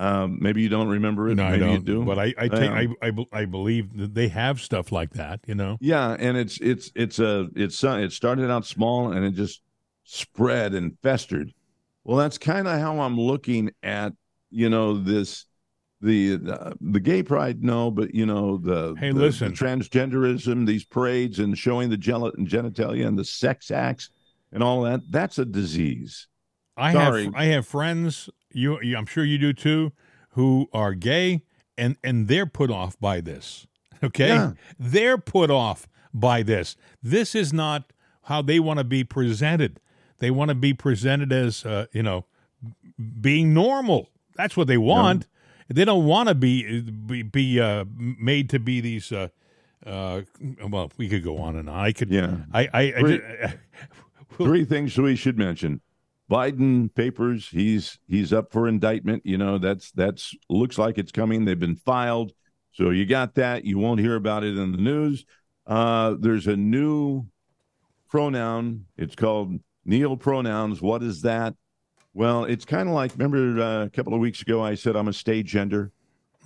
Um, 0.00 0.38
maybe 0.40 0.62
you 0.62 0.68
don't 0.68 0.88
remember 0.88 1.28
it. 1.28 1.34
no, 1.34 1.44
I 1.46 1.58
don't. 1.58 1.72
you 1.72 1.78
do. 1.80 2.04
But 2.04 2.18
I, 2.18 2.34
I 2.38 2.48
take, 2.48 2.70
Yeah. 2.70 2.84
I, 3.02 3.08
I, 3.08 3.12
I 3.32 3.44
believe 3.46 3.96
that 3.98 4.14
they 4.14 4.28
have 4.28 4.60
stuff 4.60 4.92
like 4.92 5.14
that. 5.14 5.40
You 5.46 5.54
know. 5.56 5.76
Yeah, 5.80 6.14
and 6.18 6.36
it's 6.36 6.58
it's 6.60 6.92
it's 6.94 7.18
a 7.18 7.48
it's 7.56 7.82
uh, 7.82 7.98
it 7.98 8.12
started 8.12 8.50
out 8.50 8.64
small 8.64 9.12
and 9.12 9.24
it 9.24 9.32
just 9.32 9.60
spread 10.04 10.74
and 10.74 10.96
festered. 11.02 11.52
Well, 12.04 12.16
that's 12.16 12.38
kind 12.38 12.68
of 12.68 12.78
how 12.80 13.00
I'm 13.00 13.18
looking 13.18 13.70
at 13.82 14.12
you 14.50 14.68
know 14.70 14.98
this 14.98 15.46
the 16.00 16.36
the, 16.36 16.76
the 16.80 17.00
gay 17.00 17.24
pride. 17.24 17.64
No, 17.64 17.90
but 17.90 18.14
you 18.14 18.24
know 18.24 18.56
the 18.58 18.94
Hey, 18.98 19.10
the- 19.10 19.18
listen. 19.18 19.50
the 19.50 19.56
transgenderism, 19.56 20.64
these 20.64 20.84
parades 20.84 21.40
and 21.40 21.58
showing 21.58 21.90
the 21.90 21.96
gel- 21.96 22.30
genitalia 22.32 23.06
and 23.06 23.18
the 23.18 23.24
sex 23.24 23.70
acts 23.72 24.10
and 24.52 24.62
all 24.62 24.82
that. 24.82 25.00
That's 25.10 25.38
a 25.38 25.44
disease. 25.44 26.28
I 26.76 26.92
Sorry. 26.92 27.24
have 27.24 27.34
I 27.34 27.44
have 27.46 27.66
friends. 27.66 28.30
You, 28.52 28.80
you, 28.82 28.96
I'm 28.96 29.06
sure 29.06 29.24
you 29.24 29.38
do 29.38 29.52
too, 29.52 29.92
who 30.30 30.68
are 30.72 30.94
gay, 30.94 31.42
and 31.76 31.96
and 32.02 32.28
they're 32.28 32.46
put 32.46 32.70
off 32.70 32.98
by 33.00 33.20
this. 33.20 33.66
Okay, 34.02 34.28
Yeah. 34.28 34.52
they're 34.78 35.18
put 35.18 35.50
off 35.50 35.88
by 36.14 36.44
this. 36.44 36.76
This 37.02 37.34
is 37.34 37.52
not 37.52 37.92
how 38.24 38.42
they 38.42 38.60
want 38.60 38.78
to 38.78 38.84
be 38.84 39.02
presented. 39.02 39.80
They 40.18 40.30
want 40.30 40.50
to 40.50 40.54
be 40.54 40.72
presented 40.72 41.32
as 41.32 41.66
uh, 41.66 41.86
you 41.92 42.04
know, 42.04 42.24
being 43.20 43.52
normal. 43.52 44.10
That's 44.36 44.56
what 44.56 44.68
they 44.68 44.78
want. 44.78 45.26
They 45.68 45.84
don't 45.84 46.06
want 46.06 46.28
to 46.28 46.36
be 46.36 46.80
be, 46.80 47.22
be 47.22 47.60
uh, 47.60 47.86
made 47.96 48.48
to 48.50 48.60
be 48.60 48.80
these. 48.80 49.10
Uh, 49.10 49.28
uh, 49.84 50.22
well, 50.68 50.92
we 50.96 51.08
could 51.08 51.24
go 51.24 51.38
on 51.38 51.56
and 51.56 51.68
on. 51.68 51.76
I 51.76 51.90
could. 51.92 52.10
Yeah. 52.10 52.36
I. 52.52 52.68
I. 52.72 52.80
I 52.98 53.02
ju- 53.02 53.22
Three 54.36 54.64
things 54.64 54.96
we 54.96 55.16
should 55.16 55.36
mention. 55.38 55.80
Biden 56.30 56.94
papers, 56.94 57.48
he's 57.48 57.98
he's 58.08 58.32
up 58.32 58.52
for 58.52 58.68
indictment. 58.68 59.24
You 59.24 59.38
know, 59.38 59.58
that's 59.58 59.90
that's 59.92 60.34
looks 60.48 60.78
like 60.78 60.98
it's 60.98 61.12
coming. 61.12 61.44
They've 61.44 61.58
been 61.58 61.76
filed. 61.76 62.32
So 62.72 62.90
you 62.90 63.06
got 63.06 63.34
that. 63.36 63.64
You 63.64 63.78
won't 63.78 64.00
hear 64.00 64.14
about 64.14 64.44
it 64.44 64.56
in 64.56 64.72
the 64.72 64.78
news. 64.78 65.24
Uh, 65.66 66.16
there's 66.18 66.46
a 66.46 66.56
new 66.56 67.26
pronoun. 68.08 68.86
It's 68.96 69.16
called 69.16 69.58
neo 69.84 70.16
pronouns. 70.16 70.80
What 70.82 71.02
is 71.02 71.22
that? 71.22 71.54
Well, 72.14 72.44
it's 72.44 72.64
kind 72.64 72.88
of 72.88 72.94
like 72.94 73.12
remember 73.12 73.62
uh, 73.62 73.84
a 73.84 73.90
couple 73.90 74.14
of 74.14 74.20
weeks 74.20 74.42
ago 74.42 74.62
I 74.62 74.74
said 74.74 74.96
I'm 74.96 75.08
a 75.08 75.12
stage 75.12 75.46
gender. 75.46 75.92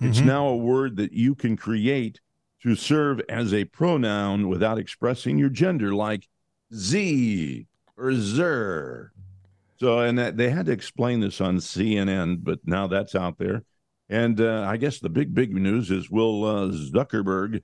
It's 0.01 0.19
now 0.19 0.47
a 0.47 0.57
word 0.57 0.97
that 0.97 1.13
you 1.13 1.33
can 1.33 1.55
create 1.55 2.19
to 2.61 2.75
serve 2.75 3.21
as 3.29 3.53
a 3.53 3.63
pronoun 3.65 4.49
without 4.49 4.77
expressing 4.77 5.37
your 5.37 5.49
gender, 5.49 5.93
like 5.93 6.27
Z 6.73 7.67
or 7.95 8.13
Zer. 8.13 9.13
So, 9.83 9.99
and 9.99 10.17
that, 10.17 10.37
they 10.37 10.49
had 10.49 10.67
to 10.67 10.71
explain 10.71 11.19
this 11.19 11.41
on 11.41 11.57
CNN, 11.57 12.41
but 12.41 12.59
now 12.63 12.87
that's 12.87 13.15
out 13.15 13.37
there. 13.37 13.63
And 14.07 14.39
uh, 14.39 14.61
I 14.65 14.77
guess 14.77 14.99
the 14.99 15.09
big, 15.09 15.33
big 15.33 15.53
news 15.53 15.91
is 15.91 16.09
will 16.09 16.45
uh, 16.45 16.67
Zuckerberg 16.69 17.63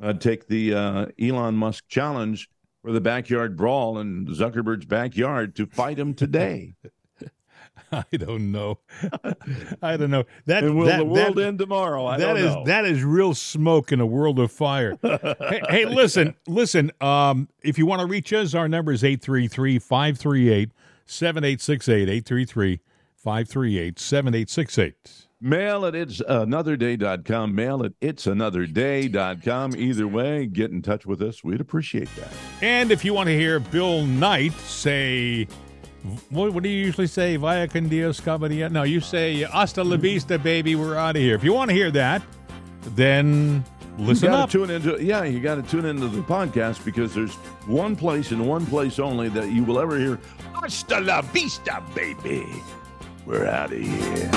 uh, 0.00 0.12
take 0.12 0.46
the 0.46 0.74
uh, 0.74 1.06
Elon 1.20 1.56
Musk 1.56 1.88
challenge 1.88 2.48
for 2.82 2.92
the 2.92 3.00
backyard 3.00 3.56
brawl 3.56 3.98
in 3.98 4.26
Zuckerberg's 4.26 4.84
backyard 4.84 5.56
to 5.56 5.66
fight 5.66 5.98
him 5.98 6.14
today? 6.14 6.74
I 7.92 8.04
don't 8.12 8.52
know. 8.52 8.78
I 9.82 9.96
don't 9.96 10.12
know. 10.12 10.22
That 10.44 10.62
and 10.62 10.76
will 10.76 10.86
that, 10.86 10.98
the 10.98 11.04
world 11.04 11.34
that, 11.34 11.46
end 11.46 11.58
tomorrow? 11.58 12.06
I 12.06 12.18
that 12.18 12.26
don't 12.26 12.36
is 12.36 12.54
know. 12.54 12.64
that 12.66 12.84
is 12.84 13.02
real 13.02 13.34
smoke 13.34 13.90
in 13.90 14.00
a 14.00 14.06
world 14.06 14.38
of 14.38 14.52
fire. 14.52 14.96
hey, 15.02 15.62
hey, 15.68 15.84
listen, 15.84 16.36
listen. 16.46 16.92
Um, 17.00 17.48
if 17.64 17.76
you 17.76 17.86
want 17.86 18.02
to 18.02 18.06
reach 18.06 18.32
us, 18.32 18.54
our 18.54 18.68
number 18.68 18.92
is 18.92 19.02
833-538-7868. 21.06 22.80
833-538-7868. 23.24 25.26
Mail 25.38 25.84
at 25.84 25.94
it's 25.94 26.20
anotherday.com. 26.20 27.54
Mail 27.54 27.84
at 27.84 27.92
it's 28.00 28.26
anotherday.com. 28.26 29.76
Either 29.76 30.08
way, 30.08 30.46
get 30.46 30.70
in 30.70 30.80
touch 30.80 31.04
with 31.04 31.20
us. 31.20 31.44
We'd 31.44 31.60
appreciate 31.60 32.08
that. 32.16 32.32
And 32.62 32.90
if 32.90 33.04
you 33.04 33.12
want 33.12 33.28
to 33.28 33.36
hear 33.36 33.60
Bill 33.60 34.06
Knight 34.06 34.54
say, 34.54 35.46
what, 36.30 36.54
what 36.54 36.62
do 36.62 36.70
you 36.70 36.84
usually 36.84 37.06
say? 37.06 37.36
Vaya 37.36 37.68
con 37.68 37.88
Dios, 37.88 38.18
caballeros? 38.20 38.72
No, 38.72 38.84
you 38.84 39.00
say, 39.00 39.42
hasta 39.42 39.84
la 39.84 39.98
vista, 39.98 40.38
baby, 40.38 40.74
we're 40.74 40.96
out 40.96 41.16
of 41.16 41.22
here. 41.22 41.34
If 41.34 41.44
you 41.44 41.52
want 41.52 41.68
to 41.68 41.74
hear 41.74 41.90
that, 41.90 42.22
then 42.94 43.62
Listen 43.98 44.26
you 44.26 44.30
gotta 44.30 44.42
up. 44.42 44.50
Tune 44.50 44.70
into 44.70 45.02
yeah, 45.02 45.24
you 45.24 45.40
got 45.40 45.54
to 45.54 45.62
tune 45.62 45.86
into 45.86 46.08
the 46.08 46.20
podcast 46.22 46.84
because 46.84 47.14
there's 47.14 47.34
one 47.66 47.96
place 47.96 48.30
and 48.30 48.46
one 48.46 48.66
place 48.66 48.98
only 48.98 49.28
that 49.30 49.50
you 49.50 49.64
will 49.64 49.80
ever 49.80 49.98
hear. 49.98 50.18
Hasta 50.52 51.00
la 51.00 51.22
vista, 51.22 51.82
baby. 51.94 52.46
We're 53.24 53.46
out 53.46 53.72
of 53.72 53.78
here. 53.78 54.30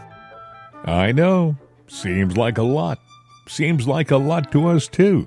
I 0.84 1.12
know. 1.12 1.56
Seems 1.88 2.38
like 2.38 2.60
a 2.60 2.64
lot. 2.64 3.00
Seems 3.48 3.88
like 3.88 4.12
a 4.12 4.18
lot 4.18 4.52
to 4.52 4.68
us 4.68 4.88
too. 4.88 5.26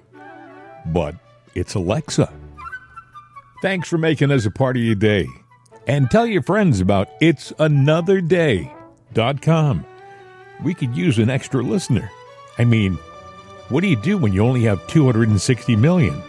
But 0.86 1.16
it's 1.56 1.74
Alexa. 1.74 2.32
Thanks 3.60 3.88
for 3.88 3.98
making 3.98 4.30
us 4.30 4.46
a 4.46 4.50
part 4.52 4.76
of 4.76 4.82
your 4.82 4.94
day. 4.94 5.26
And 5.88 6.10
tell 6.10 6.26
your 6.26 6.42
friends 6.42 6.80
about 6.80 7.08
It's 7.20 7.52
Another 7.58 8.20
it'sanotherday.com. 8.20 9.84
We 10.62 10.74
could 10.74 10.96
use 10.96 11.18
an 11.18 11.30
extra 11.30 11.62
listener. 11.62 12.10
I 12.58 12.64
mean, 12.64 12.94
what 13.68 13.80
do 13.80 13.88
you 13.88 13.96
do 13.96 14.16
when 14.16 14.32
you 14.32 14.42
only 14.44 14.62
have 14.62 14.86
260 14.86 15.76
million? 15.76 16.22